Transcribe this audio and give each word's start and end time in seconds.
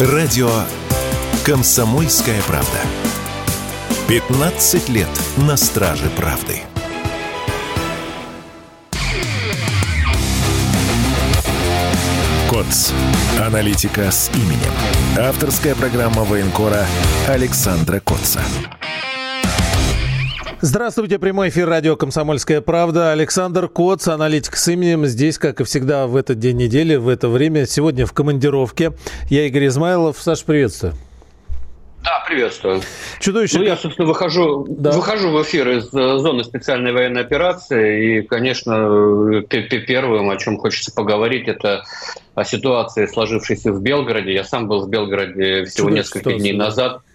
Радио 0.00 0.50
«Комсомольская 1.44 2.42
правда». 2.48 2.80
15 4.08 4.88
лет 4.88 5.06
на 5.36 5.56
страже 5.56 6.10
правды. 6.16 6.62
КОЦ. 12.50 12.92
Аналитика 13.40 14.10
с 14.10 14.32
именем. 14.34 14.72
Авторская 15.16 15.76
программа 15.76 16.24
военкора 16.24 16.84
Александра 17.28 18.00
Котца. 18.00 18.42
Здравствуйте, 20.66 21.18
прямой 21.18 21.50
эфир 21.50 21.68
радио 21.68 21.94
«Комсомольская 21.94 22.62
правда». 22.62 23.12
Александр 23.12 23.68
Коц, 23.68 24.08
аналитик 24.08 24.56
с 24.56 24.66
именем. 24.68 25.04
Здесь, 25.04 25.36
как 25.36 25.60
и 25.60 25.64
всегда, 25.64 26.06
в 26.06 26.16
этот 26.16 26.38
день 26.38 26.56
недели, 26.56 26.96
в 26.96 27.08
это 27.08 27.28
время. 27.28 27.66
Сегодня 27.66 28.06
в 28.06 28.14
командировке. 28.14 28.92
Я 29.28 29.46
Игорь 29.46 29.66
Измайлов. 29.66 30.16
Саш, 30.18 30.42
приветствую. 30.42 30.94
Да, 32.02 32.24
приветствую. 32.26 32.80
Чудовище. 33.20 33.58
Ну, 33.58 33.64
я, 33.64 33.76
собственно, 33.76 34.08
выхожу, 34.08 34.64
да. 34.66 34.92
выхожу 34.92 35.32
в 35.32 35.42
эфир 35.42 35.68
из 35.68 35.92
э, 35.92 36.18
зоны 36.18 36.44
специальной 36.44 36.92
военной 36.92 37.20
операции. 37.20 38.20
И, 38.20 38.22
конечно, 38.22 39.42
первым, 39.80 40.30
о 40.30 40.38
чем 40.38 40.56
хочется 40.56 40.94
поговорить, 40.94 41.46
это 41.46 41.84
о 42.34 42.44
ситуации, 42.44 43.04
сложившейся 43.04 43.70
в 43.70 43.82
Белгороде. 43.82 44.32
Я 44.32 44.44
сам 44.44 44.66
был 44.66 44.86
в 44.86 44.88
Белгороде 44.88 45.66
всего 45.66 45.88
Чудовище 45.88 46.04
несколько 46.04 46.18
ситуация, 46.20 46.38
дней 46.40 46.52
назад. 46.54 46.92
Да 46.92 47.13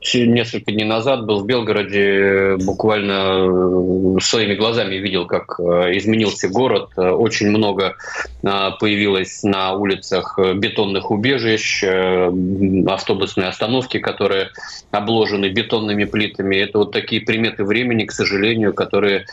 несколько 0.00 0.72
дней 0.72 0.84
назад 0.84 1.26
был 1.26 1.40
в 1.40 1.46
Белгороде, 1.46 2.00
э, 2.00 2.56
буквально 2.56 4.16
э, 4.16 4.20
своими 4.20 4.54
глазами 4.54 4.96
видел, 4.96 5.26
как 5.26 5.58
э, 5.58 5.96
изменился 5.96 6.48
город. 6.48 6.90
Очень 6.96 7.50
много 7.50 7.96
появилось 8.42 9.42
на 9.42 9.72
улицах 9.72 10.38
бетонных 10.54 11.10
убежищ, 11.10 11.82
автобусные 12.86 13.48
остановки, 13.48 13.98
которые 13.98 14.50
обложены 14.92 15.48
бетонными 15.48 16.04
плитами. 16.04 16.56
Это 16.56 16.78
вот 16.78 16.92
такие 16.92 17.20
приметы 17.20 17.64
времени, 17.64 18.04
к 18.04 18.12
сожалению, 18.12 18.74
которые 18.74 19.26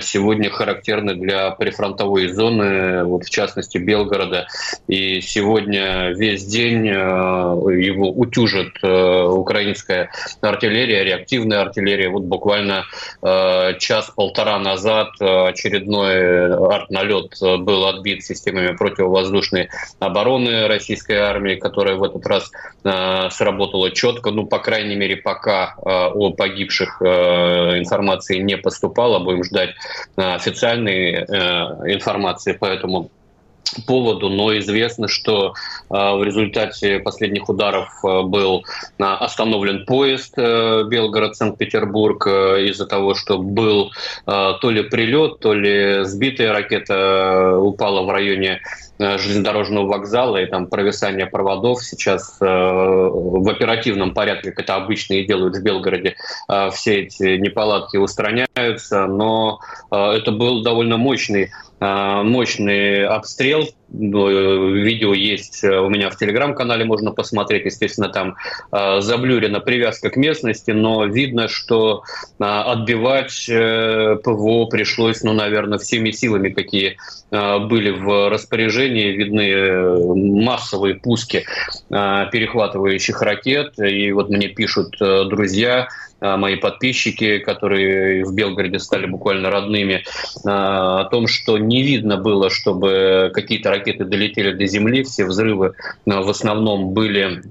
сегодня 0.00 0.48
характерны 0.48 1.14
для 1.14 1.50
прифронтовой 1.50 2.28
зоны, 2.28 3.04
вот 3.04 3.24
в 3.24 3.30
частности 3.30 3.76
Белгорода. 3.76 4.46
И 4.88 5.20
сегодня 5.20 6.12
весь 6.16 6.46
день 6.46 6.86
его 6.86 8.10
утюжит 8.10 8.82
украинская 8.82 10.05
артиллерия, 10.40 11.04
реактивная 11.04 11.62
артиллерия. 11.62 12.08
Вот 12.08 12.24
буквально 12.24 12.84
э, 13.22 13.78
час-полтора 13.78 14.58
назад 14.58 15.10
э, 15.20 15.48
очередной 15.48 16.54
артналет 16.74 17.32
был 17.40 17.86
отбит 17.86 18.24
системами 18.24 18.76
противовоздушной 18.76 19.68
обороны 19.98 20.66
российской 20.68 21.16
армии, 21.16 21.56
которая 21.56 21.96
в 21.96 22.04
этот 22.04 22.26
раз 22.26 22.50
э, 22.84 23.28
сработала 23.30 23.90
четко. 23.90 24.30
Ну, 24.30 24.46
по 24.46 24.58
крайней 24.58 24.96
мере, 24.96 25.16
пока 25.16 25.74
о 25.76 26.30
погибших 26.30 27.00
информации 27.02 28.38
не 28.38 28.56
поступало. 28.56 29.18
Будем 29.18 29.44
ждать 29.44 29.70
официальной 30.16 31.24
информации, 31.94 32.56
поэтому 32.58 33.10
поводу, 33.86 34.28
но 34.28 34.56
известно, 34.58 35.08
что 35.08 35.54
э, 35.90 35.94
в 35.94 36.22
результате 36.22 37.00
последних 37.00 37.48
ударов 37.48 37.88
э, 38.04 38.22
был 38.22 38.64
э, 38.98 39.02
остановлен 39.04 39.84
поезд 39.86 40.36
Белгород-Санкт-Петербург 40.36 42.26
из-за 42.26 42.86
того, 42.86 43.14
что 43.14 43.38
был 43.38 43.92
то 44.24 44.70
ли 44.70 44.82
прилет, 44.82 45.40
то 45.40 45.52
ли 45.54 46.04
сбитая 46.04 46.52
ракета 46.52 47.58
упала 47.58 48.02
в 48.02 48.10
районе 48.10 48.60
железнодорожного 48.98 49.86
вокзала 49.86 50.38
и 50.38 50.46
там 50.46 50.66
провисание 50.68 51.26
проводов. 51.26 51.82
Сейчас 51.82 52.38
в 52.40 53.50
оперативном 53.50 54.14
порядке, 54.14 54.50
как 54.50 54.64
это 54.64 54.76
обычно 54.76 55.14
и 55.14 55.26
делают 55.26 55.56
в 55.56 55.62
Белгороде, 55.62 56.16
все 56.72 57.02
эти 57.02 57.36
неполадки 57.36 57.96
устраняются, 57.96 59.06
но 59.06 59.60
это 59.90 60.32
был 60.32 60.62
довольно 60.62 60.96
мощный 60.96 61.50
Э, 61.65 61.65
мощный 61.80 63.06
обстрел. 63.06 63.62
Э, 63.62 63.68
видео 63.92 65.14
есть 65.14 65.62
э, 65.62 65.78
у 65.78 65.88
меня 65.88 66.10
в 66.10 66.16
телеграм-канале, 66.16 66.84
можно 66.84 67.12
посмотреть. 67.12 67.66
Естественно, 67.66 68.08
там 68.08 68.36
заблюрена 68.70 69.60
привязка 69.60 70.10
к 70.10 70.16
местности, 70.16 70.70
но 70.70 71.04
видно, 71.04 71.48
что 71.48 72.02
отбивать 72.38 73.46
ПВО 73.46 74.66
пришлось, 74.66 75.22
ну, 75.22 75.32
наверное, 75.32 75.78
всеми 75.78 76.10
силами, 76.10 76.50
какие 76.50 76.96
были 77.30 77.90
в 77.90 78.30
распоряжении. 78.30 79.12
Видны 79.12 80.42
массовые 80.42 80.96
пуски 80.96 81.44
перехватывающих 81.88 83.20
ракет. 83.22 83.78
И 83.78 84.12
вот 84.12 84.30
мне 84.30 84.48
пишут 84.48 84.96
друзья, 84.98 85.82
а, 85.82 86.05
мои 86.20 86.56
подписчики, 86.56 87.38
которые 87.38 88.24
в 88.24 88.34
Белгороде 88.34 88.78
стали 88.78 89.06
буквально 89.06 89.50
родными, 89.50 90.04
а, 90.44 91.00
о 91.00 91.04
том, 91.04 91.26
что 91.26 91.58
не 91.58 91.82
видно 91.82 92.16
было, 92.16 92.50
чтобы 92.50 93.30
какие-то 93.32 93.70
ракеты 93.70 94.04
долетели 94.04 94.52
до 94.52 94.66
земли. 94.66 95.02
Все 95.02 95.24
взрывы 95.24 95.74
а, 96.08 96.22
в 96.22 96.28
основном 96.28 96.90
были 96.90 97.42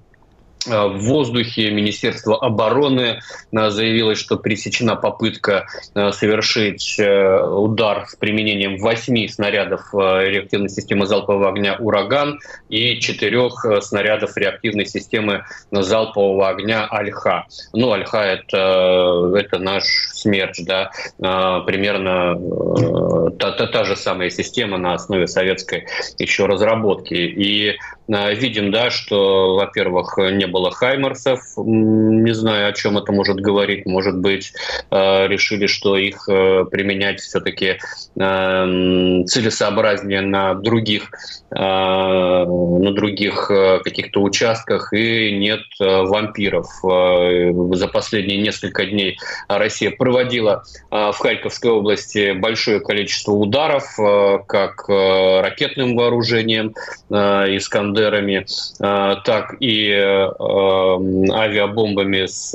в 0.65 0.97
воздухе. 0.99 1.71
Министерство 1.71 2.37
обороны 2.37 3.19
э, 3.51 3.69
заявило, 3.69 4.15
что 4.15 4.37
пресечена 4.37 4.95
попытка 4.95 5.65
э, 5.93 6.11
совершить 6.11 6.99
удар 6.99 8.05
с 8.07 8.15
применением 8.15 8.77
восьми 8.77 9.27
снарядов 9.27 9.93
реактивной 9.93 10.69
системы 10.69 11.05
залпового 11.05 11.49
огня 11.49 11.75
«Ураган» 11.79 12.39
и 12.69 12.99
четырех 12.99 13.65
снарядов 13.81 14.37
реактивной 14.37 14.85
системы 14.85 15.45
залпового 15.71 16.49
огня 16.49 16.87
«Альха». 16.89 17.45
Ну, 17.73 17.91
«Альха»— 17.91 18.23
это, 18.25 19.31
это 19.35 19.59
наш 19.59 19.83
смерч, 20.13 20.61
да, 20.63 20.91
примерно 21.65 22.35
та, 23.37 23.51
та, 23.51 23.67
та 23.67 23.83
же 23.83 23.95
самая 23.95 24.29
система 24.29 24.77
на 24.77 24.93
основе 24.93 25.27
советской 25.27 25.87
еще 26.17 26.45
разработки. 26.45 27.13
И 27.13 27.75
видим, 28.07 28.71
да, 28.71 28.89
что, 28.89 29.55
во-первых, 29.55 30.17
не 30.17 30.47
было 30.47 30.54
хаймерсов. 30.71 31.41
Не 31.57 32.33
знаю, 32.33 32.69
о 32.69 32.73
чем 32.73 32.97
это 32.97 33.11
может 33.11 33.37
говорить. 33.37 33.85
Может 33.85 34.17
быть, 34.17 34.53
э, 34.91 35.27
решили, 35.27 35.67
что 35.67 35.97
их 35.97 36.27
э, 36.29 36.65
применять 36.71 37.19
все-таки 37.19 37.77
эм, 38.19 39.25
целесообразнее 39.25 40.21
на 40.21 40.53
других, 40.55 41.09
э, 41.51 41.57
на 41.57 42.91
других 42.93 43.51
каких-то 43.83 44.21
участках 44.21 44.93
и 44.93 45.31
нет 45.37 45.61
вампиров. 45.79 46.67
За 47.77 47.87
последние 47.87 48.41
несколько 48.41 48.85
дней 48.85 49.17
Россия 49.47 49.91
проводила 49.91 50.63
в 50.91 51.15
Харьковской 51.17 51.71
области 51.71 52.33
большое 52.33 52.79
количество 52.79 53.31
ударов, 53.31 53.83
как 54.47 54.87
ракетным 54.87 55.95
вооружением, 55.95 56.73
искандерами, 57.09 58.45
так 58.79 59.55
и 59.59 60.27
авиабомбами 60.45 62.25
с 62.25 62.53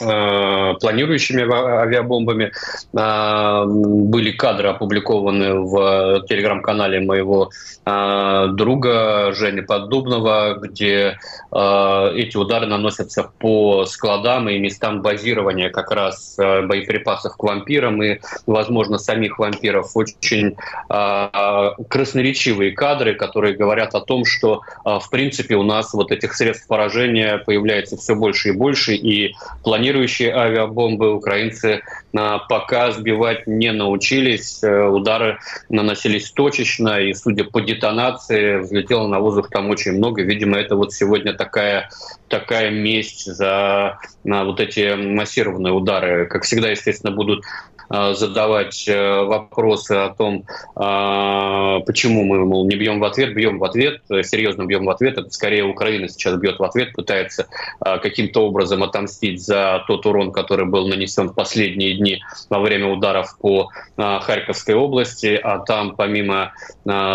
Э, 0.00 0.74
планирующими 0.80 1.42
авиабомбами. 1.42 2.52
А, 2.94 3.64
были 3.66 4.32
кадры 4.32 4.68
опубликованы 4.68 5.60
в 5.60 6.26
телеграм-канале 6.28 7.00
моего 7.00 7.50
а, 7.84 8.48
друга 8.48 9.32
Жени 9.32 9.62
Поддубного, 9.62 10.58
где 10.60 11.18
эти 11.52 12.36
удары 12.36 12.66
наносятся 12.66 13.30
по 13.38 13.86
складам 13.86 14.48
и 14.48 14.58
местам 14.58 15.00
базирования 15.00 15.70
как 15.70 15.90
раз 15.90 16.36
боеприпасов 16.36 17.36
к 17.36 17.42
вампирам 17.42 18.02
и, 18.02 18.18
возможно, 18.46 18.98
самих 18.98 19.38
вампиров. 19.38 19.96
Очень 19.96 20.56
красноречивые 20.88 22.72
кадры, 22.72 23.14
которые 23.14 23.56
говорят 23.56 23.94
о 23.94 24.00
том, 24.00 24.24
что, 24.24 24.62
в 24.84 25.08
принципе, 25.10 25.54
у 25.54 25.62
нас 25.62 25.94
вот 25.94 26.12
этих 26.12 26.34
средств 26.34 26.66
поражения 26.66 27.38
появляется 27.38 27.96
все 27.96 28.14
больше 28.14 28.50
и 28.50 28.52
больше, 28.52 28.94
и 28.94 29.34
планирующие 29.62 29.85
планирующие 29.86 30.34
авиабомбы 30.34 31.14
украинцы 31.14 31.82
пока 32.12 32.90
сбивать 32.92 33.46
не 33.46 33.72
научились. 33.72 34.62
Э, 34.64 34.88
удары 34.88 35.38
наносились 35.68 36.30
точечно, 36.30 36.98
и, 36.98 37.12
судя 37.12 37.44
по 37.44 37.60
детонации, 37.60 38.58
взлетело 38.58 39.06
на 39.06 39.20
воздух 39.20 39.50
там 39.50 39.68
очень 39.70 39.92
много. 39.92 40.22
Видимо, 40.22 40.56
это 40.56 40.76
вот 40.76 40.92
сегодня 40.92 41.34
такая, 41.34 41.90
такая 42.28 42.70
месть 42.70 43.26
за 43.26 43.98
на 44.24 44.44
вот 44.44 44.60
эти 44.60 44.94
массированные 44.94 45.72
удары. 45.72 46.26
Как 46.26 46.44
всегда, 46.44 46.70
естественно, 46.70 47.14
будут 47.14 47.44
задавать 47.88 48.88
э, 48.88 49.22
вопросы 49.22 49.92
о 49.92 50.14
том, 50.14 50.44
э, 50.76 51.84
почему 51.86 52.24
мы, 52.24 52.44
мол, 52.44 52.66
не 52.66 52.76
бьем 52.76 53.00
в 53.00 53.04
ответ, 53.04 53.34
бьем 53.34 53.58
в 53.58 53.64
ответ, 53.64 54.02
серьезно 54.08 54.64
бьем 54.64 54.84
в 54.84 54.90
ответ. 54.90 55.18
Это 55.18 55.30
скорее 55.30 55.64
Украина 55.64 56.08
сейчас 56.08 56.36
бьет 56.38 56.58
в 56.58 56.64
ответ, 56.64 56.92
пытается 56.92 57.46
каким-то 57.80 58.46
образом 58.46 58.82
отомстить 58.82 59.42
за 59.42 59.84
тот 59.86 60.06
урон, 60.06 60.32
который 60.32 60.66
был 60.66 60.88
нанесен 60.88 61.28
в 61.28 61.34
последние 61.34 61.94
дни 61.94 62.20
во 62.50 62.60
время 62.60 62.88
ударов 62.88 63.36
по 63.38 63.70
Харьковской 63.96 64.74
области, 64.74 65.38
а 65.42 65.58
там 65.58 65.94
помимо 65.96 66.52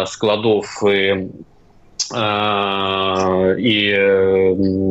складов 0.06 0.84
и 0.84 1.30
и, 3.58 3.96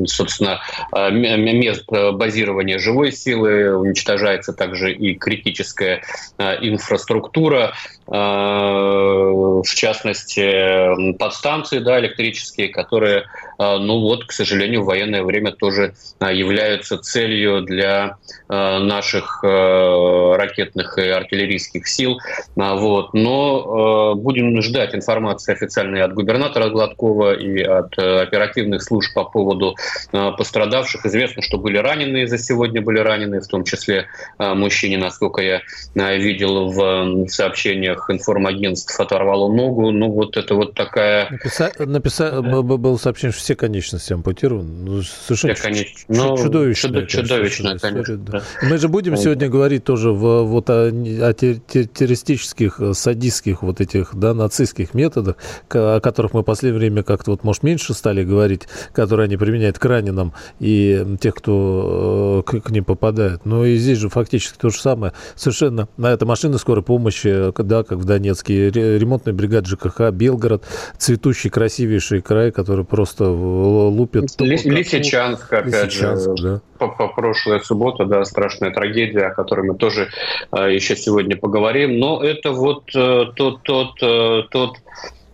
собственно, 0.06 0.61
мест 0.93 1.84
базирования 1.88 2.78
живой 2.78 3.12
силы, 3.12 3.76
уничтожается 3.76 4.52
также 4.52 4.93
и 4.93 5.14
критическая 5.14 6.02
инфраструктура, 6.38 7.75
в 8.06 9.64
частности, 9.75 11.12
подстанции 11.17 11.78
да, 11.78 12.00
электрические, 12.00 12.69
которые, 12.69 13.25
ну 13.60 14.00
вот, 14.00 14.24
к 14.24 14.32
сожалению, 14.32 14.82
в 14.82 14.86
военное 14.86 15.22
время 15.22 15.52
тоже 15.52 15.92
являются 16.18 16.96
целью 16.96 17.60
для 17.60 18.16
наших 18.48 19.42
ракетных 19.42 20.96
и 20.96 21.08
артиллерийских 21.08 21.86
сил. 21.86 22.18
Вот. 22.56 23.12
Но 23.12 24.14
будем 24.14 24.62
ждать 24.62 24.94
информации 24.94 25.52
официальной 25.52 26.02
от 26.02 26.14
губернатора 26.14 26.70
Гладкова 26.70 27.34
и 27.34 27.62
от 27.62 27.98
оперативных 27.98 28.82
служб 28.82 29.12
по 29.14 29.24
поводу 29.24 29.76
пострадавших. 30.10 31.04
Известно, 31.04 31.42
что 31.42 31.58
были 31.58 31.76
раненые 31.76 32.26
за 32.26 32.38
сегодня, 32.38 32.80
были 32.80 33.00
ранены, 33.00 33.40
в 33.40 33.46
том 33.46 33.64
числе 33.64 34.06
мужчине, 34.38 34.96
насколько 34.96 35.42
я 35.42 35.60
видел 35.94 36.70
в 36.70 37.28
сообщениях 37.28 38.08
информагентств 38.08 38.98
оторвало 38.98 39.52
ногу. 39.52 39.90
Ну, 39.90 40.10
вот 40.10 40.38
это 40.38 40.54
вот 40.54 40.74
такая... 40.74 41.28
Написа... 41.30 41.72
Написа... 41.78 42.40
Было 42.40 42.96
сообщение, 42.96 43.32
что 43.32 43.50
все 43.50 43.56
конечности 43.56 44.12
ампутированы. 44.12 44.69
Ну, 44.70 45.02
совершенно 45.02 45.55
все 45.55 45.62
конеч... 45.64 46.05
ну, 46.06 46.37
чудовищно. 46.37 47.05
Чудовищно, 47.06 47.79
конечно. 47.81 48.17
Да. 48.17 48.43
Мы 48.62 48.79
же 48.79 48.87
будем 48.87 49.17
сегодня 49.17 49.49
говорить 49.49 49.82
тоже 49.82 50.12
в, 50.12 50.44
вот 50.44 50.70
о, 50.70 50.87
о 50.87 51.32
террористических, 51.32 52.81
садистских 52.93 53.62
вот 53.62 53.81
этих, 53.81 54.14
да, 54.14 54.35
нацистских 54.35 54.94
методах, 54.94 55.35
о 55.70 55.99
которых 55.99 56.32
мы 56.32 56.43
в 56.43 56.44
последнее 56.44 56.79
время 56.79 57.02
как-то 57.02 57.32
вот, 57.32 57.43
может, 57.43 57.64
меньше 57.64 57.93
стали 57.93 58.23
говорить, 58.23 58.69
которые 58.93 59.25
они 59.25 59.37
применяют 59.37 59.81
к 59.81 59.85
раненым 59.85 60.32
и 60.61 61.05
тех, 61.20 61.35
кто 61.35 62.44
э, 62.46 62.50
к, 62.50 62.61
к 62.61 62.70
ним 62.70 62.85
попадает. 62.85 63.46
Но 63.46 63.67
и 63.67 63.76
здесь 63.79 63.99
же 63.99 64.11
фактически 64.11 64.58
то 64.58 64.70
же 64.70 64.81
самое. 64.81 65.12
Совершенно 65.35 65.88
на 65.96 66.12
это 66.12 66.25
машины 66.25 66.56
скорой 66.58 66.85
помощи, 66.85 67.53
да, 67.64 67.82
как 67.82 67.99
в 67.99 68.05
Донецке, 68.05 68.70
ремонтная 68.70 69.35
бригада 69.35 69.69
ЖКХ, 69.69 70.12
Белгород, 70.12 70.62
цветущий, 70.99 71.50
красивейший 71.50 72.20
край, 72.20 72.53
который 72.53 72.85
просто 72.85 73.39
лупит. 73.40 74.40
Лисичанск, 74.40 75.52
опять 75.52 75.87
Лисичанск, 75.87 76.37
же, 76.37 76.42
да. 76.42 76.60
по, 76.78 76.88
по 76.88 77.08
прошлая 77.08 77.60
суббота, 77.60 78.04
да, 78.04 78.25
страшная 78.25 78.70
трагедия, 78.70 79.26
о 79.26 79.34
которой 79.34 79.66
мы 79.66 79.76
тоже 79.76 80.08
э, 80.52 80.75
еще 80.75 80.96
сегодня 80.96 81.37
поговорим. 81.37 81.98
Но 81.98 82.22
это 82.22 82.52
вот 82.52 82.84
э, 82.94 83.26
тот, 83.37 83.62
тот, 83.62 84.02
э, 84.02 84.42
тот 84.50 84.76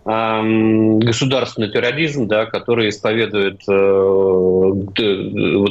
государственный 0.07 1.69
терроризм, 1.69 2.27
да, 2.27 2.45
который 2.45 2.87
исповедует 2.87 3.59
э, 3.67 3.73
вот 3.73 4.97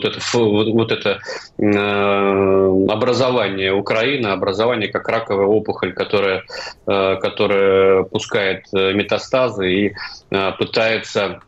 это, 0.04 0.20
вот 0.34 0.92
это 0.92 1.20
э, 1.56 2.86
образование 2.90 3.72
Украины, 3.72 4.26
образование 4.26 4.90
как 4.90 5.08
раковая 5.08 5.46
опухоль, 5.46 5.94
которая, 5.94 6.44
э, 6.86 7.16
которая 7.16 8.02
пускает 8.02 8.66
метастазы 8.72 9.72
и 9.72 9.94
пытается 10.58 11.40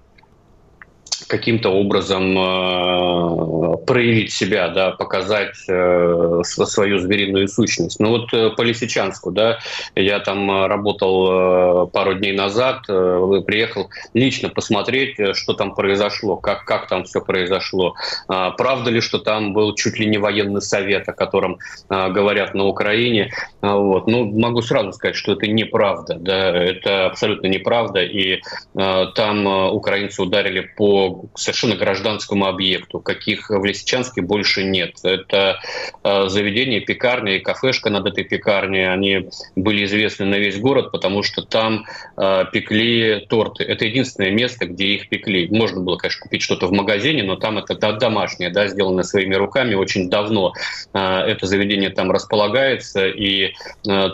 каким-то 1.29 1.71
образом 1.71 2.37
э, 2.37 3.77
проявить 3.87 4.33
себя, 4.33 4.69
да, 4.69 4.91
показать 4.91 5.57
э, 5.69 6.41
свою 6.45 6.99
звериную 6.99 7.49
сущность. 7.49 8.01
Ну 8.01 8.09
вот 8.11 8.33
э, 8.33 8.51
по 8.51 8.63
Лисичанску, 8.63 9.31
да, 9.31 9.59
я 9.95 10.21
там 10.21 10.67
работал 10.67 11.85
э, 11.85 11.87
пару 11.89 12.15
дней 12.15 12.33
назад, 12.33 12.85
э, 12.89 13.43
приехал 13.47 13.91
лично 14.15 14.49
посмотреть, 14.49 15.19
э, 15.21 15.35
что 15.35 15.53
там 15.53 15.75
произошло, 15.75 16.37
как, 16.37 16.65
как 16.65 16.89
там 16.89 17.05
все 17.05 17.21
произошло. 17.21 17.95
Э, 18.29 18.51
правда 18.57 18.91
ли, 18.91 19.01
что 19.01 19.19
там 19.19 19.53
был 19.53 19.75
чуть 19.75 19.99
ли 19.99 20.07
не 20.07 20.19
военный 20.19 20.63
совет, 20.63 21.09
о 21.09 21.13
котором 21.13 21.59
э, 21.91 22.09
говорят 22.11 22.55
на 22.55 22.65
Украине. 22.65 23.31
Э, 23.63 23.73
вот. 23.73 24.07
Ну, 24.07 24.25
могу 24.39 24.63
сразу 24.63 24.93
сказать, 24.93 25.17
что 25.17 25.33
это 25.33 25.47
неправда, 25.47 26.17
да, 26.19 26.51
это 26.57 27.07
абсолютно 27.07 27.47
неправда, 27.49 28.03
и 28.03 28.41
э, 28.75 29.07
там 29.15 29.47
э, 29.47 29.71
украинцы 29.71 30.23
ударили 30.23 30.71
по 30.77 31.18
совершенно 31.35 31.77
гражданскому 31.77 32.47
объекту, 32.47 33.01
каких 33.01 33.51
в 33.51 33.65
Лисичанске 33.65 34.21
больше 34.21 34.65
нет. 34.65 34.97
Это 35.03 35.59
э, 36.03 36.29
заведение, 36.29 36.81
пекарня 36.81 37.37
и 37.37 37.41
кафешка 37.41 37.91
над 37.91 38.07
этой 38.07 38.25
пекарней, 38.25 38.93
они 38.93 39.29
были 39.57 39.85
известны 39.85 40.27
на 40.27 40.37
весь 40.37 40.59
город, 40.59 40.91
потому 40.93 41.23
что 41.23 41.43
там 41.43 41.85
э, 42.17 42.45
пекли 42.53 43.27
торты. 43.29 43.65
Это 43.65 43.85
единственное 43.85 44.31
место, 44.31 44.67
где 44.67 44.87
их 44.87 45.09
пекли. 45.09 45.49
Можно 45.51 45.81
было, 45.81 45.97
конечно, 45.97 46.23
купить 46.23 46.43
что-то 46.43 46.67
в 46.67 46.73
магазине, 46.73 47.23
но 47.23 47.37
там 47.37 47.59
это 47.59 47.75
домашнее, 47.75 48.51
да, 48.51 48.69
сделано 48.69 49.03
своими 49.03 49.35
руками 49.35 49.75
очень 49.75 50.11
давно. 50.11 50.53
Э, 50.95 51.21
это 51.21 51.47
заведение 51.47 51.91
там 51.91 52.11
располагается, 52.11 53.07
и 53.09 53.53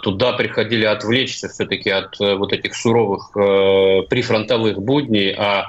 туда 0.03 0.33
приходили 0.33 0.85
отвлечься 0.85 1.49
все-таки 1.49 1.91
от 1.91 2.19
вот 2.19 2.53
этих 2.53 2.75
суровых 2.75 3.33
прифронтовых 4.09 4.79
будней, 4.79 5.35
а 5.37 5.67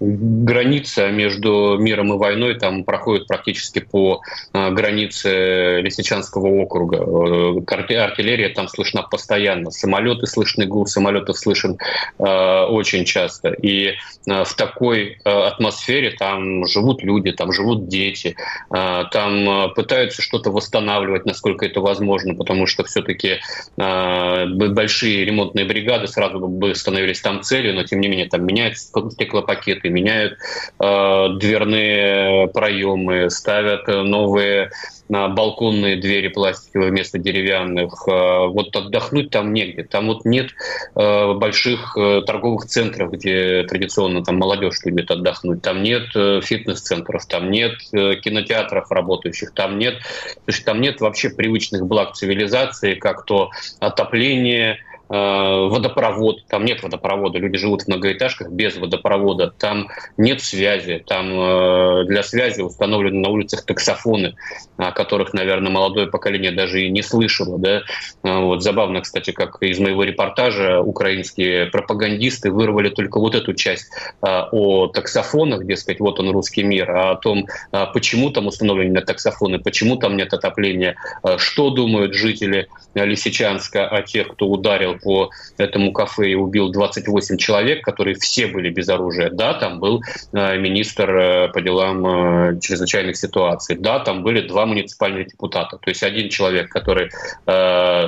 граница 0.00 1.10
между 1.10 1.76
миром 1.78 2.12
и 2.12 2.18
войной 2.18 2.58
там 2.58 2.84
проходит 2.84 3.26
практически 3.26 3.78
по 3.78 4.20
а, 4.52 4.70
границе 4.70 5.80
Лисичанского 5.80 6.48
округа. 6.48 6.98
Э, 6.98 8.04
артиллерия 8.04 8.50
там 8.50 8.68
слышна 8.68 9.02
постоянно. 9.02 9.70
Самолеты 9.70 10.26
слышны, 10.26 10.66
гул 10.66 10.86
самолетов 10.86 11.38
слышен 11.38 11.78
э, 12.18 12.22
очень 12.24 13.04
часто. 13.04 13.48
И 13.48 13.88
э, 13.88 14.44
в 14.44 14.54
такой 14.54 15.18
э, 15.24 15.30
атмосфере 15.30 16.10
там 16.10 16.66
живут 16.66 17.02
люди, 17.02 17.32
там 17.32 17.52
живут 17.52 17.88
дети, 17.88 18.36
э, 18.74 19.02
там 19.10 19.48
э, 19.48 19.68
пытаются 19.74 20.20
что-то 20.20 20.50
восстанавливать, 20.50 21.24
насколько 21.24 21.64
это 21.64 21.80
возможно, 21.80 22.34
потому 22.34 22.66
что 22.66 22.84
все-таки 22.84 23.38
э, 23.78 24.46
большие 24.46 25.24
ремонтные 25.24 25.64
бригады 25.64 26.06
сразу 26.06 26.38
бы 26.38 26.74
становились 26.74 27.20
там 27.20 27.42
целью, 27.42 27.74
но 27.74 27.84
тем 27.84 28.00
не 28.00 28.08
менее 28.08 28.28
там 28.28 28.44
меняются 28.44 28.88
стеклопакеты, 29.10 29.85
и 29.86 29.90
меняют 29.90 30.38
э, 30.80 31.28
дверные 31.38 32.48
проемы, 32.48 33.30
ставят 33.30 33.86
новые 33.86 34.70
на 35.08 35.28
балконные 35.28 35.96
двери 35.96 36.28
пластиковые 36.28 36.90
вместо 36.90 37.18
деревянных. 37.18 38.06
Э, 38.08 38.46
вот 38.46 38.74
отдохнуть 38.74 39.30
там 39.30 39.52
негде. 39.52 39.84
Там 39.84 40.08
вот 40.08 40.24
нет 40.24 40.50
э, 40.94 41.32
больших 41.34 41.96
э, 41.96 42.22
торговых 42.26 42.66
центров, 42.66 43.12
где 43.12 43.64
традиционно 43.64 44.24
там 44.24 44.36
молодежь 44.38 44.80
любит 44.84 45.10
отдохнуть. 45.10 45.62
Там 45.62 45.82
нет 45.82 46.06
фитнес-центров, 46.12 47.26
там 47.26 47.50
нет 47.50 47.74
кинотеатров 47.90 48.90
работающих, 48.90 49.52
там 49.52 49.78
нет, 49.78 49.98
то 49.98 50.52
есть 50.52 50.64
там 50.64 50.80
нет 50.80 51.00
вообще 51.00 51.30
привычных 51.30 51.86
благ 51.86 52.14
цивилизации, 52.14 52.94
как 52.94 53.24
то 53.24 53.50
отопление, 53.80 54.78
Э, 54.78 54.95
водопровод, 55.08 56.46
там 56.48 56.64
нет 56.64 56.82
водопровода, 56.82 57.38
люди 57.38 57.58
живут 57.58 57.82
в 57.82 57.88
многоэтажках 57.88 58.50
без 58.50 58.76
водопровода, 58.76 59.52
там 59.56 59.88
нет 60.16 60.42
связи, 60.42 61.02
там 61.06 61.30
э, 61.30 62.04
для 62.06 62.22
связи 62.22 62.60
установлены 62.60 63.20
на 63.20 63.28
улицах 63.28 63.64
таксофоны, 63.64 64.34
о 64.76 64.90
которых, 64.90 65.32
наверное, 65.32 65.70
молодое 65.70 66.08
поколение 66.08 66.50
даже 66.50 66.82
и 66.82 66.90
не 66.90 67.02
слышало. 67.02 67.58
Да? 67.58 67.82
Э, 68.24 68.40
вот. 68.40 68.62
Забавно, 68.62 69.00
кстати, 69.00 69.30
как 69.30 69.62
из 69.62 69.78
моего 69.78 70.02
репортажа 70.02 70.80
украинские 70.80 71.66
пропагандисты 71.66 72.50
вырвали 72.50 72.88
только 72.88 73.20
вот 73.20 73.34
эту 73.34 73.54
часть 73.54 73.90
о 74.20 74.88
таксофонах, 74.88 75.66
дескать, 75.66 76.00
вот 76.00 76.18
он 76.18 76.30
русский 76.30 76.62
мир, 76.62 76.90
а 76.90 77.10
о 77.12 77.16
том, 77.16 77.46
почему 77.94 78.30
там 78.30 78.46
установлены 78.46 79.00
таксофоны, 79.02 79.58
почему 79.58 79.96
там 79.96 80.16
нет 80.16 80.32
отопления, 80.32 80.96
что 81.36 81.70
думают 81.70 82.14
жители 82.14 82.68
Лисичанска 82.94 83.86
о 83.86 84.02
тех, 84.02 84.28
кто 84.28 84.48
ударил 84.48 84.95
по 84.96 85.30
этому 85.56 85.92
кафе 85.92 86.30
и 86.30 86.34
убил 86.34 86.70
28 86.70 87.36
человек, 87.36 87.84
которые 87.84 88.14
все 88.14 88.46
были 88.46 88.70
без 88.70 88.88
оружия. 88.88 89.30
Да, 89.30 89.54
там 89.54 89.80
был 89.80 90.02
э, 90.32 90.58
министр 90.58 91.10
э, 91.10 91.48
по 91.48 91.60
делам 91.60 92.06
э, 92.06 92.60
чрезвычайных 92.60 93.16
ситуаций. 93.16 93.76
Да, 93.76 94.00
там 94.00 94.22
были 94.22 94.46
два 94.46 94.66
муниципальных 94.66 95.28
депутата. 95.28 95.78
То 95.78 95.90
есть 95.90 96.02
один 96.02 96.28
человек, 96.28 96.70
который 96.70 97.10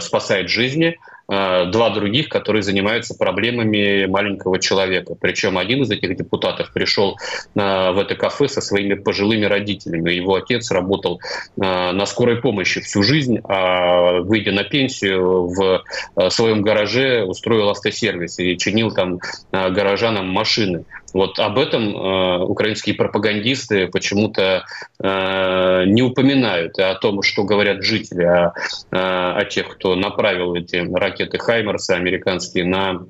спасает 0.00 0.48
жизни, 0.48 0.98
два 1.28 1.90
других, 1.90 2.30
которые 2.30 2.62
занимаются 2.62 3.14
проблемами 3.14 4.06
маленького 4.06 4.58
человека. 4.58 5.14
Причем 5.14 5.58
один 5.58 5.82
из 5.82 5.90
этих 5.90 6.16
депутатов 6.16 6.72
пришел 6.72 7.18
э, 7.54 7.90
в 7.92 7.98
это 7.98 8.14
кафе 8.14 8.48
со 8.48 8.62
своими 8.62 8.94
пожилыми 8.94 9.44
родителями. 9.44 10.10
Его 10.10 10.36
отец 10.36 10.70
работал 10.70 11.20
э, 11.20 11.60
на 11.60 12.06
скорой 12.06 12.40
помощи 12.40 12.80
всю 12.80 13.02
жизнь, 13.02 13.40
а 13.44 14.20
выйдя 14.20 14.52
на 14.52 14.64
пенсию 14.64 15.48
в 15.48 15.84
своем 16.30 16.62
гараже 16.62 17.24
устроил 17.24 17.68
автосервис 17.68 18.38
и 18.38 18.56
чинил 18.56 18.90
там 18.90 19.20
горожанам 19.52 20.28
машины. 20.28 20.84
Вот 21.14 21.38
об 21.38 21.58
этом 21.58 21.96
э, 21.96 22.38
украинские 22.44 22.94
пропагандисты 22.94 23.88
почему-то 23.88 24.64
э, 25.02 25.84
не 25.86 26.02
упоминают, 26.02 26.78
о 26.78 26.94
том, 26.94 27.22
что 27.22 27.44
говорят 27.44 27.82
жители, 27.82 28.24
о, 28.24 28.52
э, 28.90 28.96
о 28.96 29.44
тех, 29.44 29.68
кто 29.68 29.94
направил 29.94 30.54
эти 30.54 30.76
ракеты 30.76 31.38
«Хаймерсы» 31.38 31.92
американские 31.92 32.64
на 32.64 33.06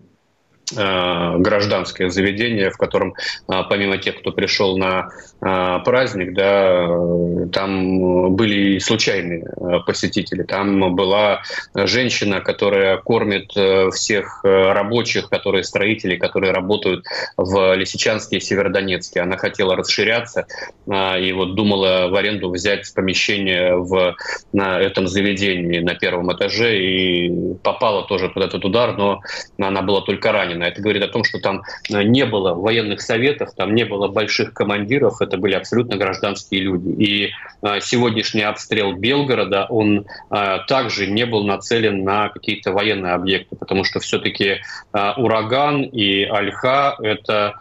гражданское 0.73 2.11
заведение, 2.11 2.71
в 2.71 2.77
котором 2.77 3.15
э, 3.49 3.63
помимо 3.69 3.99
тех, 3.99 4.19
кто 4.19 4.33
пришел 4.33 4.77
на 4.77 5.09
э, 5.41 5.79
праздник, 5.85 6.35
да, 6.35 6.89
там 7.53 8.35
были 8.35 8.77
и 8.77 8.81
случайные 8.81 9.45
посетители. 9.87 10.43
Там 10.43 10.95
была 10.95 11.43
женщина, 11.75 12.41
которая 12.41 12.99
кормит 12.99 13.51
всех 13.95 14.41
рабочих, 14.45 15.29
которые 15.29 15.65
строители, 15.65 16.17
которые 16.17 16.53
работают 16.53 17.05
в 17.37 17.75
Лисичанске 17.75 18.37
и 18.37 18.41
Северодонецке. 18.41 19.21
Она 19.21 19.37
хотела 19.37 19.77
расширяться 19.77 20.47
и 20.87 21.33
вот 21.33 21.55
думала 21.55 22.09
в 22.09 22.17
аренду 22.17 22.51
взять 22.51 22.93
помещение 22.95 23.77
в, 23.77 24.17
на 24.53 24.81
этом 24.81 25.07
заведении 25.07 25.81
на 25.81 25.95
первом 25.95 26.33
этаже 26.33 26.79
и 26.79 27.55
попала 27.63 28.07
тоже 28.07 28.29
под 28.29 28.45
этот 28.45 28.65
удар, 28.65 28.97
но 28.97 29.21
она 29.59 29.83
была 29.83 30.01
только 30.03 30.33
ранена 30.33 30.58
Сталина. 30.59 30.65
Это 30.65 30.83
говорит 30.83 31.03
о 31.03 31.09
том, 31.09 31.25
что 31.25 31.39
там 31.39 31.63
э, 31.91 32.03
не 32.03 32.25
было 32.27 32.55
военных 32.55 33.01
советов, 33.01 33.51
там 33.57 33.75
не 33.75 33.85
было 33.85 34.09
больших 34.09 34.53
командиров, 34.53 35.21
это 35.21 35.37
были 35.37 35.55
абсолютно 35.55 35.97
гражданские 35.97 36.63
люди. 36.63 37.03
И 37.03 37.31
э, 37.63 37.81
сегодняшний 37.81 38.43
обстрел 38.43 38.93
Белгорода, 38.93 39.67
он 39.69 40.07
э, 40.31 40.59
также 40.67 41.07
не 41.07 41.27
был 41.27 41.45
нацелен 41.45 42.05
на 42.05 42.29
какие-то 42.29 42.73
военные 42.73 43.15
объекты, 43.15 43.57
потому 43.57 43.85
что 43.85 44.01
все-таки 44.01 44.61
ураган 44.93 45.83
и 45.83 46.25
Альха— 46.25 46.97
это, 47.03 47.55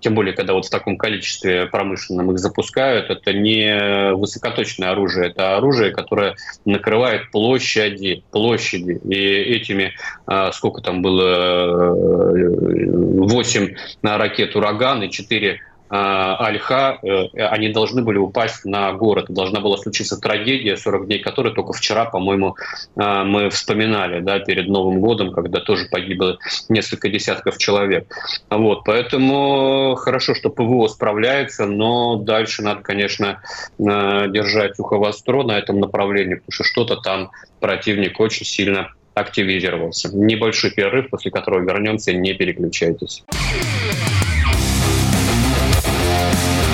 тем 0.00 0.14
более, 0.14 0.34
когда 0.34 0.52
вот 0.52 0.66
в 0.66 0.70
таком 0.70 0.96
количестве 0.96 1.66
промышленном 1.66 2.30
их 2.32 2.38
запускают, 2.38 3.10
это 3.10 3.32
не 3.32 4.12
высокоточное 4.14 4.90
оружие, 4.90 5.30
это 5.30 5.56
оружие, 5.56 5.90
которое 5.90 6.36
накрывает 6.64 7.30
площади, 7.30 8.22
площади. 8.30 9.00
И 9.04 9.16
этими, 9.16 9.94
сколько 10.52 10.80
там 10.80 11.02
было 11.02 11.92
8 13.24 13.74
ракет 14.02 14.56
«Ураган» 14.56 15.02
и 15.02 15.10
4 15.10 15.52
а, 15.52 15.73
Альха, 15.96 16.98
э, 17.02 17.28
они 17.36 17.68
должны 17.68 18.02
были 18.02 18.18
упасть 18.18 18.64
на 18.64 18.92
город. 18.92 19.26
Должна 19.28 19.60
была 19.60 19.76
случиться 19.76 20.20
трагедия, 20.20 20.76
40 20.76 21.06
дней 21.06 21.20
которой 21.20 21.54
только 21.54 21.72
вчера, 21.72 22.04
по-моему, 22.04 22.56
а, 22.96 23.24
мы 23.24 23.48
вспоминали, 23.50 24.20
да, 24.20 24.40
перед 24.40 24.66
Новым 24.66 25.00
годом, 25.00 25.32
когда 25.32 25.60
тоже 25.60 25.86
погибло 25.88 26.38
несколько 26.68 27.08
десятков 27.08 27.58
человек. 27.58 28.06
Вот, 28.50 28.82
поэтому 28.84 29.94
хорошо, 29.96 30.34
что 30.34 30.50
ПВО 30.50 30.88
справляется, 30.88 31.66
но 31.66 32.16
дальше 32.16 32.62
надо, 32.62 32.82
конечно, 32.82 33.40
а, 33.78 34.26
держать 34.26 34.78
ухо 34.80 34.96
востро 34.96 35.44
на 35.44 35.56
этом 35.56 35.78
направлении, 35.78 36.34
потому 36.34 36.52
что 36.52 36.64
что-то 36.64 36.96
там 36.96 37.30
противник 37.60 38.18
очень 38.18 38.46
сильно 38.46 38.90
активизировался. 39.14 40.10
Небольшой 40.12 40.72
перерыв, 40.72 41.08
после 41.10 41.30
которого 41.30 41.60
вернемся, 41.60 42.12
не 42.12 42.34
переключайтесь. 42.34 43.22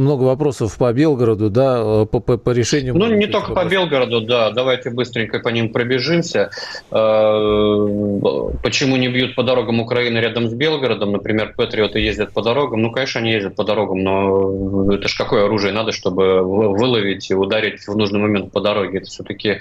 много 0.00 0.24
вопросов 0.24 0.76
по 0.76 0.92
Белгороду, 0.92 1.50
да, 1.50 2.02
э, 2.02 2.06
по, 2.06 2.20
по, 2.20 2.36
по 2.38 2.50
решению. 2.50 2.96
Ну, 2.96 3.06
не 3.14 3.26
только 3.26 3.50
вопросов. 3.50 3.64
по 3.64 3.70
Белгороду, 3.70 4.20
да. 4.22 4.50
Давайте 4.50 4.90
быстренько 4.90 5.38
по 5.38 5.48
ним 5.50 5.72
пробежимся. 5.72 6.50
Э, 6.90 8.50
почему 8.62 8.96
не 8.96 9.08
бьют 9.08 9.34
по 9.34 9.42
дорогам 9.42 9.80
Украины 9.80 10.18
рядом 10.18 10.48
с 10.48 10.54
Белгородом? 10.54 11.12
Например, 11.12 11.54
патриоты 11.56 12.00
ездят 12.00 12.32
по 12.32 12.42
дорогам. 12.42 12.82
Ну, 12.82 12.90
конечно, 12.90 13.20
они 13.20 13.32
ездят 13.32 13.54
по 13.54 13.64
дорогам, 13.64 14.02
но 14.02 14.92
это 14.92 15.06
же 15.06 15.16
какое 15.16 15.44
оружие 15.44 15.72
надо, 15.72 15.92
чтобы 15.92 16.42
выловить 16.42 17.30
и 17.30 17.34
ударить 17.34 17.86
в 17.86 17.96
нужный 17.96 18.20
момент 18.20 18.52
по 18.52 18.60
дороге? 18.60 18.98
Это 18.98 19.06
все-таки 19.06 19.60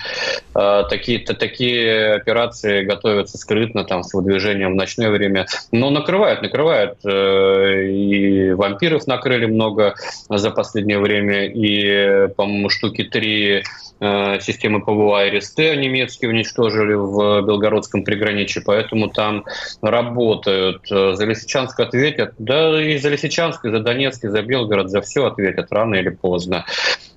э, 0.55 0.84
такие, 0.89 1.19
такие 1.19 2.13
операции 2.15 2.84
готовятся 2.84 3.38
скрытно, 3.38 3.84
там, 3.84 4.03
с 4.03 4.13
выдвижением 4.13 4.72
в 4.72 4.75
ночное 4.75 5.10
время. 5.10 5.46
Но 5.72 5.89
накрывают, 5.89 6.41
накрывают. 6.41 6.98
И 7.03 8.51
вампиров 8.53 9.05
накрыли 9.05 9.46
много 9.46 9.96
за 10.29 10.51
последнее 10.51 11.00
время, 11.00 11.45
и, 11.48 12.27
по-моему, 12.36 12.69
штуки 12.69 13.03
три 13.03 13.63
э, 14.00 14.39
системы 14.39 14.81
ПВО 14.81 15.21
АРСТ 15.21 15.57
немецкие 15.57 16.29
уничтожили 16.29 16.93
в 16.93 17.41
Белгородском 17.41 18.03
приграничье, 18.03 18.62
поэтому 18.65 19.09
там 19.09 19.45
работают. 19.81 20.88
За 20.88 21.25
Лисичанск 21.25 21.79
ответят, 21.79 22.33
да 22.38 22.81
и 22.81 22.98
за 22.98 23.09
Лисичанск, 23.09 23.65
и 23.65 23.69
за 23.69 23.79
Донецк, 23.79 24.24
и 24.24 24.27
за 24.27 24.41
Белгород, 24.41 24.89
за 24.89 25.01
все 25.01 25.25
ответят 25.25 25.71
рано 25.71 25.95
или 25.95 26.09
поздно. 26.09 26.65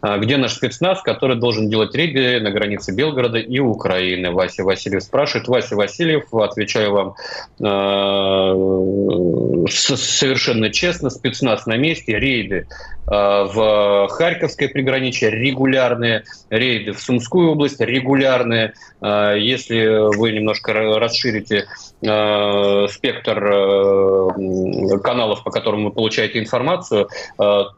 А 0.02 0.18
где 0.18 0.36
наш 0.36 0.54
спецназ, 0.54 1.00
который 1.00 1.36
должен 1.36 1.70
делать 1.70 1.94
рейды 1.94 2.40
на 2.40 2.50
границе 2.50 2.92
Белгорода 2.92 3.38
и 3.38 3.60
Украины? 3.60 4.32
Вася 4.32 4.64
Васильев 4.64 5.04
спрашивает. 5.04 5.46
Вася 5.46 5.76
Васильев, 5.76 6.34
отвечаю 6.34 6.92
вам 6.92 7.14
э, 7.60 7.64
совершенно 9.70 10.70
честно, 10.70 11.08
спецназ 11.08 11.66
на 11.66 11.76
месте, 11.76 12.18
рейды 12.18 12.66
Э, 13.06 13.44
в 13.52 14.08
Харьковское 14.08 14.68
приграничье 14.68 15.30
регулярные 15.30 16.24
рейды, 16.50 16.92
в 16.92 17.00
Сумскую 17.00 17.50
область 17.50 17.80
регулярные. 17.80 18.74
Если 19.00 20.16
вы 20.16 20.32
немножко 20.32 20.72
расширите 20.72 21.66
э, 22.02 22.86
спектр 22.88 23.40
каналов, 25.02 25.44
по 25.44 25.50
которым 25.50 25.84
вы 25.84 25.90
получаете 25.90 26.38
информацию, 26.38 27.08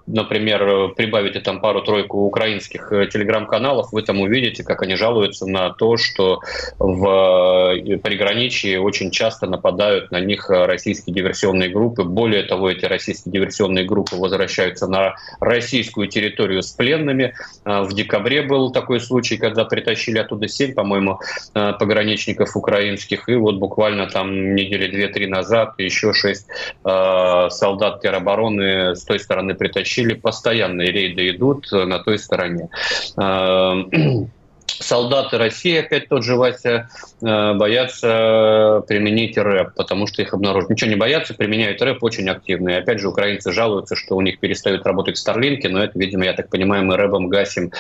например, 0.06 0.94
прибавите 0.96 1.40
там 1.40 1.60
пару-тройку 1.60 2.20
украинских 2.26 2.88
телеграм-каналов, 3.12 3.92
вы 3.92 4.02
там 4.02 4.20
увидите, 4.20 4.64
как 4.64 4.82
они 4.82 4.96
жалуются 4.96 5.46
на 5.46 5.70
то, 5.70 5.96
что 5.96 6.40
в 6.78 7.74
приграничье 8.02 8.80
очень 8.80 9.10
часто 9.10 9.46
нападают 9.46 10.10
на 10.10 10.20
них 10.20 10.48
российские 10.48 11.14
диверсионные 11.14 11.68
группы. 11.68 12.04
Более 12.04 12.42
того, 12.44 12.70
эти 12.70 12.84
российские 12.84 13.32
диверсионные 13.32 13.84
группы 13.84 14.16
возвращаются 14.16 14.86
на 14.86 15.14
российскую 15.40 16.08
территорию 16.08 16.62
с 16.62 16.70
пленными. 16.70 17.34
В 17.64 17.92
декабре 17.92 18.42
был 18.42 18.72
такой 18.72 19.00
случай, 19.00 19.36
когда 19.36 19.64
притащили 19.64 20.18
оттуда 20.18 20.48
семь, 20.48 20.74
по-моему, 20.74 21.20
пограничников 21.52 22.56
украинских. 22.56 23.28
И 23.28 23.34
вот 23.34 23.56
буквально 23.56 24.08
там 24.14 24.54
недели 24.54 24.86
две-три 24.86 25.26
назад 25.26 25.74
еще 25.78 26.12
шесть 26.12 26.46
а, 26.84 27.50
солдат 27.50 28.00
теробороны 28.00 28.94
с 28.94 29.04
той 29.04 29.18
стороны 29.18 29.54
притащили. 29.54 30.14
Постоянные 30.14 30.92
рейды 30.92 31.28
идут 31.30 31.70
на 31.72 31.98
той 31.98 32.18
стороне 32.18 32.68
солдаты 34.66 35.38
России, 35.38 35.76
опять 35.78 36.08
тот 36.08 36.24
же 36.24 36.36
Вася, 36.36 36.88
э, 37.22 37.54
боятся 37.54 38.82
применить 38.86 39.36
рэп, 39.36 39.74
потому 39.74 40.06
что 40.06 40.22
их 40.22 40.34
обнаружат. 40.34 40.70
Ничего 40.70 40.90
не 40.90 40.96
боятся, 40.96 41.34
применяют 41.34 41.80
рэп 41.82 42.02
очень 42.02 42.28
активно. 42.28 42.70
И 42.70 42.74
опять 42.74 43.00
же, 43.00 43.08
украинцы 43.08 43.52
жалуются, 43.52 43.96
что 43.96 44.16
у 44.16 44.20
них 44.20 44.40
перестают 44.40 44.86
работать 44.86 45.16
старлинки, 45.16 45.66
но 45.66 45.82
это, 45.82 45.98
видимо, 45.98 46.24
я 46.24 46.32
так 46.32 46.48
понимаю, 46.48 46.84
мы 46.84 46.96
рэпом 46.96 47.28
гасим 47.28 47.72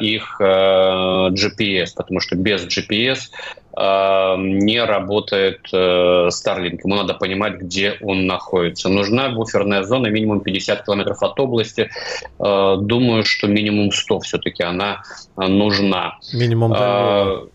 их 0.00 0.36
э, 0.40 0.44
GPS, 0.44 1.88
потому 1.96 2.20
что 2.20 2.36
без 2.36 2.66
GPS 2.66 3.30
не 3.76 4.82
работает 4.82 5.60
э, 5.72 5.76
Starlink. 6.28 6.80
Ему 6.82 6.96
надо 6.96 7.14
понимать, 7.14 7.58
где 7.58 7.98
он 8.00 8.26
находится. 8.26 8.88
Нужна 8.88 9.28
буферная 9.28 9.82
зона 9.82 10.06
минимум 10.06 10.40
50 10.40 10.84
километров 10.84 11.22
от 11.22 11.38
области. 11.38 11.90
Э, 12.38 12.76
думаю, 12.80 13.24
что 13.24 13.48
минимум 13.48 13.92
100 13.92 14.20
все-таки 14.20 14.62
она 14.62 15.02
э, 15.36 15.46
нужна. 15.46 16.18
Минимум 16.32 16.72
до 16.72 17.48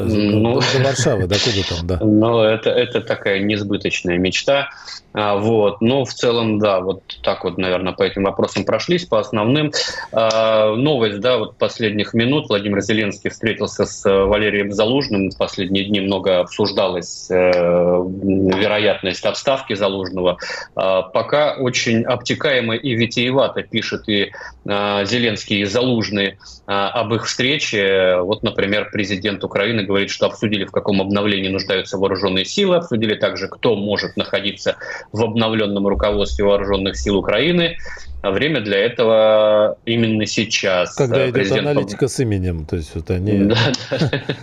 ну, 0.00 0.60
до 0.60 0.84
Варшавы, 0.84 1.26
до 1.26 1.36
куда 1.38 1.62
там, 1.68 1.86
да. 1.86 1.98
Ну, 2.04 2.40
это, 2.40 2.70
это 2.70 3.00
такая 3.00 3.40
несбыточная 3.40 4.18
мечта. 4.18 4.68
А, 5.14 5.36
вот. 5.36 5.80
Но 5.80 6.04
в 6.04 6.12
целом, 6.12 6.58
да, 6.58 6.80
вот 6.80 7.02
так 7.22 7.44
вот, 7.44 7.56
наверное, 7.56 7.92
по 7.92 8.02
этим 8.02 8.24
вопросам 8.24 8.64
прошлись, 8.64 9.04
по 9.04 9.20
основным. 9.20 9.70
А, 10.12 10.74
новость, 10.74 11.20
да, 11.20 11.38
вот 11.38 11.56
последних 11.56 12.14
минут. 12.14 12.48
Владимир 12.48 12.80
Зеленский 12.80 13.30
встретился 13.30 13.86
с 13.86 14.04
э, 14.04 14.12
Валерием 14.12 14.72
Залужным. 14.72 15.30
В 15.30 15.38
последние 15.38 15.84
дни 15.84 16.00
много 16.00 16.40
обсуждалась 16.40 17.30
э, 17.30 17.36
вероятность 17.36 19.24
отставки 19.24 19.74
Залужного. 19.74 20.38
А, 20.74 21.02
пока 21.02 21.54
очень 21.54 22.02
обтекаемо 22.02 22.74
и 22.74 22.94
витиевато 22.94 23.62
пишет 23.62 24.08
и 24.08 24.32
Зеленский, 24.64 25.60
и 25.60 25.64
Залужный 25.64 26.38
об 26.66 27.12
их 27.12 27.26
встрече. 27.26 28.16
Вот, 28.22 28.42
например, 28.42 28.88
президент 28.90 29.44
Украины 29.44 29.83
говорит, 29.84 30.10
что 30.10 30.26
обсудили, 30.26 30.64
в 30.64 30.72
каком 30.72 31.00
обновлении 31.00 31.48
нуждаются 31.48 31.98
вооруженные 31.98 32.44
силы, 32.44 32.76
обсудили 32.76 33.14
также, 33.14 33.48
кто 33.48 33.76
может 33.76 34.16
находиться 34.16 34.76
в 35.12 35.22
обновленном 35.22 35.86
руководстве 35.86 36.44
вооруженных 36.44 36.96
сил 36.96 37.16
Украины. 37.16 37.76
А 38.24 38.30
время 38.30 38.62
для 38.62 38.78
этого 38.78 39.76
именно 39.84 40.24
сейчас. 40.24 40.94
Когда 40.94 41.26
Президент... 41.30 41.60
идет 41.60 41.70
аналитика 41.72 42.08
с 42.08 42.18
именем, 42.20 42.64
то 42.64 42.76
есть 42.76 42.94
вот 42.94 43.10
они... 43.10 43.52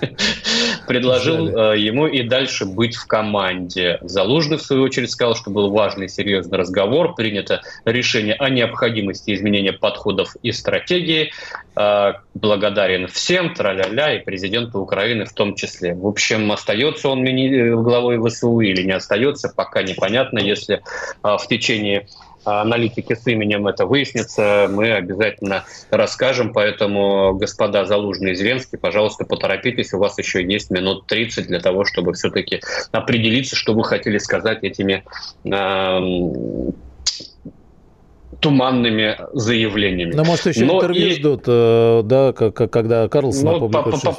Предложил 0.87 1.47
э, 1.47 1.79
ему 1.79 2.05
и 2.05 2.21
дальше 2.21 2.65
быть 2.65 2.95
в 2.95 3.07
команде. 3.07 3.97
Залужный, 4.01 4.57
в 4.57 4.61
свою 4.61 4.83
очередь, 4.83 5.09
сказал, 5.09 5.35
что 5.35 5.49
был 5.49 5.71
важный 5.71 6.05
и 6.05 6.09
серьезный 6.09 6.59
разговор, 6.59 7.15
принято 7.15 7.61
решение 7.85 8.35
о 8.35 8.49
необходимости 8.49 9.33
изменения 9.33 9.73
подходов 9.73 10.35
и 10.43 10.51
стратегии. 10.51 11.31
Э, 11.75 12.13
благодарен 12.35 13.07
всем, 13.07 13.55
тра-ля-ля, 13.55 14.15
и 14.15 14.23
президенту 14.23 14.79
Украины 14.79 15.20
в 15.25 15.33
том 15.33 15.55
числе. 15.55 15.93
В 15.93 16.07
общем, 16.07 16.51
остается 16.51 17.09
он 17.09 17.23
мини- 17.23 17.73
главой 17.81 18.19
ВСУ 18.29 18.59
или 18.59 18.83
не 18.83 18.93
остается, 18.93 19.49
пока 19.55 19.83
непонятно. 19.83 20.39
Если 20.39 20.75
э, 20.75 20.81
в 21.23 21.47
течение 21.47 22.07
аналитики 22.43 23.13
с 23.13 23.27
именем 23.27 23.67
это 23.67 23.85
выяснится, 23.85 24.67
мы 24.69 24.91
обязательно 24.91 25.65
расскажем. 25.89 26.53
Поэтому, 26.53 27.33
господа 27.35 27.85
Залужный 27.85 28.31
и 28.31 28.35
Зеленский, 28.35 28.77
пожалуйста, 28.77 29.25
поторопитесь. 29.25 29.93
У 29.93 29.99
вас 29.99 30.17
еще 30.17 30.43
есть 30.43 30.71
минут 30.71 31.05
30 31.07 31.47
для 31.47 31.59
того, 31.59 31.85
чтобы 31.85 32.13
все-таки 32.13 32.61
определиться, 32.91 33.55
что 33.55 33.73
вы 33.73 33.83
хотели 33.83 34.17
сказать 34.17 34.63
этими 34.63 35.03
туманными 38.39 39.17
заявлениями. 39.33 40.13
Но, 40.13 40.23
может, 40.23 40.45
еще 40.45 40.65
Но 40.65 40.77
интервью 40.77 41.07
и... 41.07 41.11
ждут, 41.11 41.43
э, 41.47 42.01
да, 42.03 42.31
когда 42.33 43.07
Карлсон 43.07 43.43
ну, 43.43 43.69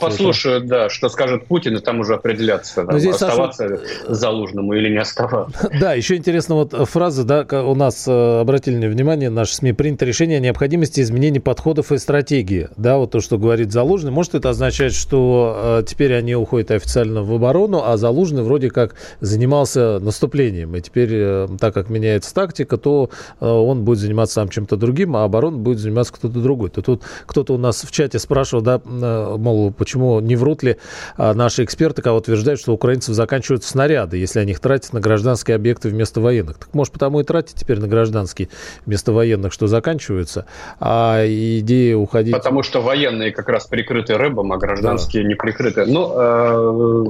Послушают, 0.00 0.66
да, 0.66 0.88
что 0.88 1.08
скажет 1.08 1.46
Путин, 1.46 1.76
и 1.76 1.80
там 1.80 2.00
уже 2.00 2.14
определяться, 2.14 2.84
там, 2.84 2.98
здесь, 2.98 3.14
оставаться 3.14 3.68
Саша... 3.68 4.14
залужному 4.14 4.74
или 4.74 4.90
не 4.90 4.98
оставаться. 4.98 5.70
Да, 5.80 5.94
еще 5.94 6.16
интересно 6.16 6.54
вот 6.54 6.72
фраза, 6.88 7.24
да, 7.24 7.44
у 7.62 7.74
нас 7.74 8.06
э, 8.06 8.40
обратили 8.40 8.86
внимание, 8.86 9.30
наши 9.30 9.54
СМИ 9.54 9.72
принято 9.72 10.04
решение 10.04 10.38
о 10.38 10.40
необходимости 10.40 11.00
изменения 11.00 11.40
подходов 11.40 11.90
и 11.92 11.98
стратегии. 11.98 12.68
Да, 12.76 12.98
вот 12.98 13.10
то, 13.10 13.20
что 13.20 13.38
говорит 13.38 13.72
Залужный. 13.72 14.12
Может, 14.12 14.34
это 14.34 14.50
означает, 14.50 14.92
что 14.92 15.80
э, 15.80 15.84
теперь 15.86 16.14
они 16.14 16.34
уходят 16.34 16.70
официально 16.70 17.22
в 17.22 17.32
оборону, 17.32 17.82
а 17.84 17.96
Залужный 17.96 18.42
вроде 18.42 18.70
как 18.70 18.94
занимался 19.20 19.98
наступлением. 19.98 20.76
И 20.76 20.80
теперь, 20.80 21.48
так 21.58 21.74
как 21.74 21.88
меняется 21.88 22.34
тактика, 22.34 22.76
то 22.76 23.10
он 23.40 23.84
будет 23.84 24.01
заниматься 24.02 24.34
сам 24.34 24.48
чем-то 24.48 24.76
другим, 24.76 25.16
а 25.16 25.24
оборон 25.24 25.62
будет 25.62 25.78
заниматься 25.78 26.12
кто-то 26.12 26.40
другой. 26.40 26.70
То 26.70 26.82
тут 26.82 27.02
кто-то 27.26 27.54
у 27.54 27.58
нас 27.58 27.82
в 27.82 27.90
чате 27.90 28.18
спрашивал, 28.18 28.62
да, 28.62 28.80
э, 28.84 29.36
мол, 29.38 29.72
почему 29.72 30.20
не 30.20 30.36
врут 30.36 30.62
ли 30.62 30.76
а, 31.16 31.34
наши 31.34 31.64
эксперты, 31.64 32.02
кого 32.02 32.18
утверждают, 32.18 32.60
что 32.60 32.72
украинцев 32.72 33.14
заканчиваются 33.14 33.70
снаряды, 33.70 34.18
если 34.18 34.40
они 34.40 34.52
их 34.52 34.60
тратят 34.60 34.92
на 34.92 35.00
гражданские 35.00 35.54
объекты 35.54 35.88
вместо 35.88 36.20
военных. 36.20 36.58
Так 36.58 36.74
может 36.74 36.92
потому 36.92 37.20
и 37.20 37.24
тратить 37.24 37.56
теперь 37.56 37.78
на 37.78 37.88
гражданские 37.88 38.48
вместо 38.86 39.12
военных, 39.12 39.52
что 39.52 39.66
заканчиваются, 39.66 40.46
а 40.80 41.24
идея 41.26 41.96
уходить... 41.96 42.32
Потому 42.32 42.62
что 42.62 42.80
военные 42.80 43.32
как 43.32 43.48
раз 43.48 43.66
прикрыты 43.66 44.16
рыбом, 44.16 44.52
а 44.52 44.58
гражданские 44.58 45.22
да. 45.22 45.28
не 45.28 45.34
прикрыты. 45.34 45.86
Ну, 45.86 46.12
э, 46.14 47.04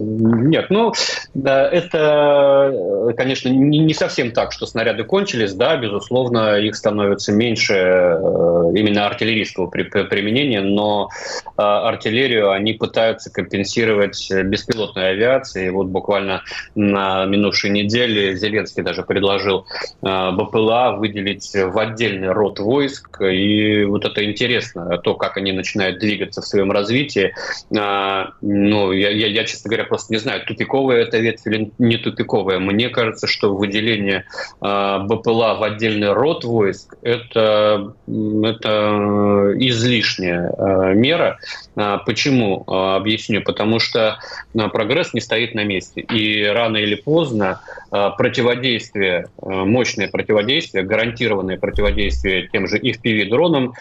нет, 0.49 0.66
ну, 0.70 0.92
да, 1.34 1.68
это, 1.68 3.14
конечно, 3.16 3.49
не, 3.49 3.78
не 3.78 3.94
совсем 3.94 4.32
так, 4.32 4.52
что 4.52 4.66
снаряды 4.66 5.04
кончились, 5.04 5.54
да, 5.54 5.76
безусловно, 5.76 6.58
их 6.58 6.76
становится 6.83 7.31
меньше 7.31 7.75
э, 7.75 8.73
именно 8.75 9.07
артиллерийского 9.07 9.69
применения, 9.69 10.61
но 10.62 11.11
э, 11.47 11.62
артиллерию 11.62 12.51
они 12.51 12.73
пытаются 12.73 13.31
компенсировать 13.33 14.29
беспилотной 14.31 15.11
авиацией. 15.11 15.71
Вот 15.71 15.87
буквально 15.87 16.43
на 16.75 17.25
минувшей 17.27 17.71
неделе 17.71 18.35
Зеленский 18.35 18.83
даже 18.83 19.05
предложил 19.05 19.65
э, 20.03 20.31
БПЛА 20.33 20.97
выделить 20.99 21.55
в 21.55 21.79
отдельный 21.79 22.33
род 22.33 22.59
войск. 22.59 23.21
И 23.23 23.85
вот 23.85 24.05
это 24.05 24.29
интересно, 24.29 24.99
то, 24.99 25.15
как 25.15 25.37
они 25.37 25.53
начинают 25.53 26.01
двигаться 26.01 26.43
в 26.43 26.47
своем 26.47 26.73
развитии. 26.73 27.33
Ну, 27.71 28.93
я, 28.93 29.11
я, 29.11 29.27
я 29.29 29.45
честно 29.45 29.69
говоря, 29.69 29.85
просто 29.85 30.12
не 30.12 30.19
знаю, 30.19 30.45
тупиковая 30.45 31.03
это 31.03 31.19
ветвь 31.19 31.47
или 31.47 31.71
не 31.79 31.97
тупиковая. 31.97 32.59
Мне 32.59 32.89
кажется, 32.89 33.29
что 33.29 33.55
выделение 33.55 34.25
БПЛА 34.61 35.55
в 35.55 35.62
отдельный 35.62 36.12
род 36.12 36.45
войск 36.45 36.72
войск– 36.73 36.95
это, 37.02 37.95
это 38.07 39.52
излишняя 39.59 40.50
э, 40.50 40.95
мера. 40.95 41.38
А, 41.75 41.99
почему? 41.99 42.64
А, 42.67 42.97
объясню. 42.97 43.43
Потому 43.43 43.79
что 43.79 44.19
а, 44.57 44.69
прогресс 44.69 45.14
не 45.14 45.21
стоит 45.21 45.55
на 45.55 45.64
месте. 45.64 46.00
И 46.00 46.45
рано 46.45 46.79
или 46.79 46.95
поздно 46.95 47.61
противодействие, 47.90 49.27
мощное 49.42 50.09
противодействие, 50.09 50.83
гарантированное 50.83 51.59
противодействие 51.59 52.49
тем 52.49 52.66
же 52.66 52.79
FPV-дронам 52.79 53.75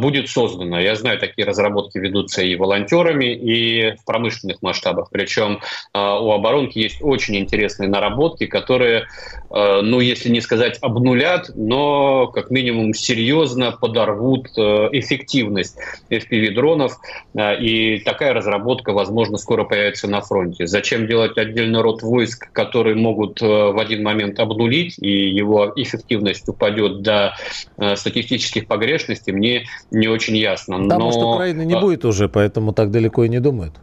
будет 0.00 0.28
создано. 0.28 0.78
Я 0.78 0.94
знаю, 0.94 1.18
такие 1.18 1.44
разработки 1.44 1.98
ведутся 1.98 2.42
и 2.42 2.54
волонтерами, 2.54 3.34
и 3.34 3.96
в 3.96 4.04
промышленных 4.04 4.62
масштабах. 4.62 5.08
Причем 5.10 5.60
у 5.92 6.30
оборонки 6.30 6.78
есть 6.78 6.98
очень 7.00 7.38
интересные 7.38 7.88
наработки, 7.88 8.46
которые, 8.46 9.08
ну, 9.50 9.98
если 9.98 10.28
не 10.28 10.40
сказать 10.40 10.78
обнулят, 10.80 11.50
но 11.56 12.19
как 12.26 12.50
минимум 12.50 12.94
серьезно 12.94 13.72
подорвут 13.72 14.48
эффективность 14.56 15.76
FPV-дронов 16.10 16.92
Э, 17.34 17.58
и 17.60 18.00
такая 18.00 18.32
разработка, 18.34 18.92
возможно, 18.92 19.38
скоро 19.38 19.64
появится 19.64 20.08
на 20.08 20.20
фронте. 20.20 20.66
Зачем 20.66 21.06
делать 21.06 21.36
отдельный 21.38 21.80
род 21.80 22.02
войск, 22.02 22.50
которые 22.52 22.96
могут 22.96 23.40
э, 23.42 23.46
в 23.46 23.78
один 23.78 24.02
момент 24.02 24.38
обнулить, 24.40 24.96
и 24.98 25.28
его 25.28 25.72
эффективность 25.76 26.48
упадет 26.48 27.02
до 27.02 27.34
э, 27.76 27.96
статистических 27.96 28.66
погрешностей, 28.66 29.32
мне 29.32 29.64
не 29.90 30.08
очень 30.08 30.36
ясно. 30.36 30.78
Но... 30.78 30.98
может, 30.98 31.22
Украины 31.22 31.64
не 31.64 31.78
будет 31.78 32.04
уже, 32.04 32.28
поэтому 32.28 32.72
так 32.72 32.90
далеко 32.90 33.24
и 33.24 33.28
не 33.28 33.40
думают. 33.40 33.74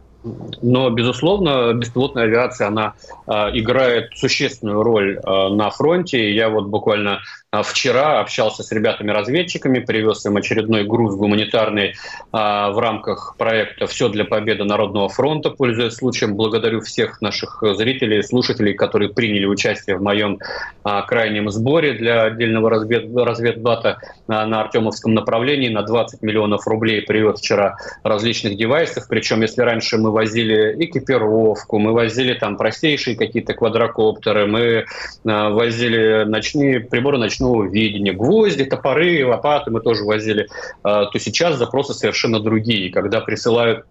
Но, 0.62 0.90
безусловно, 0.90 1.72
беспилотная 1.74 2.24
авиация, 2.24 2.66
она 2.66 2.94
э, 3.26 3.32
играет 3.54 4.10
существенную 4.16 4.82
роль 4.82 5.16
э, 5.16 5.48
на 5.48 5.70
фронте. 5.70 6.34
Я 6.34 6.48
вот 6.48 6.66
буквально 6.66 7.20
вчера 7.50 8.20
общался 8.20 8.62
с 8.62 8.70
ребятами-разведчиками, 8.72 9.78
привез 9.78 10.24
им 10.26 10.36
очередной 10.36 10.84
груз 10.84 11.16
гуманитарный 11.16 11.94
а, 12.30 12.70
в 12.70 12.78
рамках 12.78 13.36
проекта 13.38 13.86
«Все 13.86 14.10
для 14.10 14.26
победы 14.26 14.64
Народного 14.64 15.08
фронта». 15.08 15.48
Пользуясь 15.48 15.94
случаем, 15.94 16.34
благодарю 16.34 16.82
всех 16.82 17.22
наших 17.22 17.62
зрителей, 17.74 18.22
слушателей, 18.22 18.74
которые 18.74 19.08
приняли 19.14 19.46
участие 19.46 19.96
в 19.96 20.02
моем 20.02 20.38
а, 20.84 21.00
крайнем 21.02 21.50
сборе 21.50 21.94
для 21.94 22.24
отдельного 22.24 22.68
развед, 22.68 23.16
разведбата 23.16 23.98
а, 24.26 24.44
на 24.44 24.60
Артемовском 24.60 25.14
направлении. 25.14 25.70
На 25.70 25.82
20 25.82 26.20
миллионов 26.20 26.66
рублей 26.66 27.00
привез 27.00 27.38
вчера 27.38 27.78
различных 28.02 28.58
девайсов. 28.58 29.08
Причем, 29.08 29.40
если 29.40 29.62
раньше 29.62 29.96
мы 29.96 30.10
возили 30.10 30.76
экипировку, 30.84 31.78
мы 31.78 31.94
возили 31.94 32.34
там 32.34 32.58
простейшие 32.58 33.16
какие-то 33.16 33.54
квадрокоптеры, 33.54 34.46
мы 34.46 34.84
а, 35.26 35.48
возили 35.48 36.24
ночные 36.24 36.80
приборы 36.80 37.16
ночного 37.16 37.37
ночного 37.38 37.64
видения, 37.64 38.12
гвозди, 38.12 38.64
топоры, 38.64 39.26
лопаты 39.26 39.70
мы 39.70 39.80
тоже 39.80 40.04
возили, 40.04 40.48
а, 40.82 41.06
то 41.06 41.18
сейчас 41.18 41.56
запросы 41.56 41.94
совершенно 41.94 42.40
другие. 42.40 42.90
Когда 42.90 43.20
присылают 43.20 43.86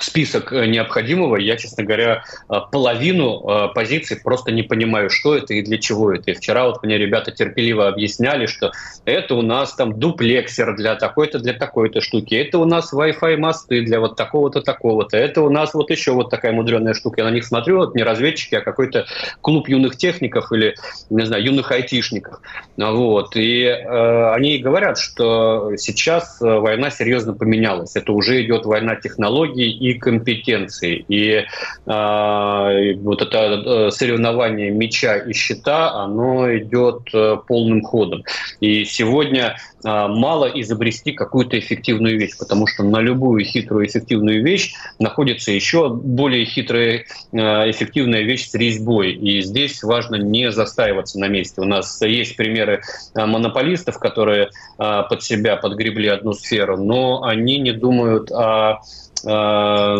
список 0.00 0.52
э, 0.52 0.66
необходимого, 0.66 1.36
я, 1.36 1.56
честно 1.56 1.84
говоря, 1.84 2.24
э, 2.48 2.54
половину 2.70 3.42
э, 3.48 3.68
позиций 3.74 4.18
просто 4.22 4.52
не 4.52 4.62
понимаю, 4.62 5.10
что 5.10 5.34
это 5.36 5.54
и 5.54 5.62
для 5.62 5.78
чего 5.78 6.12
это. 6.12 6.30
И 6.30 6.34
вчера 6.34 6.66
вот 6.66 6.82
мне 6.82 6.98
ребята 6.98 7.32
терпеливо 7.32 7.88
объясняли, 7.88 8.46
что 8.46 8.72
это 9.04 9.34
у 9.34 9.42
нас 9.42 9.74
там 9.74 9.98
дуплексер 9.98 10.76
для 10.76 10.96
такой-то, 10.96 11.38
для 11.38 11.52
такой-то 11.52 12.00
штуки, 12.00 12.34
это 12.34 12.58
у 12.58 12.64
нас 12.64 12.92
Wi-Fi 12.92 13.36
мосты 13.36 13.82
для 13.82 14.00
вот 14.00 14.16
такого-то, 14.16 14.60
такого-то, 14.62 15.16
это 15.16 15.42
у 15.42 15.50
нас 15.50 15.74
вот 15.74 15.90
еще 15.90 16.12
вот 16.12 16.30
такая 16.30 16.52
мудреная 16.52 16.94
штука. 16.94 17.22
Я 17.22 17.28
на 17.28 17.34
них 17.34 17.44
смотрю, 17.44 17.78
вот 17.78 17.94
не 17.94 18.02
разведчики, 18.02 18.54
а 18.54 18.60
какой-то 18.60 19.06
клуб 19.40 19.68
юных 19.68 19.96
техников 19.96 20.52
или, 20.52 20.74
не 21.10 21.26
знаю, 21.26 21.44
юных 21.44 21.70
айтишников. 21.72 22.40
Вот. 22.76 23.36
И 23.36 23.62
э, 23.62 24.32
они 24.32 24.58
говорят, 24.58 24.98
что 24.98 25.76
сейчас 25.76 26.38
война 26.40 26.90
серьезно 26.90 27.34
поменялась. 27.34 27.96
Это 27.96 28.12
уже 28.12 28.42
идет 28.44 28.64
война 28.64 28.96
технологий 28.96 29.70
и 29.70 29.87
компетенции. 29.94 31.04
И 31.08 31.44
э, 31.86 32.94
вот 33.00 33.22
это 33.22 33.38
э, 33.38 33.90
соревнование 33.90 34.70
меча 34.70 35.16
и 35.16 35.32
щита, 35.32 35.92
оно 35.92 36.56
идет 36.56 37.08
э, 37.12 37.36
полным 37.46 37.82
ходом. 37.82 38.24
И 38.60 38.84
сегодня 38.84 39.56
э, 39.84 40.06
мало 40.08 40.46
изобрести 40.46 41.12
какую-то 41.12 41.58
эффективную 41.58 42.18
вещь, 42.18 42.36
потому 42.38 42.66
что 42.66 42.82
на 42.82 43.00
любую 43.00 43.44
хитрую 43.44 43.86
эффективную 43.86 44.42
вещь 44.42 44.74
находится 44.98 45.52
еще 45.52 45.88
более 45.88 46.44
хитрая 46.44 47.04
э, 47.32 47.36
эффективная 47.70 48.22
вещь 48.22 48.48
с 48.48 48.54
резьбой. 48.54 49.12
И 49.12 49.40
здесь 49.42 49.82
важно 49.82 50.16
не 50.16 50.50
застаиваться 50.50 51.18
на 51.18 51.28
месте. 51.28 51.60
У 51.60 51.64
нас 51.64 52.00
есть 52.02 52.36
примеры 52.36 52.82
э, 53.14 53.26
монополистов, 53.26 53.98
которые 53.98 54.50
под 54.76 55.22
себя 55.22 55.56
подгребли 55.56 56.08
одну 56.08 56.32
сферу, 56.32 56.76
но 56.76 57.22
они 57.24 57.58
не 57.58 57.72
думают 57.72 58.30
о 58.30 58.80
о, 59.24 59.96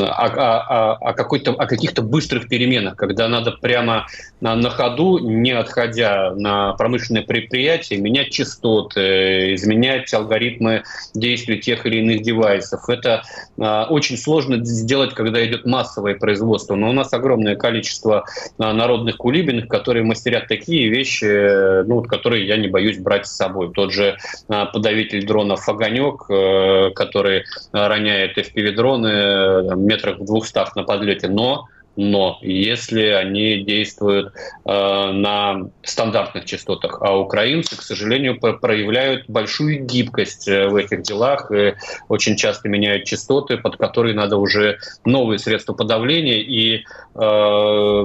о, 0.00 0.92
о, 1.00 1.12
какой-то, 1.12 1.52
о 1.52 1.66
каких-то 1.66 2.02
быстрых 2.02 2.48
переменах, 2.48 2.96
когда 2.96 3.28
надо 3.28 3.52
прямо 3.52 4.06
на, 4.40 4.54
на 4.54 4.70
ходу, 4.70 5.18
не 5.18 5.52
отходя 5.52 6.32
на 6.34 6.74
промышленное 6.74 7.22
предприятие, 7.22 7.98
менять 7.98 8.30
частоты, 8.30 9.54
изменять 9.54 10.12
алгоритмы 10.12 10.84
действия 11.14 11.58
тех 11.58 11.86
или 11.86 11.98
иных 11.98 12.22
девайсов. 12.22 12.88
Это 12.88 13.22
э, 13.56 13.84
очень 13.88 14.16
сложно 14.16 14.64
сделать, 14.64 15.14
когда 15.14 15.44
идет 15.44 15.64
массовое 15.66 16.14
производство. 16.14 16.74
Но 16.74 16.90
у 16.90 16.92
нас 16.92 17.12
огромное 17.12 17.56
количество 17.56 18.24
э, 18.58 18.72
народных 18.72 19.16
кулибиных, 19.16 19.68
которые 19.68 20.04
мастерят 20.04 20.48
такие 20.48 20.88
вещи, 20.88 21.84
ну, 21.84 22.02
которые 22.02 22.46
я 22.46 22.56
не 22.56 22.68
боюсь 22.68 22.98
брать 22.98 23.26
с 23.26 23.36
собой. 23.36 23.72
Тот 23.72 23.92
же 23.92 24.16
э, 24.48 24.64
подавитель 24.72 25.26
дронов 25.26 25.68
«Огонек», 25.68 26.24
э, 26.28 26.90
который 26.94 27.44
роняет 27.72 28.27
FPV-дроны 28.36 29.76
метрах 29.76 30.18
в 30.18 30.24
двухстах 30.24 30.76
на 30.76 30.82
подлете. 30.82 31.28
Но 31.28 31.68
но 31.98 32.38
если 32.42 33.06
они 33.06 33.64
действуют 33.64 34.32
э, 34.64 35.10
на 35.10 35.68
стандартных 35.82 36.44
частотах, 36.44 36.98
а 37.02 37.18
украинцы, 37.18 37.76
к 37.76 37.82
сожалению, 37.82 38.38
проявляют 38.38 39.24
большую 39.26 39.84
гибкость 39.84 40.46
э, 40.46 40.68
в 40.68 40.76
этих 40.76 41.02
делах 41.02 41.50
и 41.50 41.74
очень 42.08 42.36
часто 42.36 42.68
меняют 42.68 43.02
частоты, 43.02 43.56
под 43.56 43.78
которые 43.78 44.14
надо 44.14 44.36
уже 44.36 44.78
новые 45.04 45.40
средства 45.40 45.72
подавления, 45.72 46.40
и, 46.40 46.84
э, 47.16 48.02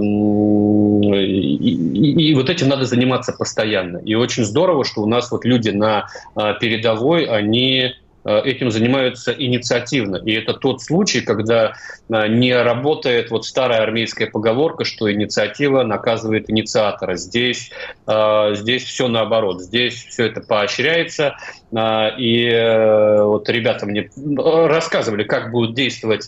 и, 1.13 2.29
и 2.29 2.33
вот 2.33 2.49
этим 2.49 2.69
надо 2.69 2.85
заниматься 2.85 3.31
постоянно. 3.31 3.97
И 3.97 4.15
очень 4.15 4.43
здорово, 4.43 4.85
что 4.85 5.03
у 5.03 5.05
нас 5.05 5.31
вот 5.31 5.45
люди 5.45 5.69
на 5.69 6.07
э, 6.35 6.55
передовой, 6.59 7.25
они 7.25 7.93
Э, 7.93 8.02
этим 8.25 8.71
занимаются 8.71 9.31
инициативно. 9.31 10.17
И 10.17 10.33
это 10.33 10.53
тот 10.53 10.81
случай, 10.81 11.21
когда 11.21 11.73
э, 12.09 12.27
не 12.27 12.55
работает 12.55 13.31
вот 13.31 13.45
старая 13.45 13.81
армейская 13.81 14.29
поговорка, 14.29 14.85
что 14.85 15.11
инициатива 15.11 15.83
наказывает 15.83 16.49
инициатора. 16.49 17.15
Здесь, 17.15 17.71
э, 18.07 18.51
здесь 18.55 18.83
все 18.83 19.07
наоборот. 19.07 19.61
Здесь 19.61 20.05
все 20.05 20.25
это 20.27 20.41
поощряется. 20.41 21.35
И 21.75 22.49
вот 23.23 23.49
ребята 23.49 23.87
мне 23.87 24.07
рассказывали, 24.37 25.23
как 25.23 25.49
будут 25.49 25.73
действовать 25.73 26.27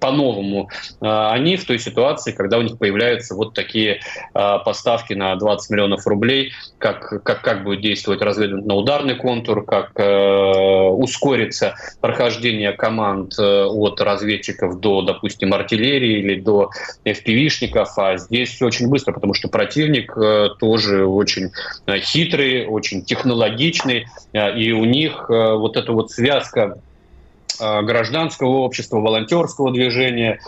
по-новому 0.00 0.68
они 1.00 1.56
в 1.56 1.64
той 1.64 1.78
ситуации, 1.78 2.32
когда 2.32 2.58
у 2.58 2.62
них 2.62 2.76
появляются 2.76 3.34
вот 3.34 3.54
такие 3.54 4.00
поставки 4.34 5.14
на 5.14 5.34
20 5.36 5.70
миллионов 5.70 6.06
рублей, 6.06 6.52
как, 6.76 7.22
как, 7.24 7.40
как 7.40 7.64
будет 7.64 7.80
действовать 7.80 8.20
разведывательно-ударный 8.20 9.14
контур, 9.14 9.64
как 9.64 9.92
ускорить 9.96 11.31
ускорится 11.32 11.74
прохождение 12.00 12.72
команд 12.72 13.38
э, 13.38 13.64
от 13.64 14.00
разведчиков 14.00 14.80
до, 14.80 15.02
допустим, 15.02 15.54
артиллерии 15.54 16.18
или 16.18 16.40
до 16.40 16.70
FPV-шников, 17.04 17.88
а 17.96 18.16
здесь 18.18 18.60
очень 18.60 18.88
быстро, 18.88 19.12
потому 19.12 19.34
что 19.34 19.48
противник 19.48 20.16
э, 20.16 20.48
тоже 20.58 21.06
очень 21.06 21.50
э, 21.86 21.98
хитрый, 22.00 22.66
очень 22.66 23.04
технологичный, 23.04 24.06
и 24.32 24.72
у 24.72 24.84
них 24.84 25.28
вот 25.28 25.76
эта 25.76 25.92
вот 25.92 26.10
связка 26.10 26.78
гражданского 27.58 28.58
общества, 28.58 28.98
волонтерского 28.98 29.70
движения, 29.72 30.40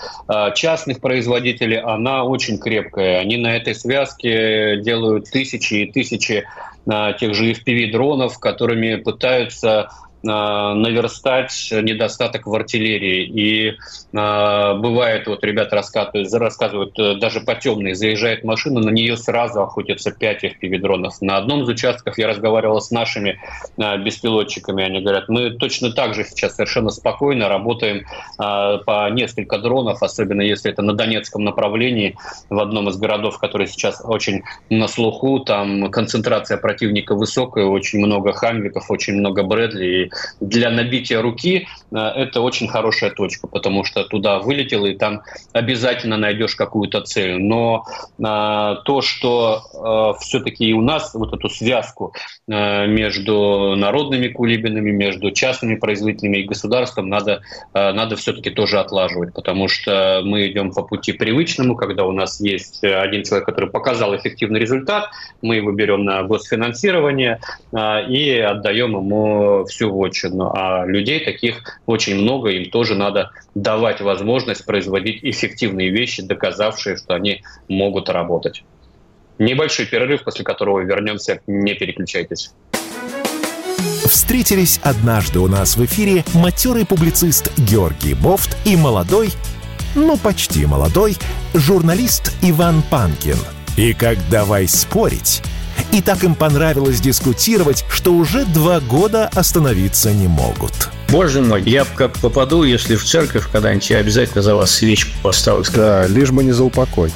частных 0.54 1.00
производителей, 1.00 1.78
она 1.78 2.24
очень 2.24 2.58
крепкая. 2.58 3.20
Они 3.20 3.36
на 3.36 3.54
этой 3.54 3.74
связке 3.74 4.80
делают 4.80 5.30
тысячи 5.30 5.74
и 5.74 5.92
тысячи 5.92 6.44
тех 6.86 7.34
же 7.34 7.52
FPV-дронов, 7.52 8.38
которыми 8.38 8.96
пытаются 8.96 9.90
наверстать 10.24 11.68
недостаток 11.70 12.46
в 12.46 12.54
артиллерии. 12.54 13.24
И 13.24 13.68
э, 13.68 13.74
бывает, 14.12 15.26
вот 15.26 15.44
ребята 15.44 15.76
рассказывают, 15.76 16.32
рассказывают, 16.32 16.98
э, 16.98 17.14
даже 17.16 17.40
по 17.40 17.54
темной 17.54 17.94
заезжает 17.94 18.44
машина, 18.44 18.80
на 18.80 18.90
нее 18.90 19.16
сразу 19.16 19.62
охотятся 19.62 20.10
5 20.12 20.44
FPV-дронов. 20.44 21.14
На 21.20 21.36
одном 21.36 21.62
из 21.62 21.68
участков 21.68 22.18
я 22.18 22.28
разговаривал 22.28 22.80
с 22.80 22.90
нашими 22.90 23.38
э, 23.76 23.98
беспилотчиками, 23.98 24.84
они 24.84 25.00
говорят, 25.00 25.28
мы 25.28 25.50
точно 25.50 25.92
так 25.92 26.14
же 26.14 26.24
сейчас 26.24 26.56
совершенно 26.56 26.90
спокойно 26.90 27.48
работаем 27.48 27.98
э, 27.98 28.78
по 28.84 29.10
несколько 29.10 29.58
дронов, 29.58 30.02
особенно 30.02 30.42
если 30.42 30.70
это 30.70 30.82
на 30.82 30.94
Донецком 30.94 31.44
направлении, 31.44 32.16
в 32.50 32.58
одном 32.58 32.88
из 32.88 32.96
городов, 32.96 33.38
который 33.38 33.66
сейчас 33.66 34.02
очень 34.04 34.42
на 34.70 34.88
слуху, 34.88 35.40
там 35.40 35.90
концентрация 35.90 36.56
противника 36.56 37.14
высокая, 37.14 37.66
очень 37.66 37.98
много 37.98 38.32
хамвиков, 38.32 38.90
очень 38.90 39.14
много 39.14 39.42
Брэдли, 39.42 39.84
и 39.84 40.10
для 40.40 40.70
набития 40.70 41.20
руки 41.22 41.66
э, 41.92 41.96
это 41.96 42.40
очень 42.40 42.68
хорошая 42.68 43.10
точка, 43.10 43.46
потому 43.46 43.84
что 43.84 44.04
туда 44.04 44.38
вылетел, 44.38 44.84
и 44.86 44.94
там 44.94 45.22
обязательно 45.52 46.16
найдешь 46.16 46.54
какую-то 46.56 47.00
цель. 47.02 47.38
Но 47.38 47.84
э, 48.18 48.76
то, 48.84 49.00
что 49.00 50.14
э, 50.18 50.24
все-таки 50.24 50.66
и 50.66 50.72
у 50.72 50.80
нас 50.80 51.14
вот 51.14 51.32
эту 51.32 51.48
связку 51.48 52.14
между 52.46 53.74
народными 53.76 54.28
кулибинами, 54.28 54.90
между 54.90 55.30
частными 55.30 55.76
производителями 55.76 56.38
и 56.38 56.44
государством 56.44 57.08
надо, 57.08 57.42
надо 57.72 58.16
все-таки 58.16 58.50
тоже 58.50 58.78
отлаживать, 58.78 59.32
потому 59.32 59.68
что 59.68 60.20
мы 60.24 60.46
идем 60.48 60.72
по 60.72 60.82
пути 60.82 61.12
привычному, 61.12 61.76
когда 61.76 62.04
у 62.04 62.12
нас 62.12 62.40
есть 62.40 62.82
один 62.84 63.24
человек, 63.24 63.46
который 63.46 63.70
показал 63.70 64.14
эффективный 64.14 64.60
результат, 64.60 65.10
мы 65.42 65.56
его 65.56 65.72
берем 65.72 66.04
на 66.04 66.22
госфинансирование 66.22 67.40
и 67.72 68.38
отдаем 68.38 68.96
ему 68.96 69.64
всю 69.64 69.90
вотчину. 70.04 70.52
А 70.54 70.84
людей 70.86 71.24
таких 71.24 71.80
очень 71.86 72.16
много, 72.16 72.50
им 72.50 72.70
тоже 72.70 72.94
надо 72.94 73.30
давать 73.54 74.00
возможность 74.00 74.64
производить 74.64 75.20
эффективные 75.22 75.90
вещи, 75.90 76.22
доказавшие, 76.22 76.96
что 76.96 77.14
они 77.14 77.42
могут 77.68 78.08
работать. 78.08 78.64
Небольшой 79.38 79.86
перерыв, 79.86 80.22
после 80.22 80.44
которого 80.44 80.80
вернемся. 80.80 81.40
Не 81.46 81.74
переключайтесь. 81.74 82.52
Встретились 84.04 84.78
однажды 84.82 85.40
у 85.40 85.48
нас 85.48 85.76
в 85.76 85.84
эфире 85.84 86.24
матерый 86.34 86.86
публицист 86.86 87.50
Георгий 87.58 88.14
Бофт 88.14 88.56
и 88.64 88.76
молодой, 88.76 89.30
ну 89.94 90.16
почти 90.16 90.66
молодой, 90.66 91.16
журналист 91.54 92.32
Иван 92.42 92.82
Панкин. 92.90 93.38
И 93.76 93.92
как 93.92 94.18
«Давай 94.30 94.68
спорить» 94.68 95.42
И 95.92 96.00
так 96.00 96.24
им 96.24 96.34
понравилось 96.34 97.00
дискутировать, 97.00 97.84
что 97.88 98.12
уже 98.12 98.44
два 98.44 98.80
года 98.80 99.30
остановиться 99.34 100.12
не 100.12 100.26
могут. 100.26 100.72
Боже 101.08 101.40
мой, 101.40 101.62
я 101.62 101.84
как 101.84 102.18
попаду, 102.18 102.64
если 102.64 102.96
в 102.96 103.04
церковь 103.04 103.48
когда-нибудь, 103.50 103.90
я 103.90 103.98
обязательно 103.98 104.42
за 104.42 104.56
вас 104.56 104.72
свечку 104.72 105.12
поставлю. 105.22 105.64
Да, 105.74 106.06
лишь 106.06 106.30
бы 106.30 106.42
не 106.42 106.52
за 106.52 106.64
упокой. 106.64 107.12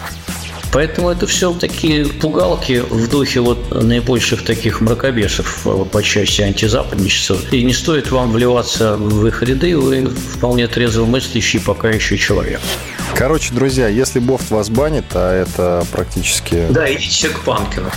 Поэтому 0.70 1.08
это 1.08 1.26
все 1.26 1.52
такие 1.54 2.04
пугалки 2.04 2.84
в 2.90 3.08
духе 3.08 3.40
вот 3.40 3.70
наибольших 3.82 4.44
таких 4.44 4.80
мракобесов 4.80 5.66
по 5.90 6.02
части 6.02 6.42
антизападничества. 6.42 7.38
И 7.50 7.64
не 7.64 7.72
стоит 7.72 8.10
вам 8.10 8.32
вливаться 8.32 8.96
в 8.96 9.26
их 9.26 9.42
ряды, 9.42 9.76
вы 9.76 10.06
вполне 10.06 10.68
трезво 10.68 11.06
мыслящий 11.06 11.58
пока 11.58 11.88
еще 11.88 12.18
человек. 12.18 12.60
Короче, 13.16 13.54
друзья, 13.54 13.88
если 13.88 14.18
Бофт 14.18 14.50
вас 14.50 14.68
банит, 14.68 15.06
а 15.14 15.34
это 15.34 15.84
практически... 15.90 16.66
Да, 16.68 16.92
идите 16.92 17.30
к 17.30 17.40
Панкину. 17.40 17.90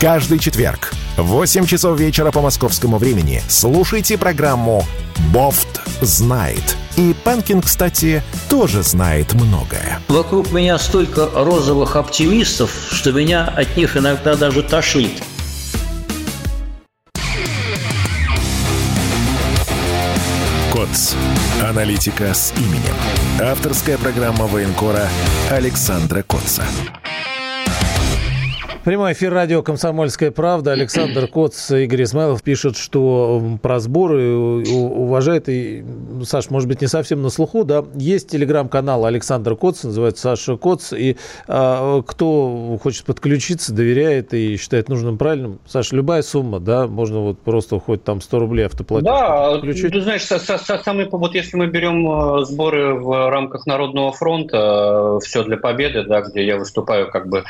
Каждый 0.00 0.38
четверг 0.38 0.92
в 1.16 1.22
8 1.22 1.64
часов 1.64 1.98
вечера 1.98 2.30
по 2.30 2.42
московскому 2.42 2.98
времени 2.98 3.42
слушайте 3.48 4.18
программу 4.18 4.84
«Бофт 5.32 5.80
знает». 6.02 6.76
И 6.98 7.14
Панкин, 7.24 7.62
кстати, 7.62 8.22
тоже 8.50 8.82
знает 8.82 9.32
многое. 9.32 10.00
Вокруг 10.08 10.52
меня 10.52 10.78
столько 10.78 11.30
розовых 11.34 11.96
оптимистов, 11.96 12.70
что 12.90 13.10
меня 13.12 13.46
от 13.46 13.74
них 13.78 13.96
иногда 13.96 14.36
даже 14.36 14.62
тошнит. 14.62 15.22
КОЦ. 20.74 21.14
Аналитика 21.62 22.34
с 22.34 22.52
именем. 22.58 22.94
Авторская 23.40 23.96
программа 23.96 24.46
военкора 24.46 25.08
Александра 25.50 26.22
Котца. 26.22 26.64
Прямой 28.86 29.14
эфир 29.14 29.34
радио 29.34 29.64
«Комсомольская 29.64 30.30
правда». 30.30 30.70
Александр 30.70 31.26
Коц 31.26 31.72
Игорь 31.72 32.04
Измайлов 32.04 32.44
пишут, 32.44 32.76
что 32.76 33.42
про 33.60 33.80
сборы 33.80 34.62
уважает, 34.64 35.48
и, 35.48 35.84
Саш, 36.22 36.50
может 36.50 36.68
быть, 36.68 36.82
не 36.82 36.86
совсем 36.86 37.20
на 37.20 37.30
слуху, 37.30 37.64
да, 37.64 37.84
есть 37.96 38.30
телеграм-канал 38.30 39.04
Александр 39.04 39.56
Коц, 39.56 39.82
называется 39.82 40.22
Саша 40.22 40.56
Коц, 40.56 40.92
и 40.92 41.16
а, 41.48 42.00
кто 42.02 42.78
хочет 42.80 43.06
подключиться, 43.06 43.74
доверяет 43.74 44.32
и 44.32 44.56
считает 44.56 44.88
нужным 44.88 45.18
правильным, 45.18 45.58
Саша, 45.66 45.96
любая 45.96 46.22
сумма, 46.22 46.60
да, 46.60 46.86
можно 46.86 47.18
вот 47.18 47.40
просто 47.40 47.80
хоть 47.80 48.04
там 48.04 48.20
100 48.20 48.38
рублей 48.38 48.66
автоплатеж 48.66 49.04
Да, 49.04 49.50
подключить. 49.50 49.94
ты 49.94 50.00
знаешь, 50.00 50.22
со, 50.22 50.38
со, 50.38 50.58
со, 50.58 50.78
самый, 50.78 51.08
вот 51.10 51.34
если 51.34 51.56
мы 51.56 51.66
берем 51.66 52.08
э, 52.08 52.44
сборы 52.44 52.94
в 52.94 53.30
рамках 53.30 53.66
Народного 53.66 54.12
фронта, 54.12 55.16
э, 55.16 55.24
все 55.24 55.42
для 55.42 55.56
победы, 55.56 56.04
да, 56.04 56.20
где 56.20 56.46
я 56.46 56.56
выступаю 56.56 57.10
как 57.10 57.28
бы 57.28 57.42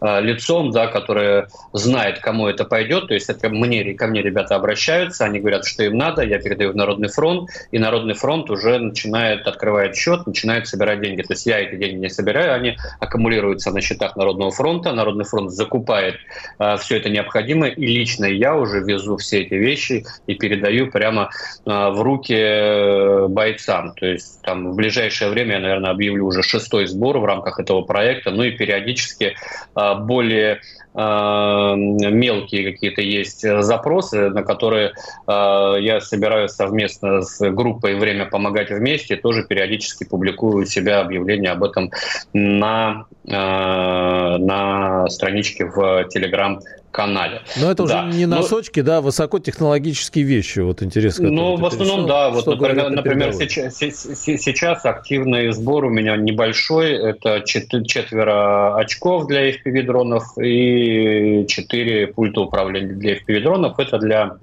э, 0.00 0.20
лицом, 0.20 0.72
да, 0.72 0.79
да, 0.80 0.86
которая 0.86 1.48
знает, 1.72 2.20
кому 2.20 2.48
это 2.48 2.64
пойдет. 2.64 3.08
То 3.08 3.14
есть 3.14 3.28
это 3.28 3.50
мне, 3.50 3.94
ко 3.94 4.06
мне 4.06 4.22
ребята 4.22 4.56
обращаются, 4.56 5.24
они 5.24 5.38
говорят, 5.38 5.66
что 5.66 5.84
им 5.84 5.98
надо, 5.98 6.22
я 6.22 6.38
передаю 6.38 6.72
в 6.72 6.76
Народный 6.76 7.08
фронт, 7.08 7.50
и 7.70 7.78
Народный 7.78 8.14
фронт 8.14 8.50
уже 8.50 8.78
начинает, 8.78 9.46
открывает 9.46 9.94
счет, 9.94 10.26
начинает 10.26 10.66
собирать 10.66 11.00
деньги. 11.02 11.22
То 11.22 11.34
есть 11.34 11.46
я 11.46 11.58
эти 11.58 11.76
деньги 11.76 12.00
не 12.00 12.08
собираю, 12.08 12.54
они 12.54 12.76
аккумулируются 12.98 13.70
на 13.70 13.80
счетах 13.80 14.16
Народного 14.16 14.50
фронта, 14.50 14.92
Народный 14.92 15.24
фронт 15.24 15.50
закупает 15.50 16.16
э, 16.58 16.76
все 16.78 16.96
это 16.96 17.10
необходимое, 17.10 17.70
и 17.70 17.86
лично 17.86 18.24
я 18.24 18.56
уже 18.56 18.80
везу 18.80 19.16
все 19.18 19.42
эти 19.42 19.54
вещи 19.54 20.06
и 20.26 20.34
передаю 20.34 20.90
прямо 20.90 21.30
э, 21.66 21.70
в 21.70 22.00
руки 22.00 22.34
э, 22.34 23.26
бойцам. 23.28 23.92
То 23.94 24.06
есть 24.06 24.40
там 24.42 24.72
в 24.72 24.76
ближайшее 24.76 25.30
время 25.30 25.56
я, 25.56 25.60
наверное, 25.60 25.90
объявлю 25.90 26.26
уже 26.26 26.42
шестой 26.42 26.86
сбор 26.86 27.18
в 27.18 27.24
рамках 27.24 27.60
этого 27.60 27.82
проекта, 27.82 28.30
ну 28.30 28.44
и 28.44 28.52
периодически 28.52 29.34
э, 29.76 29.94
более 29.98 30.60
мелкие 30.92 32.72
какие-то 32.72 33.00
есть 33.00 33.42
запросы, 33.62 34.30
на 34.30 34.42
которые 34.42 34.92
э, 35.26 35.76
я 35.80 36.00
собираю 36.00 36.48
совместно 36.48 37.22
с 37.22 37.48
группой 37.50 37.94
«Время 37.94 38.26
помогать 38.26 38.70
вместе», 38.70 39.14
тоже 39.16 39.44
периодически 39.44 40.04
публикую 40.04 40.62
у 40.62 40.66
себя 40.66 41.00
объявление 41.00 41.52
об 41.52 41.62
этом 41.62 41.92
на, 42.32 43.06
э, 43.24 43.30
на 43.30 45.08
страничке 45.08 45.66
в 45.66 46.08
Телеграм 46.08 46.60
канале. 46.90 47.42
Но 47.56 47.70
это 47.70 47.86
да. 47.86 48.04
уже 48.04 48.16
не 48.16 48.26
носочки, 48.26 48.80
Но... 48.80 48.86
да, 48.86 49.00
высокотехнологические 49.00 50.24
вещи, 50.24 50.60
вот 50.60 50.82
интересно. 50.82 51.30
Ну, 51.30 51.56
в 51.56 51.64
основном, 51.64 52.06
да, 52.06 52.30
вот, 52.30 52.46
например, 52.46 52.90
например 52.90 53.32
сейчас, 53.32 53.76
сейчас 53.76 54.84
активный 54.84 55.52
сбор 55.52 55.84
у 55.84 55.90
меня 55.90 56.16
небольшой, 56.16 56.92
это 56.92 57.42
четверо 57.42 58.76
очков 58.76 59.26
для 59.26 59.50
FPV-дронов 59.50 60.22
и 60.42 61.46
четыре 61.46 62.08
пульта 62.08 62.40
управления 62.40 62.94
для 62.94 63.16
FPV-дронов, 63.16 63.74
это 63.78 63.98
для 63.98 64.36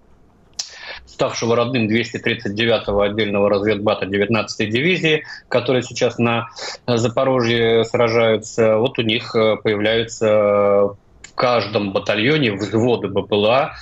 ставшего 1.17 1.55
родным 1.55 1.87
239-го 1.87 3.01
отдельного 3.01 3.49
разведбата 3.49 4.05
19-й 4.05 4.67
дивизии, 4.67 5.23
которые 5.49 5.81
сейчас 5.81 6.19
на 6.19 6.49
Запорожье 6.85 7.83
сражаются, 7.85 8.77
вот 8.77 8.99
у 8.99 9.01
них 9.01 9.35
э, 9.35 9.55
появляются 9.63 10.95
каждом 11.37 11.93
батальоне 11.93 12.51
взводы 12.53 13.07
БПЛА, 13.07 13.75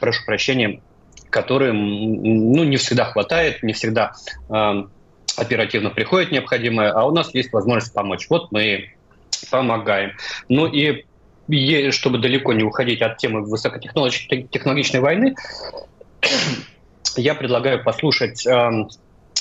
прошу 0.00 0.24
прощения, 0.26 0.82
которые 1.30 1.72
ну, 1.72 2.64
не 2.64 2.76
всегда 2.76 3.04
хватает, 3.04 3.62
не 3.62 3.72
всегда 3.72 4.12
э, 4.50 4.84
оперативно 5.36 5.90
приходит 5.90 6.32
необходимое, 6.32 6.90
а 6.90 7.04
у 7.04 7.12
нас 7.12 7.32
есть 7.32 7.52
возможность 7.52 7.94
помочь. 7.94 8.26
Вот 8.28 8.50
мы 8.50 8.90
помогаем. 9.50 10.12
Ну 10.48 10.66
и 10.66 11.04
чтобы 11.90 12.18
далеко 12.18 12.52
не 12.52 12.64
уходить 12.64 13.00
от 13.00 13.18
темы 13.18 13.42
высокотехнологичной 13.42 15.00
войны, 15.00 15.36
я 17.16 17.34
предлагаю 17.36 17.84
послушать 17.84 18.44
э, 18.46 18.86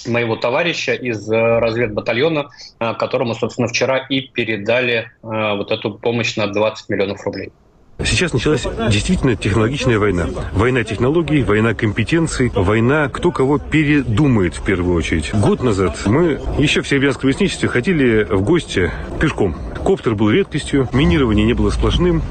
моего 0.08 0.36
товарища 0.36 0.94
из 0.94 1.30
э, 1.32 1.36
разведбатальона, 1.36 2.50
э, 2.80 2.94
которому, 2.94 3.36
собственно, 3.36 3.68
вчера 3.68 3.98
и 3.98 4.22
передали 4.22 5.12
э, 5.24 5.56
вот 5.56 5.72
эту 5.72 5.92
помощь 5.92 6.36
на 6.36 6.48
20 6.48 6.90
миллионов 6.90 7.24
рублей. 7.26 7.52
Сейчас 8.04 8.34
началась 8.34 8.66
действительно 8.90 9.36
технологичная 9.36 10.00
война. 10.00 10.28
Война 10.54 10.84
технологий, 10.84 11.44
война 11.44 11.74
компетенций, 11.74 12.52
война 12.54 13.08
кто 13.08 13.32
кого 13.32 13.60
передумает 13.60 14.56
в 14.56 14.64
первую 14.64 14.96
очередь. 14.96 15.32
Год 15.34 15.64
назад 15.64 15.98
мы 16.06 16.40
еще 16.58 16.82
в 16.82 16.88
сербианском 16.88 17.30
лесничестве 17.30 17.70
ходили 17.70 18.24
в 18.24 18.42
гости 18.42 18.92
пешком. 19.22 19.56
Коптер 19.86 20.16
был 20.16 20.32
редкостью, 20.32 20.90
минирование 20.92 21.46
не 21.46 21.54
было 21.54 21.70
сплошным, 21.70 22.24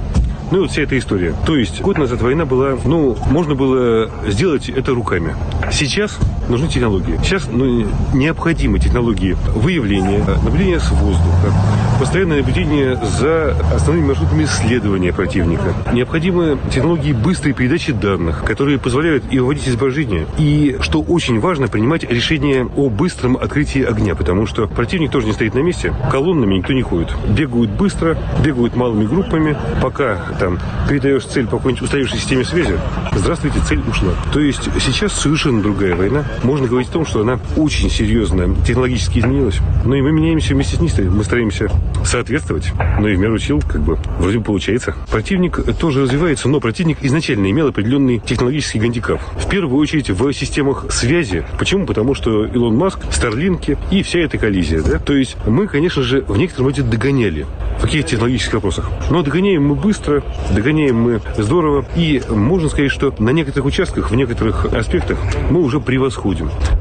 ну 0.52 0.58
и 0.58 0.60
вот 0.60 0.70
вся 0.70 0.82
эта 0.82 0.98
история. 0.98 1.34
То 1.46 1.56
есть 1.56 1.80
год 1.80 1.96
назад 1.96 2.20
война 2.20 2.44
была, 2.44 2.76
ну, 2.84 3.16
можно 3.30 3.54
было 3.54 4.10
сделать 4.26 4.68
это 4.68 4.92
руками. 4.92 5.34
Сейчас 5.72 6.18
нужны 6.52 6.68
технологии. 6.68 7.18
Сейчас 7.22 7.48
ну, 7.50 7.86
необходимы 8.12 8.78
технологии 8.78 9.36
выявления, 9.54 10.24
наблюдения 10.44 10.78
с 10.78 10.90
воздуха, 10.90 11.52
постоянное 11.98 12.38
наблюдение 12.38 12.96
за 13.18 13.56
основными 13.74 14.08
маршрутами 14.08 14.44
следования 14.44 15.12
противника. 15.12 15.74
Необходимы 15.92 16.58
технологии 16.70 17.12
быстрой 17.12 17.54
передачи 17.54 17.92
данных, 17.92 18.44
которые 18.44 18.78
позволяют 18.78 19.24
и 19.30 19.38
выводить 19.38 19.68
изображения, 19.68 20.26
и, 20.38 20.76
что 20.80 21.00
очень 21.00 21.40
важно, 21.40 21.68
принимать 21.68 22.04
решение 22.04 22.68
о 22.76 22.90
быстром 22.90 23.36
открытии 23.36 23.82
огня, 23.82 24.14
потому 24.14 24.46
что 24.46 24.66
противник 24.66 25.10
тоже 25.10 25.26
не 25.26 25.32
стоит 25.32 25.54
на 25.54 25.60
месте, 25.60 25.94
колоннами 26.10 26.56
никто 26.56 26.72
не 26.72 26.82
ходит. 26.82 27.14
Бегают 27.28 27.70
быстро, 27.70 28.18
бегают 28.44 28.76
малыми 28.76 29.06
группами, 29.06 29.56
пока 29.80 30.16
там 30.38 30.58
передаешь 30.88 31.24
цель 31.24 31.46
по 31.46 31.56
какой-нибудь 31.56 31.82
устаревшей 31.82 32.18
системе 32.18 32.44
связи, 32.44 32.78
здравствуйте, 33.12 33.60
цель 33.66 33.80
ушла. 33.88 34.12
То 34.32 34.40
есть 34.40 34.68
сейчас 34.80 35.12
совершенно 35.12 35.62
другая 35.62 35.94
война. 35.94 36.24
Можно 36.42 36.66
говорить 36.66 36.88
о 36.88 36.92
том, 36.92 37.06
что 37.06 37.20
она 37.20 37.38
очень 37.56 37.90
серьезно 37.90 38.54
технологически 38.66 39.20
изменилась. 39.20 39.58
Но 39.84 39.94
и 39.94 40.02
мы 40.02 40.12
меняемся 40.12 40.54
вместе 40.54 40.76
с 40.76 40.80
ней, 40.80 40.90
мы 41.08 41.24
стараемся 41.24 41.70
соответствовать. 42.04 42.72
Но 43.00 43.08
и 43.08 43.14
в 43.14 43.18
меру 43.18 43.38
сил, 43.38 43.60
как 43.60 43.82
бы, 43.82 43.98
вроде 44.18 44.38
бы 44.38 44.44
получается. 44.44 44.94
Противник 45.10 45.60
тоже 45.78 46.02
развивается, 46.02 46.48
но 46.48 46.60
противник 46.60 46.98
изначально 47.02 47.50
имел 47.50 47.68
определенный 47.68 48.18
технологический 48.18 48.80
гандикап. 48.80 49.20
В 49.36 49.48
первую 49.48 49.80
очередь 49.80 50.10
в 50.10 50.32
системах 50.32 50.86
связи. 50.90 51.44
Почему? 51.58 51.86
Потому 51.86 52.14
что 52.14 52.44
Илон 52.46 52.76
Маск, 52.76 52.98
Старлинки 53.12 53.78
и 53.90 54.02
вся 54.02 54.20
эта 54.20 54.38
коллизия. 54.38 54.82
Да? 54.82 54.98
То 54.98 55.14
есть 55.14 55.36
мы, 55.46 55.66
конечно 55.68 56.02
же, 56.02 56.22
в 56.22 56.36
некотором 56.36 56.66
роде 56.66 56.82
догоняли 56.82 57.46
в 57.78 57.82
каких-то 57.82 58.10
технологических 58.10 58.54
вопросах. 58.54 58.90
Но 59.10 59.22
догоняем 59.22 59.64
мы 59.64 59.74
быстро, 59.74 60.22
догоняем 60.54 60.96
мы 60.96 61.20
здорово. 61.36 61.84
И 61.96 62.22
можно 62.28 62.68
сказать, 62.68 62.90
что 62.90 63.14
на 63.18 63.30
некоторых 63.30 63.66
участках, 63.66 64.10
в 64.10 64.14
некоторых 64.14 64.66
аспектах 64.66 65.18
мы 65.50 65.60
уже 65.60 65.80
превосходим. 65.80 66.21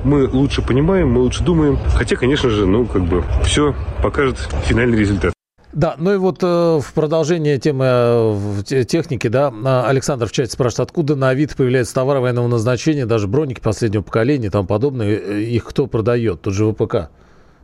Мы 0.04 0.28
лучше 0.28 0.62
понимаем, 0.62 1.12
мы 1.12 1.22
лучше 1.22 1.44
думаем. 1.44 1.78
Хотя, 1.96 2.16
конечно 2.16 2.50
же, 2.50 2.66
ну, 2.66 2.86
как 2.86 3.04
бы 3.04 3.24
все 3.44 3.76
покажет 4.02 4.38
финальный 4.66 4.98
результат. 4.98 5.34
Да, 5.74 5.96
ну 5.98 6.14
и 6.14 6.18
вот 6.18 6.40
э, 6.44 6.80
в 6.84 6.94
продолжение 6.94 7.58
темы 7.58 7.86
э, 7.86 8.84
техники, 8.84 9.28
да, 9.28 9.54
а, 9.64 9.88
Александр 9.88 10.28
в 10.28 10.32
чате 10.34 10.52
спрашивает, 10.52 10.90
откуда 10.90 11.16
на 11.16 11.30
Авито 11.30 11.56
появляются 11.56 11.96
товары 11.96 12.20
военного 12.20 12.48
назначения, 12.48 13.06
даже 13.06 13.30
броники 13.30 13.62
последнего 13.62 14.02
поколения 14.02 14.48
и 14.48 14.50
тому 14.50 14.68
подобное, 14.68 15.08
э, 15.08 15.42
их 15.44 15.64
кто 15.64 15.88
продает? 15.88 16.42
Тут 16.42 16.56
же 16.56 16.70
ВПК 16.74 17.10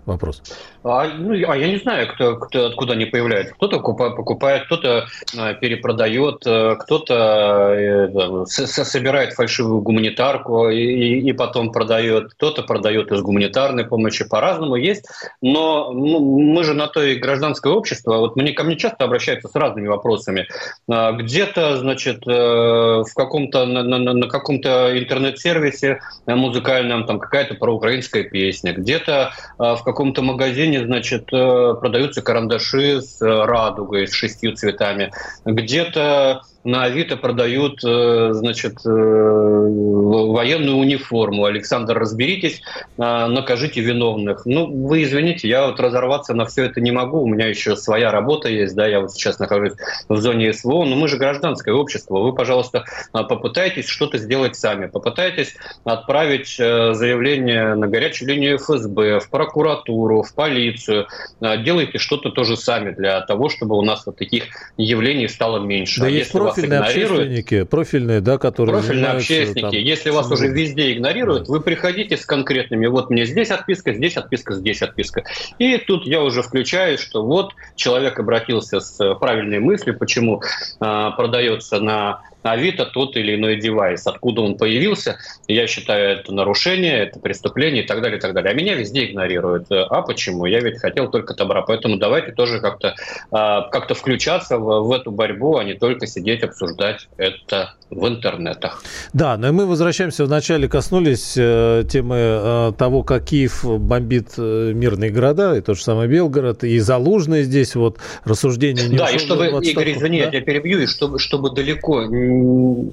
вопрос. 0.08 0.41
А, 0.84 1.08
ну, 1.08 1.34
а 1.34 1.58
я 1.58 1.67
не 1.67 1.78
знаю, 1.78 2.08
кто, 2.08 2.38
кто, 2.38 2.67
откуда 2.67 2.93
они 2.93 3.06
появляются. 3.06 3.54
Кто-то 3.56 3.80
покупает, 3.80 4.65
кто-то 4.65 5.08
а, 5.38 5.54
перепродает, 5.54 6.46
э, 6.46 6.76
кто-то 6.80 7.74
э, 7.76 8.46
собирает 8.48 9.34
фальшивую 9.34 9.82
гуманитарку 9.82 10.70
и, 10.70 11.20
и 11.20 11.34
потом 11.34 11.72
продает, 11.72 12.34
кто-то 12.34 12.63
продает 12.63 13.12
из 13.12 13.22
гуманитарной 13.22 13.86
помощи, 13.86 14.28
по-разному 14.28 14.76
есть. 14.76 15.06
Но 15.41 15.91
ну, 15.91 16.20
мы 16.39 16.63
же 16.63 16.74
на 16.74 16.88
то 16.88 17.04
и 17.04 17.15
гражданское 17.15 17.74
общество. 17.74 18.17
Вот 18.17 18.36
мне 18.38 18.54
ко 18.54 18.63
мне 18.63 18.78
часто 18.78 19.04
обращаются 19.04 19.50
с 19.50 19.56
разными 19.56 19.88
вопросами. 19.88 20.48
А, 20.89 21.12
где-то, 21.12 21.78
значит, 21.78 22.26
э, 22.28 22.32
в 22.32 23.13
каком-то 23.13 23.65
на, 23.65 23.84
на, 23.84 24.13
на 24.13 24.28
каком-то 24.28 24.98
интернет-сервисе 24.98 26.00
музыкальном 26.26 27.06
там 27.06 27.20
какая-то 27.20 27.56
проукраинская 27.56 28.24
песня, 28.24 28.74
где-то 28.74 29.32
в 29.58 29.84
каком-то 29.98 30.22
магазине 30.22 30.86
значит, 30.86 31.34
э, 31.34 31.74
продаются 31.82 32.22
карандаши 32.22 33.02
с 33.02 33.20
э, 33.20 33.46
радугой, 33.46 34.08
с 34.08 34.14
шестью 34.14 34.56
цветами. 34.56 35.12
Где-то 35.44 36.44
на 36.63 36.84
Авито 36.84 37.15
продают, 37.17 37.84
э, 37.84 38.30
значит, 38.34 38.86
э, 38.86 38.89
военную 38.89 40.78
униформу. 40.78 41.46
Александр, 41.46 41.98
разберитесь, 41.98 42.62
э, 42.98 43.28
накажите 43.28 43.82
виновных. 43.82 44.46
Ну, 44.46 44.67
вы 44.67 45.04
извините, 45.04 45.48
я 45.48 45.67
вот 45.67 45.80
разорваться 45.80 46.34
на 46.34 46.46
все 46.46 46.65
это 46.65 46.82
не 46.82 46.91
могу. 46.91 47.22
У 47.22 47.28
меня 47.28 47.48
еще 47.48 47.76
своя 47.76 48.12
работа 48.12 48.50
есть, 48.50 48.76
да, 48.76 48.86
я 48.86 49.00
вот 49.00 49.12
сейчас 49.13 49.39
нахожусь 49.39 49.74
в 50.10 50.17
зоне 50.17 50.52
СВО, 50.52 50.84
но 50.84 50.96
мы 50.96 51.08
же 51.08 51.17
гражданское 51.17 51.74
общество. 51.74 52.20
Вы, 52.20 52.34
пожалуйста, 52.34 52.84
попытайтесь 53.12 53.88
что-то 53.88 54.17
сделать 54.17 54.56
сами. 54.56 54.88
Попытайтесь 54.88 55.56
отправить 55.86 56.50
заявление 56.58 57.76
на 57.76 57.88
горячую 57.88 58.30
линию 58.30 58.58
ФСБ, 58.58 59.20
в 59.20 59.30
прокуратуру, 59.30 60.22
в 60.24 60.34
полицию. 60.34 61.08
Делайте 61.39 61.98
что-то 61.98 62.30
тоже 62.30 62.58
сами 62.58 62.91
для 62.91 63.22
того, 63.22 63.50
чтобы 63.50 63.78
у 63.78 63.82
нас 63.82 64.06
вот 64.06 64.17
таких 64.17 64.46
явлений 64.78 65.28
стало 65.28 65.60
меньше. 65.60 66.02
Да 66.02 66.08
а 66.08 66.10
если 66.10 66.39
вас 66.39 66.57
профильные 66.62 66.80
общественники, 66.80 67.63
профильные, 67.63 68.22
да, 68.22 68.38
которые 68.38 68.76
Профильные 68.76 69.12
общественники. 69.12 69.62
Там, 69.62 69.72
Если 69.72 70.10
вас 70.10 70.32
уже 70.32 70.48
везде 70.48 70.93
игнорируют, 70.93 71.48
вы 71.48 71.62
приходите 71.62 72.17
с 72.17 72.26
конкретными, 72.26 72.88
вот 72.88 73.10
мне 73.10 73.26
здесь 73.26 73.52
отписка, 73.52 73.93
здесь 73.93 74.17
отписка, 74.17 74.56
здесь 74.56 74.82
отписка. 74.82 75.24
И 75.60 75.78
тут 75.78 76.06
я 76.06 76.22
уже 76.22 76.41
включаю, 76.41 76.98
что 76.98 77.24
вот 77.24 77.54
человек 77.76 78.20
обратился 78.20 78.80
с 78.80 79.15
правильной 79.15 79.60
мыслью, 79.60 79.98
почему 79.98 80.41
э, 80.41 81.10
продается 81.15 81.80
на 81.80 82.22
Авито 82.43 82.86
тот 82.86 83.17
или 83.17 83.36
иной 83.36 83.58
девайс, 83.58 84.08
откуда 84.08 84.41
он 84.41 84.58
появился. 84.58 85.17
Я 85.47 85.67
считаю, 85.67 86.19
это 86.19 86.34
нарушение, 86.34 87.00
это 87.00 87.19
преступление 87.19 87.84
и 87.84 87.88
так 87.88 88.02
далее, 88.02 88.17
и 88.17 88.21
так 88.21 88.34
далее. 88.34 88.52
А 88.52 88.56
меня 88.56 88.76
везде 88.76 89.06
игнорируют. 89.06 89.65
А 89.69 90.02
почему? 90.02 90.45
Я 90.45 90.60
ведь 90.60 90.80
хотел 90.80 91.10
только 91.10 91.34
добра. 91.34 91.62
Поэтому 91.62 91.97
давайте 91.97 92.32
тоже 92.32 92.60
как-то 92.60 92.95
а, 93.32 93.62
как 93.69 93.88
включаться 93.95 94.58
в, 94.58 94.88
в 94.88 94.91
эту 94.91 95.12
борьбу, 95.12 95.58
а 95.58 95.63
не 95.63 95.73
только 95.73 96.08
сидеть 96.08 96.43
обсуждать 96.43 97.08
это 97.17 97.73
в 97.89 98.06
интернетах. 98.08 98.84
Да, 99.13 99.38
но 99.38 99.54
мы 99.54 99.65
возвращаемся, 99.65 100.26
вначале 100.26 100.67
коснулись 100.67 101.36
э, 101.38 101.84
темы 101.89 102.15
э, 102.17 102.71
того, 102.78 103.04
как 103.04 103.26
Киев 103.26 103.63
бомбит 103.63 104.34
э, 104.38 104.73
мирные 104.73 105.10
города, 105.10 105.56
и 105.56 105.62
тот 105.62 105.78
же 105.78 105.84
самый 105.84 106.08
Белгород, 106.08 106.65
и 106.65 106.80
Залужный 106.80 107.43
здесь 107.43 107.76
вот 107.76 107.97
рассуждение... 108.26 108.89
Не 108.89 108.97
да, 108.97 109.10
и 109.10 109.17
чтобы, 109.17 109.47
Игорь, 109.63 109.93
извини, 109.93 110.21
да? 110.21 110.30
я 110.32 110.41
перебью, 110.41 110.82
и 110.82 110.86
чтобы, 110.86 111.17
чтобы 111.17 111.52
далеко, 111.52 112.04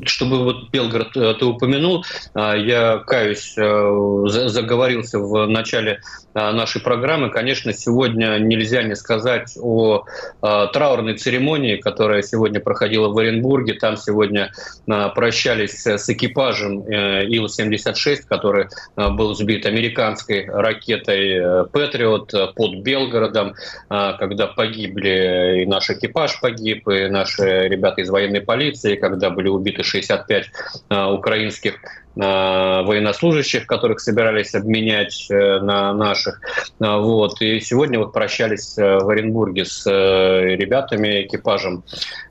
чтобы 0.05 0.45
вот 0.45 0.71
Белгород 0.71 1.17
э, 1.17 1.35
ты 1.35 1.45
упомянул, 1.45 2.05
э, 2.35 2.55
я 2.59 2.99
каюсь, 2.99 3.55
э, 3.57 4.49
заговорился 4.49 5.19
в 5.19 5.47
начале 5.47 6.01
нашей 6.35 6.83
программы. 6.83 7.31
Конечно, 7.31 7.73
сегодня 7.73 8.39
нельзя 8.39 8.83
не 8.83 8.97
сказать 8.97 9.57
о 9.61 10.05
траурной 10.41 11.17
церемонии, 11.17 11.77
которая 11.77 12.23
сегодня 12.23 12.61
проходила 12.61 13.09
в 13.09 13.19
Оренбурге. 13.19 13.75
Там 13.75 13.97
сегодня 13.97 14.53
прощались 14.87 15.87
с 15.87 16.09
экипажем 16.09 16.81
Ил-76, 16.83 18.23
который 18.29 18.67
был 18.97 19.35
сбит 19.35 19.67
американской 19.67 20.47
ракетой 20.47 21.67
«Патриот» 21.69 22.33
под 22.55 22.77
Белгородом, 22.83 23.55
когда 23.89 24.47
погибли 24.49 25.63
и 25.63 25.67
наш 25.67 25.91
экипаж 25.91 26.41
погиб, 26.41 26.89
и 26.89 27.09
наши 27.09 27.69
ребята 27.69 28.01
из 28.01 28.11
военной 28.11 28.41
полиции, 28.41 28.97
когда 28.97 29.31
были 29.31 29.49
убиты 29.49 29.83
65 29.83 30.51
украинских 30.91 31.75
военнослужащих, 32.17 33.67
которых 33.67 34.01
собирались 34.01 34.55
обменять 34.55 35.27
э, 35.31 35.59
на 35.61 35.93
наших. 35.93 36.41
Вот. 36.79 37.41
И 37.41 37.61
сегодня 37.61 37.99
вот 37.99 38.13
прощались 38.13 38.79
э, 38.79 38.99
в 38.99 39.09
Оренбурге 39.09 39.65
с 39.65 39.85
э, 39.87 40.55
ребятами, 40.57 41.27
экипажем 41.27 41.83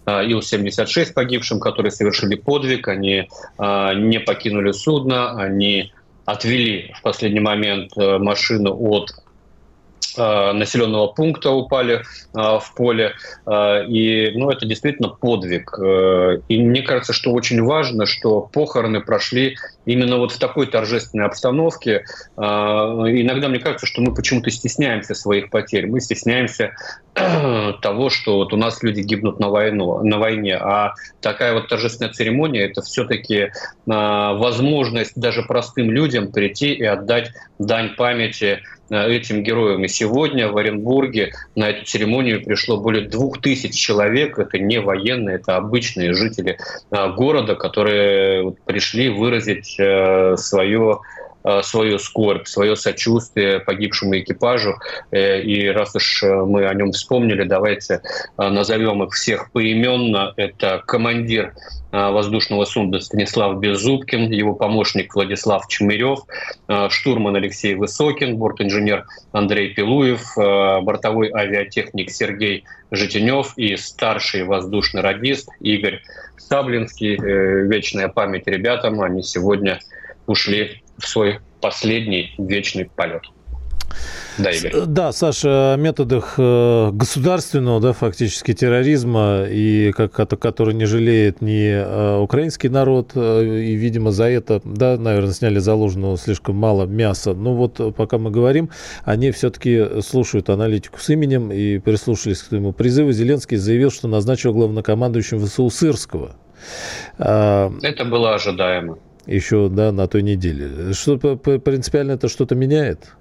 Ил-76 0.06 1.14
погибшим, 1.14 1.60
которые 1.60 1.92
совершили 1.92 2.36
подвиг. 2.36 2.88
Они 2.88 3.30
не 3.58 4.20
покинули 4.20 4.74
судно, 4.74 5.32
они 5.40 5.94
отвели 6.26 6.94
в 6.98 7.02
последний 7.02 7.40
момент 7.40 7.96
машину 7.96 8.76
от 8.78 9.12
Э, 9.12 9.33
населенного 10.18 11.08
пункта 11.08 11.52
упали 11.52 11.96
э, 11.96 12.02
в 12.34 12.74
поле. 12.76 13.14
Э, 13.46 13.86
и 13.86 14.32
ну, 14.36 14.50
это 14.50 14.66
действительно 14.66 15.10
подвиг. 15.10 15.78
И 16.48 16.62
мне 16.62 16.82
кажется, 16.82 17.14
что 17.14 17.32
очень 17.32 17.62
важно, 17.62 18.06
что 18.06 18.42
похороны 18.42 19.02
прошли 19.02 19.58
именно 19.86 20.18
вот 20.18 20.32
в 20.32 20.40
такой 20.40 20.68
торжественной 20.68 21.26
обстановке. 21.26 22.06
Иногда 22.38 23.48
мне 23.48 23.60
кажется, 23.60 23.86
что 23.86 24.02
мы 24.02 24.14
почему-то 24.14 24.50
стесняемся 24.50 25.14
своих 25.14 25.50
потерь. 25.50 25.88
Мы 25.88 26.00
стесняемся 26.00 26.74
того, 27.14 28.10
что 28.10 28.38
вот 28.38 28.54
у 28.54 28.58
нас 28.58 28.82
люди 28.82 29.02
гибнут 29.02 29.40
на, 29.40 29.50
войну, 29.50 30.04
на 30.04 30.20
войне. 30.20 30.56
А 30.56 30.94
такая 31.22 31.54
вот 31.54 31.68
торжественная 31.68 32.14
церемония– 32.14 32.66
это 32.70 32.82
все-таки 32.82 33.52
возможность 33.86 35.20
даже 35.20 35.44
простым 35.44 35.92
людям 35.92 36.32
прийти 36.32 36.74
и 36.74 36.84
отдать 36.84 37.32
дань 37.60 37.96
памяти 37.96 38.62
этим 38.96 39.44
героям. 39.44 39.84
И 39.84 39.88
сегодня 39.88 40.50
в 40.50 40.58
Оренбурге 40.58 41.34
на 41.56 41.70
эту 41.70 41.86
церемонию 41.86 42.44
пришло 42.44 42.78
более 42.78 43.08
двух 43.08 43.42
тысяч 43.42 43.76
человек. 43.76 44.40
Это 44.40 44.60
не 44.60 44.80
военные, 44.80 45.36
это 45.36 45.58
обычные 45.58 46.14
жители 46.14 46.58
а, 46.92 47.10
города, 47.10 47.56
которые 47.56 48.54
пришли 48.66 49.10
выразить 49.10 49.76
э, 49.80 50.36
свое 50.38 51.00
э, 51.00 51.23
свою 51.62 52.00
скорбь, 52.00 52.48
свое 52.48 52.76
сочувствие 52.76 53.60
погибшему 53.60 54.20
экипажу. 54.20 54.76
Э, 55.12 55.42
и 55.42 55.68
раз 55.68 55.96
уж 55.96 56.24
мы 56.24 56.68
о 56.68 56.74
нем 56.74 56.92
вспомнили, 56.92 57.44
давайте 57.44 58.02
назовем 58.38 59.04
их 59.04 59.14
всех 59.14 59.52
поименно. 59.52 60.34
Это 60.38 60.84
командир 60.86 61.54
Э, 61.94 62.10
воздушного 62.10 62.66
судна 62.66 63.00
Станислав 63.00 63.60
Беззубкин, 63.60 64.32
его 64.32 64.56
помощник 64.56 65.14
Владислав 65.14 65.68
Чмырев, 65.68 66.22
э, 66.68 66.88
штурман 66.90 67.36
Алексей 67.36 67.76
Высокин, 67.76 68.38
бортинженер 68.38 69.06
Андрей 69.32 69.76
Пилуев, 69.76 70.36
э, 70.36 70.82
бортовой 70.82 71.30
авиатехник 71.32 72.10
Сергей 72.10 72.64
Житенев 72.90 73.54
и 73.58 73.78
старший 73.78 74.44
воздушный 74.44 75.02
радист 75.02 75.50
Игорь 75.60 76.02
Саблинский. 76.38 77.16
Вечная 77.68 78.08
память 78.08 78.48
ребятам, 78.48 79.00
они 79.02 79.22
сегодня 79.22 79.80
ушли 80.26 80.83
в 80.98 81.08
свой 81.08 81.40
последний 81.62 82.34
вечный 82.38 82.86
полет. 82.86 83.24
Да, 84.38 84.50
Игорь. 84.50 84.86
Да, 84.88 85.12
Саша, 85.12 85.74
о 85.74 85.78
методах 85.78 86.36
э, 86.38 86.90
государственного, 86.92 87.80
да, 87.80 87.94
фактически 87.94 88.54
терроризма, 88.54 89.46
и 89.48 89.92
как, 89.92 90.12
который 90.12 90.74
не 90.74 90.86
жалеет 90.86 91.42
ни 91.42 91.70
э, 91.70 92.18
украинский 92.18 92.70
народ, 92.70 93.12
э, 93.14 93.44
и, 93.46 93.76
видимо, 93.76 94.12
за 94.12 94.26
это, 94.26 94.62
да, 94.64 94.98
наверное, 94.98 95.34
сняли 95.34 95.60
заложенного 95.60 96.18
слишком 96.18 96.56
мало 96.56 96.86
мяса. 96.86 97.34
Но 97.34 97.54
вот 97.54 97.96
пока 97.96 98.18
мы 98.18 98.32
говорим, 98.32 98.72
они 99.04 99.32
все-таки 99.32 100.02
слушают 100.02 100.50
аналитику 100.50 101.00
с 101.00 101.10
именем 101.10 101.52
и 101.52 101.78
прислушались 101.78 102.42
к 102.42 102.48
своему 102.48 102.74
призыву. 102.74 103.12
Зеленский 103.12 103.58
заявил, 103.58 103.92
что 103.92 104.08
назначил 104.08 104.54
главнокомандующим 104.54 105.46
ВСУ 105.46 105.70
Сырского. 105.70 106.36
А, 107.20 107.72
это 107.84 108.06
было 108.06 108.34
ожидаемо. 108.34 108.98
Еще, 109.26 109.70
да, 109.70 109.92
на 109.92 110.08
той 110.08 110.22
неделе. 110.22 110.94
Что 110.94 111.18
принципиально 111.18 112.14
это 112.14 112.28
что-то 112.28 112.56
меняет? 112.56 113.14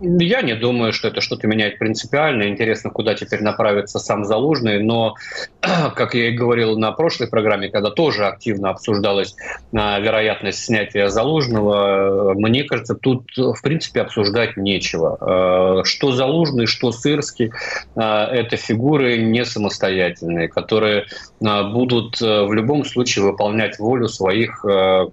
Я 0.00 0.40
не 0.40 0.54
думаю, 0.54 0.92
что 0.94 1.08
это 1.08 1.20
что-то 1.20 1.46
меняет 1.46 1.78
принципиально. 1.78 2.48
Интересно, 2.48 2.90
куда 2.90 3.14
теперь 3.14 3.42
направится 3.42 3.98
сам 3.98 4.24
Залужный. 4.24 4.82
Но, 4.82 5.14
как 5.60 6.14
я 6.14 6.28
и 6.28 6.32
говорил 6.32 6.78
на 6.78 6.92
прошлой 6.92 7.28
программе, 7.28 7.68
когда 7.68 7.90
тоже 7.90 8.26
активно 8.26 8.70
обсуждалась 8.70 9.36
а, 9.74 10.00
вероятность 10.00 10.64
снятия 10.64 11.08
Залужного, 11.08 12.32
мне 12.34 12.64
кажется, 12.64 12.94
тут, 12.94 13.30
в 13.36 13.60
принципе, 13.62 14.00
обсуждать 14.00 14.56
нечего. 14.56 15.18
А, 15.20 15.84
что 15.84 16.12
Залужный, 16.12 16.66
что 16.66 16.92
Сырский 16.92 17.52
а,– 17.94 18.26
это 18.32 18.56
фигуры 18.56 19.18
не 19.18 19.44
самостоятельные, 19.44 20.48
которые 20.48 21.06
будут 21.40 22.20
в 22.20 22.52
любом 22.52 22.84
случае 22.84 23.24
выполнять 23.24 23.78
волю 23.78 24.08
своих 24.08 24.60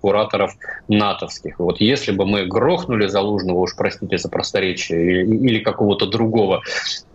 кураторов 0.02 0.54
натовских. 0.88 1.60
Вот 1.60 1.80
если 1.80 2.12
бы 2.12 2.26
мы 2.26 2.46
грохнули 2.46 3.08
Залужного, 3.08 3.60
уж 3.60 3.76
простите 3.76 4.18
за 4.18 4.30
просторечие, 4.30 4.77
Януковича 4.78 4.96
или 4.96 5.60
какого-то 5.60 6.06
другого 6.06 6.62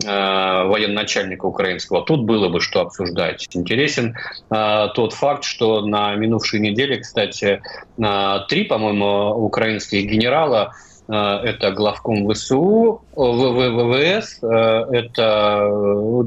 э, 0.03 0.07
военачальника 0.07 1.45
украинского, 1.45 2.03
тут 2.03 2.23
было 2.23 2.49
бы 2.49 2.59
что 2.61 2.81
обсуждать. 2.81 3.47
Интересен 3.53 4.15
э, 4.49 4.87
тот 4.95 5.13
факт, 5.13 5.43
что 5.43 5.81
на 5.81 6.15
минувшей 6.15 6.59
неделе, 6.59 6.97
кстати, 6.97 7.61
э, 7.97 8.39
три, 8.47 8.65
по-моему, 8.65 9.45
украинских 9.45 10.05
генерала 10.05 10.73
э, 11.07 11.13
это 11.13 11.71
главком 11.71 12.29
ВСУ, 12.29 13.01
ВВС, 13.15 14.39
э, 14.41 14.47
это, 14.91 15.69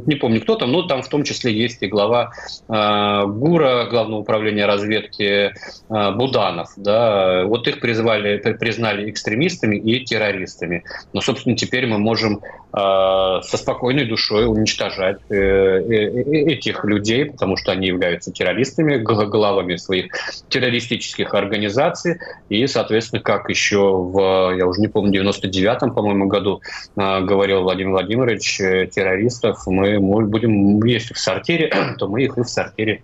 не 0.07 0.15
помню 0.15 0.41
кто 0.41 0.55
там, 0.55 0.71
но 0.73 0.83
там 0.83 1.03
в 1.03 1.09
том 1.09 1.25
числе 1.25 1.53
есть 1.53 1.83
и 1.83 1.89
глава 1.89 2.31
э, 2.69 3.27
ГУРа, 3.27 3.89
Главного 3.91 4.21
управления 4.21 4.67
разведки 4.67 5.53
э, 5.53 5.53
Буданов. 5.89 6.71
Да, 6.77 7.45
вот 7.45 7.67
их 7.67 7.81
призвали, 7.81 8.39
признали 8.39 9.11
экстремистами 9.11 9.77
и 9.77 10.05
террористами. 10.05 10.85
Но, 11.13 11.21
собственно, 11.21 11.57
теперь 11.57 11.87
мы 11.87 11.99
можем 11.99 12.41
со 12.73 13.57
спокойной 13.57 14.05
душой 14.05 14.47
уничтожать 14.47 15.17
этих 15.31 16.85
людей, 16.85 17.25
потому 17.25 17.57
что 17.57 17.73
они 17.73 17.87
являются 17.87 18.31
террористами, 18.33 18.99
главами 18.99 19.77
своих 19.77 20.13
террористических 20.51 21.33
организаций. 21.33 22.19
И, 22.51 22.67
соответственно, 22.67 23.23
как 23.23 23.49
еще 23.49 23.79
в, 23.79 24.55
я 24.59 24.67
уже 24.67 24.83
не 24.83 24.89
помню, 24.89 25.23
99-м, 25.23 25.95
по-моему, 25.95 26.27
году 26.27 26.61
говорил 26.97 27.63
Владимир 27.63 27.93
Владимирович, 27.93 28.61
э, 28.61 28.87
террористов 28.87 29.67
мы 29.67 29.99
будем, 30.01 30.83
если 30.85 31.15
в 31.15 31.19
сортире, 31.19 31.71
то 31.99 32.09
мы 32.09 32.23
их 32.23 32.39
и 32.39 32.43
в 32.43 32.49
сортире 32.49 33.03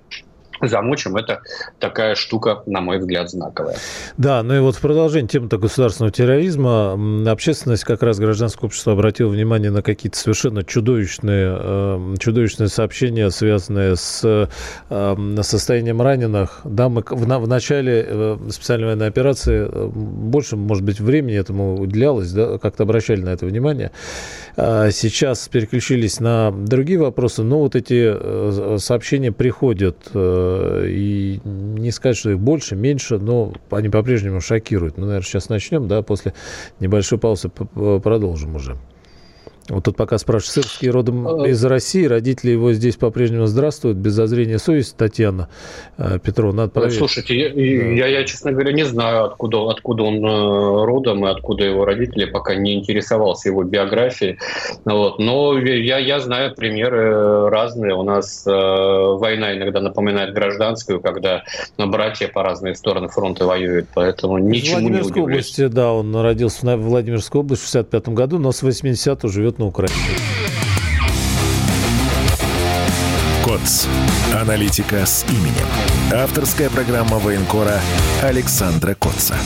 замочим. 0.69 1.17
Это 1.17 1.41
такая 1.79 2.15
штука, 2.15 2.63
на 2.67 2.81
мой 2.81 2.99
взгляд, 2.99 3.31
знаковая. 3.31 3.77
Да, 4.17 4.43
ну 4.43 4.55
и 4.55 4.61
вот 4.61 4.77
в 4.77 4.81
продолжение 4.81 5.29
темы-то 5.29 5.59
государственного 5.59 6.13
терроризма 6.13 6.99
общественность, 7.31 7.85
как 7.85 8.03
раз 8.03 8.19
гражданское 8.19 8.67
общество 8.67 8.93
обратило 8.93 9.29
внимание 9.29 9.71
на 9.71 9.83
какие-то 9.83 10.17
совершенно 10.19 10.65
чудовищные, 10.65 11.57
э, 11.59 12.15
чудовищные 12.19 12.69
сообщения, 12.69 13.31
связанные 13.31 13.97
с 13.97 14.49
э, 14.91 15.43
состоянием 15.43 16.01
раненых. 16.01 16.61
Да, 16.65 16.89
мы 16.89 17.03
в, 17.09 17.49
начале 17.49 18.05
э, 18.07 18.39
специальной 18.51 18.87
военной 18.87 19.09
операции 19.09 19.69
больше, 19.89 20.57
может 20.57 20.85
быть, 20.85 21.01
времени 21.01 21.37
этому 21.37 21.81
уделялось, 21.81 22.33
да, 22.33 22.59
как-то 22.59 22.85
обращали 22.85 23.21
на 23.21 23.31
это 23.31 23.47
внимание. 23.47 23.91
А 24.57 24.91
сейчас 24.91 25.49
переключились 25.49 26.21
на 26.21 26.51
другие 26.51 26.99
вопросы, 26.99 27.43
но 27.43 27.61
вот 27.61 27.75
эти 27.75 28.79
сообщения 28.79 29.33
приходят 29.33 29.97
и 30.87 31.41
не 31.45 31.91
сказать, 31.91 32.17
что 32.17 32.31
их 32.31 32.39
больше, 32.39 32.77
меньше, 32.77 33.19
но 33.19 33.53
они 33.71 33.89
по-прежнему 33.89 34.41
шокируют. 34.41 34.97
Мы, 34.99 35.07
наверное, 35.07 35.27
сейчас 35.27 35.49
начнем, 35.49 35.89
да, 35.89 36.03
после 36.03 36.35
небольшой 36.81 37.19
паузы 37.19 37.49
продолжим 37.49 38.57
уже. 38.57 38.77
Вот 39.69 39.85
тут 39.85 39.97
пока 39.97 40.19
спрашивают, 40.19 40.67
Сырский 40.67 40.91
родом 40.91 41.27
а, 41.27 41.49
из 41.49 41.65
России, 41.65 42.05
родители 42.05 42.51
его 42.51 42.73
здесь 42.73 42.97
по-прежнему 42.97 43.47
здравствуют, 43.47 43.97
без 43.97 44.13
зазрения 44.13 44.59
совести, 44.59 44.95
Татьяна 44.97 45.49
э, 45.99 46.19
Петровна, 46.23 46.63
надо 46.63 46.73
проверить. 46.73 46.99
Слушайте, 46.99 47.39
я, 47.39 47.49
да. 47.51 47.61
я, 47.61 48.07
я, 48.07 48.25
честно 48.25 48.53
говоря, 48.53 48.73
не 48.73 48.85
знаю, 48.85 49.25
откуда, 49.25 49.71
откуда 49.71 50.03
он 50.03 50.17
э, 50.17 50.85
родом 50.85 51.27
и 51.27 51.31
откуда 51.31 51.65
его 51.65 51.85
родители, 51.85 52.25
пока 52.25 52.55
не 52.55 52.75
интересовался 52.75 53.49
его 53.49 53.63
биографией. 53.63 54.39
Вот. 54.85 55.19
Но 55.19 55.59
я, 55.59 55.99
я 55.99 56.21
знаю 56.21 56.55
примеры 56.55 57.49
разные. 57.49 57.95
У 57.95 58.03
нас 58.03 58.45
э, 58.47 58.51
война 58.51 59.57
иногда 59.57 59.81
напоминает 59.81 60.35
гражданскую, 60.35 61.01
когда 61.01 61.45
братья 61.79 62.29
по 62.29 62.43
разные 62.43 62.75
стороны 62.75 63.09
фронта 63.09 63.47
воюют, 63.47 63.89
поэтому 63.95 64.39
ничему 64.39 64.81
не. 64.81 64.89
Владимирской 64.89 65.23
области, 65.23 65.67
да, 65.69 65.93
он 65.93 66.15
родился 66.17 66.77
в 66.77 66.83
Владимирской 66.83 67.41
области 67.41 67.65
в 67.65 67.67
65 67.67 68.09
году, 68.09 68.39
но 68.39 68.53
с 68.53 68.63
80 68.63 69.23
живет 69.31 69.52
на 69.59 69.67
Украине. 69.67 69.97
КОЦ. 73.45 73.89
Аналитика 74.41 75.05
с 75.05 75.25
именем. 75.29 75.67
Авторская 76.13 76.71
программа 76.71 77.19
военкора 77.19 77.81
Александра 78.23 78.95
Котца. 78.95 79.37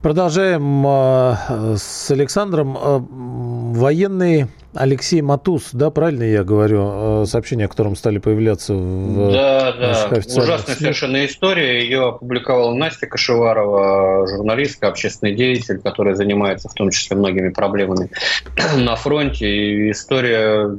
Продолжаем 0.00 0.86
э, 0.86 1.76
с 1.76 2.10
Александром. 2.10 2.76
Э, 2.76 3.00
военный 3.00 4.46
Алексей 4.74 5.20
Матус, 5.20 5.70
да, 5.72 5.90
правильно 5.90 6.22
я 6.22 6.44
говорю, 6.44 7.22
э, 7.22 7.26
сообщение, 7.26 7.66
о 7.66 7.68
котором 7.68 7.96
стали 7.96 8.18
появляться 8.18 8.72
в 8.72 9.32
Да, 9.32 9.72
да, 9.72 10.08
ужасная 10.36 10.76
совершенно 10.76 11.26
история. 11.26 11.82
Ее 11.82 12.08
опубликовала 12.08 12.72
Настя 12.74 13.06
Кашеварова, 13.06 14.28
журналистка, 14.28 14.88
общественный 14.88 15.34
деятель, 15.34 15.80
который 15.80 16.14
занимается 16.14 16.68
в 16.68 16.74
том 16.74 16.90
числе 16.90 17.16
многими 17.16 17.48
проблемами 17.48 18.10
на 18.76 18.94
фронте. 18.94 19.48
И 19.48 19.90
история 19.90 20.76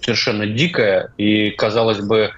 совершенно 0.00 0.46
дикая, 0.46 1.12
и, 1.16 1.50
казалось 1.50 2.00
бы, 2.00 2.30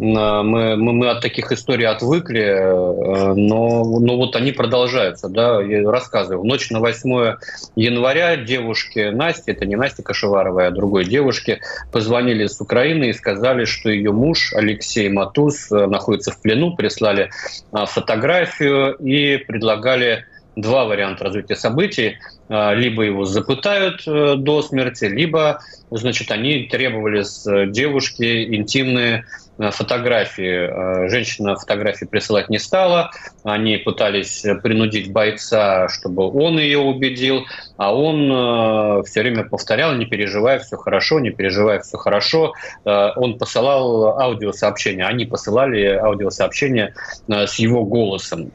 мы, 0.00 0.76
мы, 0.76 0.92
мы 0.94 1.10
от 1.10 1.20
таких 1.20 1.52
историй 1.52 1.86
отвыкли, 1.86 2.42
э, 2.42 3.34
но, 3.34 3.84
но 3.84 4.16
вот 4.16 4.34
они 4.34 4.52
продолжаются. 4.52 5.28
Да? 5.28 5.60
Я 5.60 5.88
рассказываю. 5.90 6.40
В 6.40 6.44
ночь 6.44 6.70
на 6.70 6.80
8 6.80 7.36
января 7.76 8.36
девушке 8.36 9.10
Насте, 9.10 9.52
это 9.52 9.66
не 9.66 9.76
Настя 9.76 10.02
Кашеварова, 10.02 10.66
а 10.66 10.70
другой 10.70 11.04
девушке, 11.04 11.60
позвонили 11.92 12.46
с 12.46 12.60
Украины 12.60 13.10
и 13.10 13.12
сказали, 13.12 13.66
что 13.66 13.90
ее 13.90 14.12
муж 14.12 14.54
Алексей 14.54 15.10
Матус 15.10 15.70
э, 15.70 15.86
находится 15.86 16.30
в 16.30 16.40
плену, 16.40 16.74
прислали 16.76 17.30
фотографию 17.72 18.94
и 18.94 19.36
предлагали 19.36 20.24
два 20.56 20.84
варианта 20.86 21.24
развития 21.24 21.56
событий. 21.56 22.16
А, 22.52 22.74
либо 22.74 23.04
его 23.04 23.24
запытают 23.24 24.02
э, 24.06 24.34
до 24.36 24.60
смерти, 24.62 25.04
либо 25.04 25.60
значит, 25.90 26.32
они 26.32 26.64
требовали 26.64 27.22
с 27.22 27.66
девушки 27.66 28.54
интимные 28.54 29.24
Э, 29.60 29.70
фотографии. 29.70 31.04
Э, 31.04 31.08
женщина 31.10 31.54
фотографии 31.54 32.06
присылать 32.06 32.48
не 32.48 32.58
стала. 32.58 33.10
Они 33.44 33.76
пытались 33.76 34.42
принудить 34.62 35.12
бойца, 35.12 35.88
чтобы 35.88 36.26
он 36.28 36.58
ее 36.58 36.78
убедил, 36.78 37.44
а 37.76 37.94
он 37.94 38.30
э, 38.32 39.02
все 39.04 39.20
время 39.20 39.44
повторял, 39.44 39.94
не 39.94 40.06
переживай, 40.06 40.60
все 40.60 40.78
хорошо, 40.78 41.20
не 41.20 41.30
переживай, 41.30 41.80
все 41.80 41.98
хорошо. 41.98 42.54
Он 42.84 43.38
посылал 43.38 44.18
аудиосообщения, 44.18 45.04
они 45.04 45.26
посылали 45.26 45.84
аудиосообщения 45.84 46.94
с 47.28 47.58
его 47.58 47.84
голосом. 47.84 48.52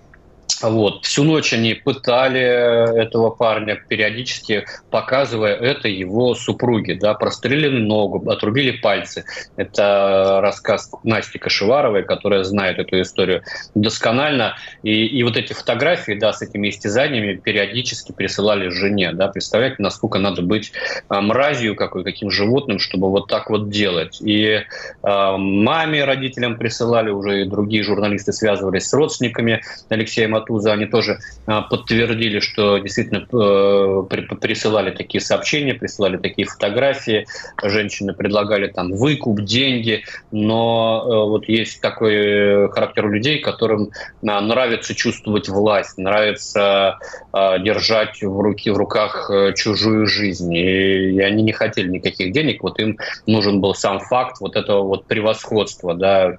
Вот. 0.62 1.06
Всю 1.06 1.24
ночь 1.24 1.54
они 1.54 1.74
пытали 1.74 2.40
этого 2.42 3.30
парня, 3.30 3.76
периодически 3.76 4.66
показывая 4.90 5.56
это 5.56 5.88
его 5.88 6.34
супруге. 6.36 6.96
Да, 6.96 7.14
прострелили 7.14 7.80
ногу, 7.80 8.30
отрубили 8.30 8.72
пальцы. 8.72 9.26
Это 9.58 10.40
рассказ 10.42 10.92
Насти 11.04 11.38
Кашеваровой, 11.38 12.04
которая 12.04 12.44
знает 12.44 12.80
эту 12.80 13.02
историю 13.02 13.44
досконально. 13.74 14.56
И, 14.84 15.06
и 15.06 15.24
вот 15.24 15.36
эти 15.36 15.54
фотографии 15.54 16.14
да, 16.14 16.32
с 16.32 16.42
этими 16.42 16.70
истязаниями 16.70 17.36
периодически 17.36 18.12
присылали 18.12 18.70
жене. 18.70 19.12
Да. 19.12 19.28
Представляете, 19.28 19.78
насколько 19.80 20.20
надо 20.20 20.42
быть 20.42 20.72
а, 21.10 21.22
мразью, 21.22 21.76
какой, 21.76 22.04
каким 22.04 22.32
животным, 22.32 22.80
чтобы 22.80 23.10
вот 23.10 23.28
так 23.28 23.50
вот 23.50 23.70
делать. 23.70 24.22
И 24.22 24.62
а, 25.04 25.38
маме, 25.38 26.06
родителям 26.06 26.58
присылали 26.58 27.10
уже, 27.10 27.42
и 27.42 27.46
другие 27.46 27.84
журналисты 27.84 28.32
связывались 28.32 28.88
с 28.88 28.94
родственниками 28.94 29.62
Алексея 29.90 30.28
Матушкина 30.28 30.45
Туза, 30.46 30.74
они 30.74 30.86
тоже 30.86 31.20
а, 31.48 31.62
подтвердили, 31.62 32.40
что 32.40 32.78
действительно 32.78 33.20
э, 33.20 34.36
присылали 34.36 34.92
такие 34.92 35.22
сообщения, 35.22 35.74
присылали 35.74 36.18
такие 36.18 36.48
фотографии, 36.48 37.26
женщины 37.62 38.14
предлагали 38.14 38.68
там 38.68 38.94
выкуп, 38.94 39.42
деньги, 39.42 40.04
но 40.32 41.04
э, 41.06 41.30
вот 41.30 41.50
есть 41.50 41.82
такой 41.82 42.70
характер 42.70 43.06
у 43.06 43.10
людей, 43.10 43.40
которым 43.40 43.92
а, 44.28 44.42
нравится 44.42 44.96
чувствовать 44.96 45.50
власть, 45.50 45.98
нравится 45.98 46.98
а, 47.32 47.60
держать 47.60 48.22
в, 48.22 48.40
руки, 48.40 48.70
в 48.70 48.78
руках 48.78 49.30
э, 49.30 49.54
чужую 49.56 50.08
жизнь, 50.08 50.54
и 50.54 51.20
они 51.20 51.44
не 51.44 51.52
хотели 51.52 51.90
никаких 51.90 52.32
денег, 52.32 52.64
вот 52.64 52.80
им 52.80 52.98
нужен 53.26 53.62
был 53.62 53.76
сам 53.76 54.00
факт 54.00 54.38
вот 54.42 54.56
этого 54.56 54.84
вот 54.84 55.06
превосходства, 55.06 55.94
да, 55.94 56.38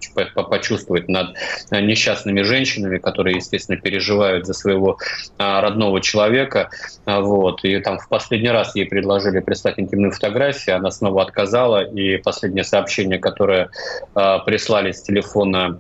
почувствовать 0.51 1.09
над 1.09 1.37
несчастными 1.71 2.43
женщинами, 2.43 2.99
которые, 2.99 3.37
естественно, 3.37 3.79
переживают 3.79 3.96
переживают 3.97 4.47
за 4.47 4.53
своего 4.53 4.99
а, 5.39 5.61
родного 5.61 6.01
человека. 6.01 6.69
А, 7.07 7.21
вот. 7.21 7.65
И 7.65 7.79
там 7.81 7.99
в 7.99 8.09
последний 8.09 8.51
раз 8.51 8.77
ей 8.77 8.85
предложили 8.85 9.41
прислать 9.41 9.79
интимную 9.79 10.13
фотографию, 10.13 10.77
она 10.77 10.91
снова 10.91 11.23
отказала. 11.23 11.83
И 11.83 12.19
последнее 12.19 12.65
сообщение, 12.65 13.19
которое 13.19 13.71
а, 14.15 14.41
прислали 14.41 14.93
с 14.93 15.03
телефона 15.03 15.79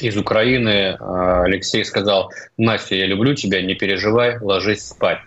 из 0.00 0.16
Украины, 0.16 0.96
Алексей 0.98 1.84
сказал, 1.84 2.32
Настя, 2.58 2.96
я 2.96 3.06
люблю 3.06 3.34
тебя, 3.34 3.62
не 3.62 3.74
переживай, 3.74 4.38
ложись 4.40 4.88
спать. 4.88 5.18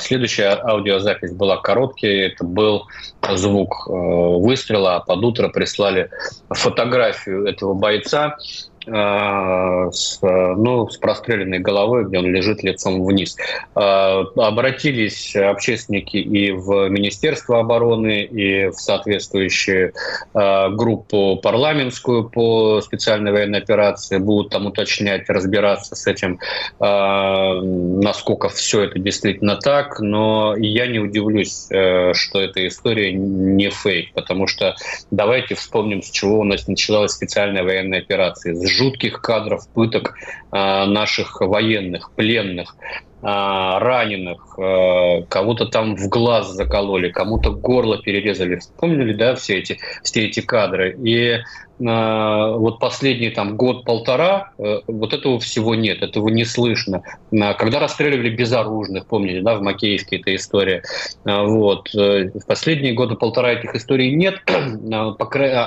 Следующая 0.00 0.60
аудиозапись 0.62 1.32
была 1.32 1.58
короткой, 1.58 2.26
это 2.26 2.44
был 2.44 2.86
звук 3.34 3.86
выстрела, 3.86 4.96
а 4.96 5.00
под 5.00 5.24
утро 5.24 5.48
прислали 5.48 6.10
фотографию 6.50 7.46
этого 7.46 7.72
бойца, 7.74 8.36
Э, 8.73 8.73
с, 8.86 10.18
ну, 10.22 10.88
с 10.88 10.96
простреленной 10.96 11.58
головой, 11.58 12.04
где 12.04 12.18
он 12.18 12.26
лежит 12.26 12.62
лицом 12.62 13.04
вниз. 13.04 13.36
Э, 13.74 14.24
обратились 14.36 15.34
общественники 15.36 16.16
и 16.16 16.52
в 16.52 16.88
Министерство 16.88 17.60
обороны, 17.60 18.22
и 18.22 18.68
в 18.68 18.74
соответствующую 18.74 19.92
э, 20.34 20.68
группу 20.70 21.36
парламентскую 21.42 22.28
по 22.28 22.80
специальной 22.80 23.32
военной 23.32 23.58
операции. 23.58 24.18
Будут 24.18 24.52
там 24.52 24.66
уточнять, 24.66 25.28
разбираться 25.28 25.96
с 25.96 26.06
этим, 26.06 26.38
насколько 26.80 28.48
все 28.48 28.82
это 28.84 28.98
действительно 28.98 29.56
так. 29.56 30.00
Но 30.00 30.54
я 30.56 30.86
не 30.86 30.98
удивлюсь, 30.98 31.66
что 31.66 32.40
эта 32.40 32.66
история 32.66 33.12
не 33.12 33.70
фейк, 33.70 34.12
потому 34.14 34.46
что 34.46 34.76
давайте 35.10 35.54
вспомним, 35.54 36.02
с 36.02 36.10
чего 36.10 36.40
у 36.40 36.44
нас 36.44 36.66
началась 36.66 37.12
специальная 37.12 37.62
военная 37.62 38.00
операция. 38.00 38.54
С 38.54 38.70
жутких 38.74 39.20
кадров 39.20 39.68
пыток 39.72 40.14
а, 40.50 40.86
наших 40.86 41.40
военных, 41.40 42.12
пленных, 42.12 42.76
а, 43.22 43.78
раненых, 43.78 44.58
а, 44.58 45.22
кого-то 45.22 45.66
там 45.66 45.96
в 45.96 46.08
глаз 46.08 46.50
закололи, 46.50 47.10
кому-то 47.10 47.52
горло 47.52 47.96
перерезали. 47.96 48.56
Вспомнили, 48.56 49.14
да, 49.14 49.34
все 49.34 49.58
эти, 49.58 49.78
все 50.02 50.26
эти 50.26 50.40
кадры? 50.40 50.94
И 51.02 51.40
вот 51.78 52.78
последний 52.78 53.30
там 53.30 53.56
год-полтора 53.56 54.52
э, 54.58 54.80
вот 54.86 55.12
этого 55.12 55.40
всего 55.40 55.74
нет, 55.74 56.02
этого 56.02 56.28
не 56.28 56.44
слышно. 56.44 57.02
Когда 57.30 57.80
расстреливали 57.80 58.30
безоружных, 58.30 59.06
помните, 59.06 59.40
да, 59.40 59.56
в 59.56 59.62
Макеевке 59.62 60.18
эта 60.18 60.34
история. 60.36 60.82
Вот. 61.24 61.94
Э, 61.94 62.30
в 62.32 62.46
последние 62.46 62.92
годы 62.92 63.16
полтора 63.16 63.52
этих 63.52 63.74
историй 63.74 64.14
нет, 64.14 64.40
но, 64.82 65.16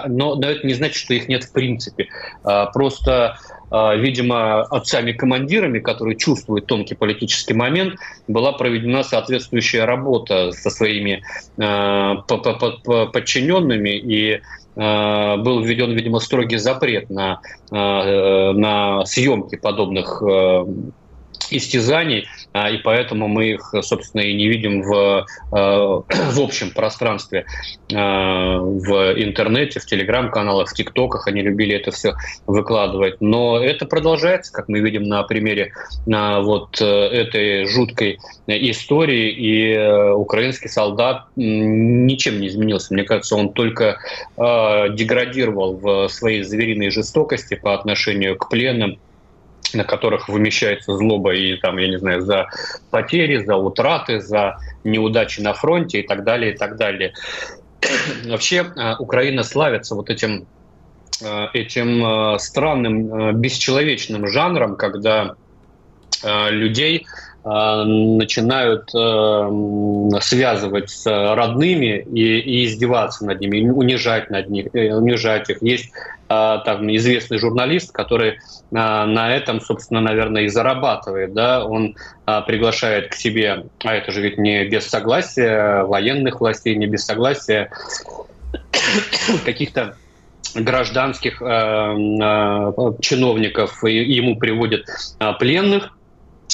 но 0.08 0.36
это 0.40 0.66
не 0.66 0.74
значит, 0.74 0.96
что 0.96 1.14
их 1.14 1.28
нет 1.28 1.44
в 1.44 1.52
принципе. 1.52 2.08
Просто 2.74 3.38
а, 3.70 3.96
видимо, 3.96 4.62
отцами-командирами, 4.62 5.80
которые 5.80 6.16
чувствуют 6.16 6.68
тонкий 6.68 6.96
политический 6.96 7.54
момент, 7.54 7.96
была 8.28 8.54
проведена 8.54 9.04
соответствующая 9.04 9.86
работа 9.86 10.52
со 10.54 10.70
своими 10.70 11.24
а, 11.60 12.16
подчиненными, 12.16 13.98
и 13.98 14.36
а, 14.36 14.40
был 14.78 15.62
введен, 15.62 15.94
видимо, 15.94 16.20
строгий 16.20 16.58
запрет 16.58 17.10
на, 17.10 17.40
на 17.72 19.06
съемки 19.06 19.56
подобных 19.56 20.22
истязаний, 21.50 22.28
и 22.70 22.78
поэтому 22.78 23.28
мы 23.28 23.52
их, 23.52 23.74
собственно, 23.82 24.22
и 24.22 24.34
не 24.34 24.48
видим 24.48 24.82
в, 24.82 25.26
в 25.52 26.42
общем 26.42 26.72
пространстве 26.72 27.46
в 27.90 27.94
интернете, 29.16 29.80
в 29.80 29.86
телеграм-каналах, 29.86 30.70
в 30.70 30.74
тиктоках. 30.74 31.28
Они 31.28 31.42
любили 31.42 31.76
это 31.76 31.92
все 31.92 32.16
выкладывать. 32.46 33.22
Но 33.22 33.60
это 33.62 33.86
продолжается, 33.86 34.52
как 34.52 34.68
мы 34.68 34.80
видим 34.80 35.04
на 35.04 35.24
примере 35.24 35.74
вот 36.06 36.82
этой 36.82 37.66
жуткой 37.66 38.20
истории. 38.48 39.32
И 39.32 40.12
украинский 40.14 40.70
солдат 40.70 41.28
ничем 41.36 42.40
не 42.40 42.48
изменился. 42.48 42.94
Мне 42.94 43.04
кажется, 43.04 43.36
он 43.36 43.54
только 43.54 44.00
деградировал 44.38 45.78
в 45.78 46.08
своей 46.10 46.44
звериной 46.44 46.90
жестокости 46.90 47.56
по 47.56 47.74
отношению 47.74 48.38
к 48.38 48.50
пленным, 48.50 49.00
на 49.74 49.84
которых 49.84 50.30
вымещается 50.30 50.96
злоба 50.96 51.34
и 51.34 51.58
там, 51.58 51.78
я 51.78 51.88
не 51.88 51.98
знаю, 51.98 52.22
за 52.22 52.48
потери, 52.92 53.44
за 53.44 53.56
утраты, 53.56 54.22
за 54.22 54.58
неудачи 54.84 55.42
на 55.42 55.54
фронте 55.54 56.00
и 56.00 56.08
так 56.08 56.24
далее, 56.24 56.54
и 56.54 56.58
так 56.58 56.78
далее. 56.78 57.14
Вообще 58.26 58.66
э, 58.76 58.96
Украина 59.00 59.44
славится 59.44 59.96
вот 59.96 60.10
этим, 60.10 60.48
э, 61.22 61.46
этим 61.54 62.06
э, 62.06 62.40
странным, 62.40 63.40
бесчеловечным 63.40 64.28
жанром, 64.28 64.76
когда 64.76 65.36
людей 66.24 67.06
начинают 67.50 68.90
э, 68.94 70.20
связывать 70.20 70.90
с 70.90 71.06
родными 71.06 72.00
и, 72.02 72.40
и 72.40 72.66
издеваться 72.66 73.26
над 73.26 73.40
ними, 73.40 73.70
унижать 73.70 74.30
над 74.30 74.50
них, 74.50 74.68
э, 74.74 74.94
унижать 74.94 75.50
их. 75.50 75.62
Есть 75.62 75.92
там 76.28 76.94
известный 76.94 77.38
журналист, 77.38 77.94
который 77.94 78.40
на 78.70 79.34
этом, 79.34 79.62
собственно, 79.62 80.02
наверное, 80.02 80.42
и 80.42 80.50
зарабатывает. 80.50 81.34
Да? 81.34 81.64
Он 81.64 81.96
приглашает 82.26 83.12
к 83.12 83.14
себе, 83.14 83.64
а 83.82 83.96
это 83.96 84.12
же 84.12 84.20
ведь 84.20 84.38
не 84.38 84.66
без 84.66 84.90
согласия 84.90 85.84
военных 85.84 86.42
властей, 86.42 86.76
не 86.76 86.86
без 86.86 87.06
согласия 87.06 87.72
каких-то 89.46 89.96
гражданских 90.54 91.38
чиновников, 93.00 93.82
и 93.86 93.94
ему 93.94 94.36
приводят 94.36 94.86
пленных, 95.40 95.97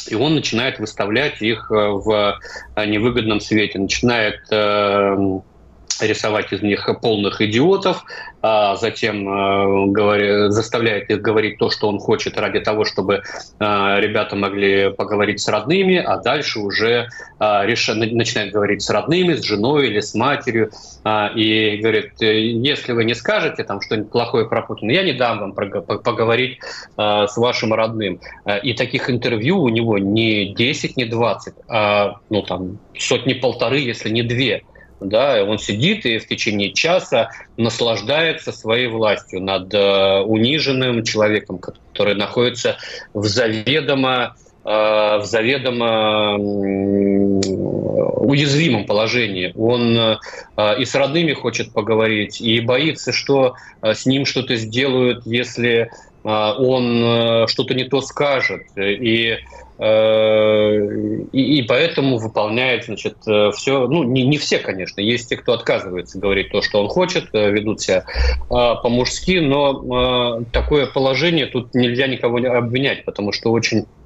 и 0.08 0.16
он 0.16 0.36
начинает 0.36 0.80
выставлять 0.80 1.41
их 1.41 1.72
э, 1.72 1.74
в 1.76 2.38
э, 2.76 2.86
невыгодном 2.86 3.39
свете, 3.39 3.80
начинает 3.80 4.39
э, 4.51 5.16
рисовать 6.01 6.51
из 6.51 6.61
них 6.61 6.89
полных 7.01 7.41
идиотов, 7.41 8.03
а 8.45 8.75
затем 8.75 9.27
э, 9.27 9.87
говори, 9.87 10.49
заставляет 10.49 11.09
их 11.09 11.21
говорить 11.21 11.57
то, 11.59 11.69
что 11.69 11.87
он 11.87 11.97
хочет 11.97 12.37
ради 12.37 12.59
того, 12.59 12.83
чтобы 12.83 13.15
э, 13.15 13.99
ребята 13.99 14.35
могли 14.35 14.91
поговорить 14.91 15.39
с 15.39 15.47
родными, 15.47 15.95
а 15.95 16.17
дальше 16.17 16.59
уже 16.59 17.07
э, 17.39 17.65
реш... 17.65 17.87
начинает 17.87 18.51
говорить 18.51 18.81
с 18.81 18.89
родными, 18.89 19.35
с 19.35 19.43
женой 19.43 19.87
или 19.87 20.01
с 20.01 20.13
матерью, 20.13 20.71
и 21.35 21.79
говорит, 21.81 22.13
если 22.19 22.93
вы 22.93 23.03
не 23.03 23.13
скажете 23.13 23.63
там 23.63 23.81
что-нибудь 23.81 24.09
плохое 24.09 24.47
про 24.47 24.61
Путина, 24.61 24.91
я 24.91 25.03
не 25.03 25.13
дам 25.13 25.39
вам 25.39 25.53
поговорить 25.53 26.59
с 26.95 27.35
вашим 27.35 27.73
родным. 27.73 28.21
И 28.63 28.73
таких 28.73 29.09
интервью 29.09 29.61
у 29.61 29.67
него 29.67 29.97
не 29.97 30.53
10, 30.53 30.95
не 30.95 31.03
20, 31.03 31.53
а 31.67 32.15
ну, 32.29 32.41
там, 32.41 32.79
сотни-полторы, 32.97 33.79
если 33.79 34.09
не 34.09 34.23
две 34.23 34.63
да, 35.04 35.43
он 35.43 35.60
сидит 35.60 36.06
и 36.06 36.18
в 36.18 36.28
течение 36.28 36.72
часа 36.74 37.30
наслаждается 37.58 38.51
своей 38.51 38.88
властью 38.88 39.41
над 39.41 39.74
э, 39.74 40.22
униженным 40.22 41.04
человеком, 41.04 41.60
который 41.60 42.16
находится 42.16 42.78
в 43.14 43.26
заведомо 43.26 44.36
э, 44.66 44.70
в 44.70 45.24
заведомо 45.26 46.38
уязвимом 48.26 48.86
положении. 48.86 49.54
Он 49.56 49.97
э, 49.97 50.18
и 50.80 50.86
с 50.86 50.95
родными 50.95 51.34
хочет 51.34 51.74
поговорить, 51.74 52.41
и 52.41 52.60
боится, 52.60 53.12
что 53.12 53.56
с 53.82 54.06
ним 54.06 54.26
что-то 54.26 54.56
сделают, 54.56 55.26
если 55.26 55.91
он 56.24 57.47
что-то 57.49 57.74
не 57.74 57.84
то 57.84 57.99
скажет. 57.99 58.62
И 58.78 59.39
и, 59.84 61.57
и 61.57 61.61
поэтому 61.63 62.17
выполняет, 62.17 62.86
значит, 62.86 63.17
э, 63.27 63.51
все, 63.51 63.88
ну, 63.88 64.03
не, 64.03 64.25
не 64.25 64.38
все, 64.38 64.59
конечно, 64.59 65.01
есть 65.01 65.29
те, 65.29 65.36
кто 65.36 65.53
отказывается 65.53 66.19
говорить 66.19 66.51
то, 66.51 66.61
что 66.61 66.81
он 66.81 66.88
хочет, 66.88 67.29
э, 67.34 67.51
ведут 67.51 67.81
себя 67.81 68.05
по-мужски, 68.47 69.39
но 69.39 70.43
такое 70.51 70.86
положение 70.86 71.47
тут 71.47 71.73
нельзя 71.73 72.07
никого 72.07 72.38
обвинять, 72.38 73.03
потому 73.05 73.31
что 73.31 73.51
очень 73.51 73.86
Э, 73.86 74.03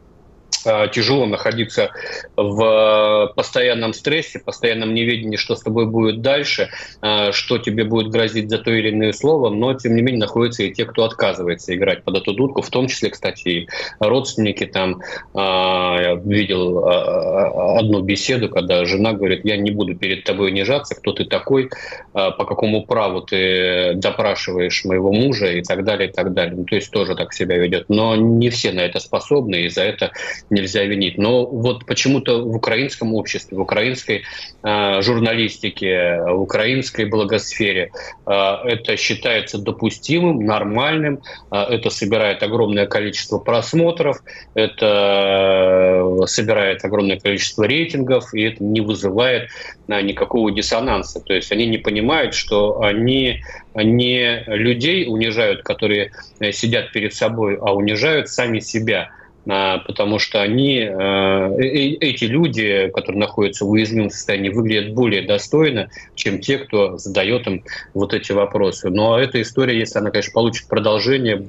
тяжело 0.64 1.26
находиться 1.26 1.92
в 2.36 3.34
постоянном 3.36 3.94
стрессе, 3.94 4.40
постоянном 4.40 4.94
неведении, 4.94 5.38
что 5.38 5.56
с 5.56 5.62
тобой 5.62 5.86
будет 5.86 6.22
дальше, 6.22 6.70
э, 7.02 7.32
что 7.32 7.58
тебе 7.58 7.84
будет 7.84 8.10
грозить 8.12 8.50
за 8.50 8.58
то 8.58 8.72
или 8.72 8.92
иное 8.92 9.14
слово, 9.14 9.50
но 9.50 9.74
тем 9.74 9.96
не 9.96 10.02
менее 10.02 10.22
находятся 10.22 10.64
и 10.64 10.74
те, 10.74 10.86
кто 10.86 11.04
отказывается 11.04 11.76
играть 11.76 12.04
под 12.04 12.18
эту 12.18 12.34
дудку, 12.34 12.62
в 12.62 12.70
том 12.70 12.88
числе, 12.88 13.10
кстати, 13.10 13.48
и 13.48 13.68
родственники 14.00 14.66
там. 14.66 15.02
Э, 15.34 15.98
я 15.98 16.22
видел 16.24 16.86
одну 16.88 18.02
беседу, 18.02 18.50
когда 18.50 18.86
жена 18.86 19.14
говорит, 19.14 19.46
я 19.46 19.58
не 19.58 19.72
буду 19.72 19.96
перед 19.96 20.24
тобой 20.24 20.52
унижаться, 20.52 20.96
кто 20.96 21.12
ты 21.12 21.26
такой, 21.26 21.70
по 22.14 22.46
какому 22.46 22.86
праву 22.86 23.22
ты 23.22 23.94
допрашиваешь 23.96 24.86
моего 24.86 25.12
мужа 25.12 25.48
и 25.48 25.62
так 25.62 25.84
далее, 25.84 26.10
и 26.10 26.12
так 26.12 26.34
далее. 26.34 26.56
Ну, 26.56 26.66
то 26.66 26.76
есть 26.76 26.92
тоже 26.92 27.16
так 27.16 27.34
себя 27.34 27.58
ведет. 27.58 27.86
Но 27.90 28.16
не 28.16 28.50
все 28.50 28.72
на 28.72 28.82
это 28.82 29.00
способны, 29.00 29.64
и 29.64 29.70
за 29.70 29.84
это 29.84 30.12
нельзя 30.50 30.84
винить. 30.84 31.18
Но 31.18 31.46
вот 31.46 31.86
почему-то 31.86 32.44
в 32.44 32.56
украинском 32.56 33.14
обществе, 33.14 33.58
в 33.58 33.62
украинской 33.62 34.24
э, 34.64 35.02
журналистике, 35.02 36.22
в 36.22 36.42
украинской 36.42 37.06
благосфере 37.06 37.92
э, 38.26 38.32
это 38.32 38.98
считается 38.98 39.58
допустимым, 39.58 40.46
нормальным, 40.46 41.22
э, 41.52 41.56
это 41.58 41.90
собирает 41.90 42.44
огромное 42.44 42.88
количество 42.88 43.40
просмотров, 43.40 44.24
это 44.54 46.22
э, 46.24 46.28
собирает 46.28 46.84
огромное 46.86 47.20
количество 47.20 47.64
рейтингов, 47.64 48.34
и 48.34 48.42
это 48.44 48.64
не 48.64 48.82
вызывает 48.82 49.50
э, 49.88 50.02
никакого 50.02 50.52
диссонанса. 50.52 51.20
То 51.20 51.34
есть 51.34 51.52
они 51.52 51.66
не 51.68 51.78
понимают, 51.78 52.34
что 52.34 52.82
они 52.82 53.42
не 53.76 54.44
людей 54.48 55.06
унижают, 55.08 55.64
которые 55.64 56.12
э, 56.40 56.52
сидят 56.52 56.92
перед 56.92 57.14
собой, 57.14 57.58
а 57.58 57.74
унижают 57.74 58.30
сами 58.30 58.60
себя. 58.60 59.12
А, 59.50 59.78
потому 59.80 60.20
что 60.20 60.42
они, 60.42 60.80
э, 60.80 60.90
э, 60.90 61.98
эти 62.02 62.26
люди, 62.26 62.92
которые 62.94 63.20
находятся 63.22 63.64
в 63.64 63.70
уязвимом 63.70 64.10
состоянии, 64.10 64.50
выглядят 64.50 64.94
более 64.94 65.22
достойно, 65.22 65.90
чем 66.16 66.40
те, 66.40 66.58
кто 66.58 66.98
задает 66.98 67.48
им 67.48 67.64
вот 67.94 68.14
эти 68.14 68.34
вопросы. 68.34 68.90
Но 68.90 69.18
эта 69.18 69.42
история, 69.42 69.80
если 69.80 70.00
она, 70.00 70.12
конечно, 70.12 70.34
получит 70.34 70.68
продолжение, 70.68 71.48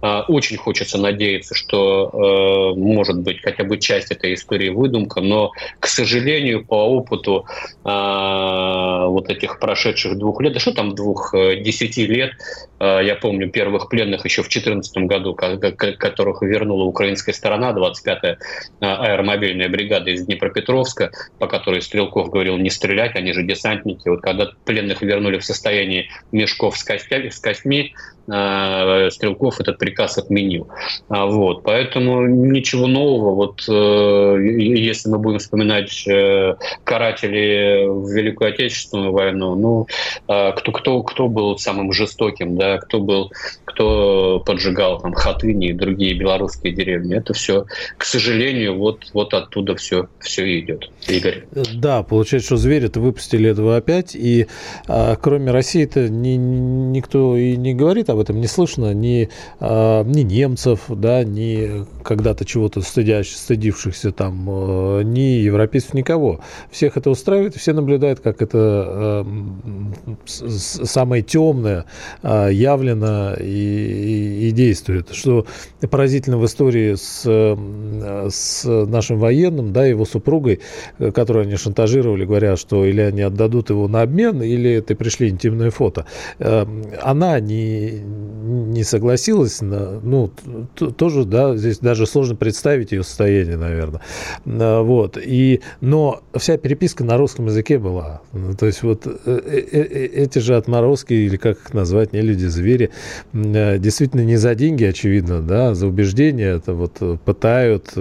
а, 0.00 0.24
очень 0.28 0.56
хочется 0.58 0.98
надеяться, 0.98 1.54
что, 1.54 2.74
э, 2.76 2.78
может 2.78 3.18
быть, 3.18 3.40
хотя 3.42 3.64
бы 3.64 3.78
часть 3.78 4.12
этой 4.12 4.34
истории 4.34 4.68
выдумка, 4.68 5.20
но, 5.20 5.50
к 5.80 5.86
сожалению, 5.86 6.64
по 6.64 6.86
опыту 6.86 7.46
вот 7.82 9.30
этих 9.30 9.58
прошедших 9.58 10.16
двух 10.16 10.40
лет, 10.40 10.52
да 10.52 10.60
что 10.60 10.72
там 10.72 10.94
двух, 10.94 11.32
десяти 11.32 12.06
лет, 12.06 12.32
я 12.78 13.16
помню 13.20 13.50
первых 13.50 13.88
пленных 13.88 14.24
еще 14.24 14.42
в 14.42 14.48
2014 14.48 14.96
году, 15.06 15.34
которых 15.34 16.42
вернула 16.42 16.84
украинская 16.84 17.34
сторона, 17.40 17.72
25-я 17.72 18.36
аэромобильная 18.80 19.68
бригада 19.68 20.10
из 20.10 20.26
Днепропетровска, 20.26 21.10
по 21.38 21.46
которой 21.46 21.80
Стрелков 21.80 22.30
говорил 22.30 22.58
не 22.58 22.70
стрелять, 22.70 23.16
они 23.16 23.32
же 23.32 23.42
десантники. 23.42 24.08
Вот 24.08 24.20
когда 24.20 24.50
пленных 24.64 25.00
вернули 25.00 25.38
в 25.38 25.44
состоянии 25.44 26.10
мешков 26.32 26.76
с, 26.76 26.84
костями, 26.84 27.30
с 27.30 27.40
костьми, 27.40 27.94
Стрелков 29.10 29.60
этот 29.60 29.78
приказ 29.78 30.18
отменил. 30.18 30.68
А, 31.08 31.26
вот, 31.26 31.62
поэтому 31.62 32.26
ничего 32.26 32.86
нового. 32.86 33.34
Вот 33.34 33.64
э, 33.68 34.36
если 34.40 35.08
мы 35.08 35.18
будем 35.18 35.38
вспоминать 35.38 36.06
э, 36.06 36.54
каратели 36.84 37.86
в 37.88 38.08
Великую 38.10 38.50
Отечественную 38.50 39.12
войну, 39.12 39.54
ну 39.54 39.86
кто 40.26 40.72
кто 40.72 41.02
кто 41.02 41.28
был 41.28 41.58
самым 41.58 41.92
жестоким, 41.92 42.56
да, 42.56 42.78
кто 42.78 43.00
был, 43.00 43.32
кто 43.64 44.40
поджигал 44.40 45.00
там 45.00 45.12
Хатыни 45.12 45.68
и 45.68 45.72
другие 45.72 46.14
белорусские 46.14 46.72
деревни, 46.72 47.16
это 47.16 47.34
все, 47.34 47.64
к 47.96 48.04
сожалению, 48.04 48.78
вот 48.78 49.10
вот 49.12 49.34
оттуда 49.34 49.74
все 49.76 50.08
все 50.20 50.60
идет. 50.60 50.90
Игорь. 51.08 51.44
Да, 51.74 52.02
получается, 52.02 52.46
что 52.46 52.56
звери 52.56 52.86
это 52.86 53.00
выпустили 53.00 53.50
этого 53.50 53.76
опять, 53.76 54.14
и 54.14 54.46
а, 54.86 55.16
кроме 55.16 55.50
России-то 55.50 56.08
ни, 56.08 56.36
никто 56.36 57.36
и 57.36 57.56
не 57.56 57.74
говорит 57.74 58.10
об 58.10 58.19
этом 58.20 58.40
не 58.40 58.46
слышно 58.46 58.92
ни, 58.94 59.28
э, 59.60 60.02
ни 60.04 60.20
немцев, 60.22 60.80
да, 60.88 61.24
ни 61.24 61.86
когда-то 62.02 62.44
чего-то 62.44 62.80
стыдящих, 62.80 63.36
стыдившихся 63.36 64.12
там, 64.12 64.46
э, 64.48 65.02
ни 65.04 65.40
европейцев, 65.42 65.94
никого. 65.94 66.40
Всех 66.70 66.96
это 66.96 67.10
устраивает, 67.10 67.56
все 67.56 67.72
наблюдают, 67.72 68.20
как 68.20 68.42
это 68.42 69.24
э, 69.24 70.14
самое 70.26 71.22
темное 71.22 71.84
э, 72.22 72.50
явлено 72.52 73.34
и 73.34 74.40
и, 74.40 74.50
действует. 74.50 75.08
Что 75.12 75.46
поразительно 75.90 76.38
в 76.38 76.46
истории 76.46 76.94
с, 76.94 77.24
с 78.30 78.64
нашим 78.64 79.18
военным, 79.18 79.72
да, 79.72 79.86
его 79.86 80.04
супругой, 80.04 80.60
которую 80.98 81.44
они 81.44 81.56
шантажировали, 81.56 82.24
говоря, 82.24 82.56
что 82.56 82.84
или 82.84 83.00
они 83.00 83.22
отдадут 83.22 83.70
его 83.70 83.88
на 83.88 84.02
обмен, 84.02 84.42
или 84.42 84.80
ты 84.80 84.94
пришли 84.94 85.28
интимное 85.28 85.70
фото. 85.70 86.06
Она 86.38 87.40
не, 87.40 87.99
не 88.00 88.84
согласилась, 88.84 89.60
на, 89.60 90.00
ну, 90.00 90.32
тоже, 90.74 91.24
да, 91.24 91.56
здесь 91.56 91.78
даже 91.78 92.06
сложно 92.06 92.36
представить 92.36 92.92
ее 92.92 93.02
состояние, 93.02 93.56
наверное. 93.56 94.00
Вот. 94.44 95.18
И, 95.22 95.60
но 95.80 96.22
вся 96.34 96.56
переписка 96.56 97.04
на 97.04 97.16
русском 97.16 97.46
языке 97.46 97.78
была. 97.78 98.22
То 98.58 98.66
есть 98.66 98.82
вот 98.82 99.06
э, 99.06 99.10
э, 99.26 99.58
э, 99.72 100.06
эти 100.06 100.38
же 100.38 100.56
отморозки, 100.56 101.12
или 101.12 101.36
как 101.36 101.58
их 101.58 101.74
назвать, 101.74 102.12
не 102.12 102.20
люди, 102.20 102.46
звери, 102.46 102.90
действительно 103.32 104.22
не 104.22 104.36
за 104.36 104.54
деньги, 104.54 104.84
очевидно, 104.84 105.40
да, 105.40 105.74
за 105.74 105.86
убеждения 105.86 106.56
это 106.56 106.74
вот 106.74 106.98
пытают, 107.24 107.92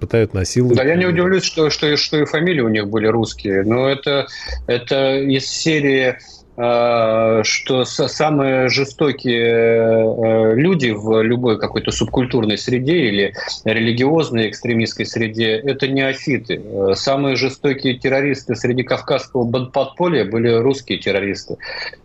пытают 0.00 0.34
насиловать. 0.34 0.76
Да, 0.76 0.84
я 0.84 0.96
не 0.96 1.06
удивлюсь, 1.06 1.44
что, 1.44 1.70
что, 1.70 1.96
что 1.96 2.18
и 2.18 2.24
фамилии 2.24 2.60
у 2.60 2.68
них 2.68 2.88
были 2.88 3.06
русские, 3.06 3.62
но 3.64 3.88
это, 3.88 4.26
это 4.66 5.18
из 5.18 5.46
серии 5.46 6.16
что 6.56 7.84
самые 7.84 8.68
жестокие 8.68 9.42
э, 9.42 10.54
люди 10.54 10.90
в 10.90 11.20
любой 11.22 11.58
какой-то 11.58 11.90
субкультурной 11.90 12.56
среде 12.56 12.96
или 12.96 13.34
религиозной 13.64 14.50
экстремистской 14.50 15.04
среде– 15.04 15.56
это 15.64 15.88
неофиты. 15.88 16.62
Э, 16.64 16.94
самые 16.94 17.34
жестокие 17.34 17.98
террористы 17.98 18.54
среди 18.54 18.84
кавказского 18.84 19.64
подполья 19.64 20.24
были 20.24 20.48
русские 20.50 20.98
террористы. 20.98 21.56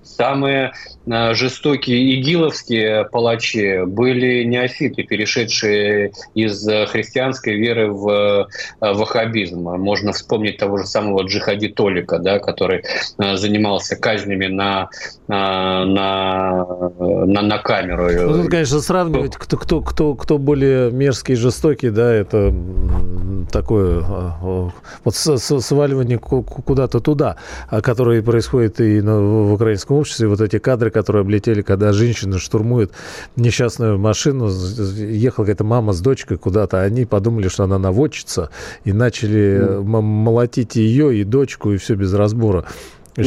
Самые 0.01 0.73
жестокие 1.05 2.19
игиловские 2.19 3.05
палачи 3.05 3.85
были 3.85 4.43
неофиты, 4.43 5.03
перешедшие 5.03 6.11
из 6.33 6.67
христианской 6.89 7.55
веры 7.55 7.91
в 7.91 8.49
ваххабизм. 8.81 9.61
Можно 9.61 10.11
вспомнить 10.11 10.57
того 10.57 10.77
же 10.79 10.87
самого 10.87 11.23
джихади 11.23 11.69
Толика, 11.69 12.17
да, 12.17 12.39
который 12.39 12.83
занимался 13.17 13.95
казнями 13.95 14.38
на, 14.47 14.89
на, 15.27 15.85
на, 15.85 17.41
на 17.41 17.57
камеру. 17.59 18.09
Ну, 18.09 18.41
тут, 18.41 18.51
конечно, 18.51 18.79
сравнивать, 18.79 19.35
кто, 19.35 19.57
кто, 19.57 19.81
кто, 19.81 20.15
кто 20.15 20.37
более 20.37 20.91
мерзкий 20.91 21.33
и 21.33 21.37
жестокий, 21.37 21.89
да, 21.89 22.11
это 22.11 22.53
такое 23.51 24.03
а, 24.07 24.69
вот 25.03 25.15
сваливание 25.15 26.17
куда-то 26.17 26.99
туда, 26.99 27.37
а 27.69 27.81
которое 27.81 28.21
происходит 28.21 28.79
и 28.79 29.01
в 29.01 29.53
украинском 29.53 29.97
обществе. 29.97 30.27
Вот 30.27 30.41
эти 30.41 30.59
кадры, 30.59 30.91
которые 30.91 31.21
облетели, 31.21 31.61
когда 31.61 31.93
женщина 31.93 32.39
штурмует 32.39 32.91
несчастную 33.35 33.97
машину, 33.97 34.49
ехала 34.49 35.45
какая-то 35.45 35.63
мама 35.63 35.93
с 35.93 36.01
дочкой 36.01 36.37
куда-то, 36.37 36.81
они 36.81 37.05
подумали, 37.05 37.47
что 37.47 37.63
она 37.63 37.79
наводчица, 37.79 38.49
и 38.83 38.93
начали 38.93 39.79
молотить 39.81 40.75
ее 40.75 41.17
и 41.17 41.23
дочку, 41.23 41.71
и 41.71 41.77
все 41.77 41.95
без 41.95 42.13
разбора. 42.13 42.65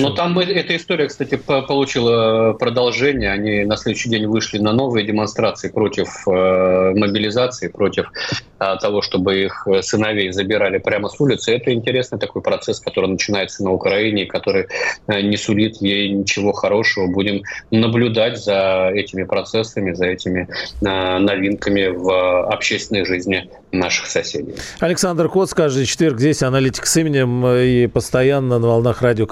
Но 0.00 0.10
там 0.10 0.38
эта 0.38 0.76
история, 0.76 1.08
кстати, 1.08 1.36
получила 1.36 2.52
продолжение. 2.54 3.30
Они 3.32 3.64
на 3.64 3.76
следующий 3.76 4.08
день 4.08 4.26
вышли 4.26 4.58
на 4.58 4.72
новые 4.72 5.06
демонстрации 5.06 5.68
против 5.68 6.26
э, 6.26 6.92
мобилизации, 6.94 7.68
против 7.68 8.10
э, 8.58 8.76
того, 8.80 9.02
чтобы 9.02 9.44
их 9.44 9.66
сыновей 9.82 10.32
забирали 10.32 10.78
прямо 10.78 11.08
с 11.08 11.20
улицы. 11.20 11.54
Это 11.54 11.72
интересный 11.72 12.18
такой 12.18 12.42
процесс, 12.42 12.80
который 12.80 13.10
начинается 13.10 13.64
на 13.64 13.72
Украине, 13.72 14.26
который 14.26 14.66
э, 15.08 15.20
не 15.20 15.36
сулит 15.36 15.76
ей 15.80 16.10
ничего 16.10 16.52
хорошего. 16.52 17.06
Будем 17.08 17.42
наблюдать 17.70 18.38
за 18.38 18.90
этими 18.94 19.24
процессами, 19.24 19.92
за 19.92 20.06
этими 20.06 20.48
новинками 20.80 21.88
в 21.88 22.46
общественной 22.46 23.04
жизни 23.04 23.48
наших 23.72 24.06
соседей. 24.06 24.54
Александр 24.80 25.28
Коц, 25.28 25.54
каждый 25.54 25.86
четверг 25.86 26.18
здесь 26.18 26.42
аналитик 26.42 26.86
с 26.86 26.96
именем 26.96 27.46
и 27.46 27.86
постоянно 27.86 28.58
на 28.58 28.66
волнах 28.66 29.02
радио 29.02 29.26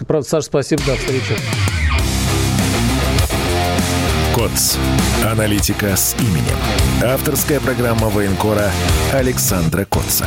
«Комсомольская 0.00 0.06
правда». 0.06 0.28
Саша, 0.28 0.46
спасибо, 0.46 0.82
до 0.84 0.96
встречи. 0.96 1.36
КОЦ. 4.34 4.78
Аналитика 5.24 5.96
с 5.96 6.14
именем. 6.18 6.56
Авторская 7.04 7.60
программа 7.60 8.08
военкора 8.08 8.70
Александра 9.12 9.84
Котца. 9.84 10.26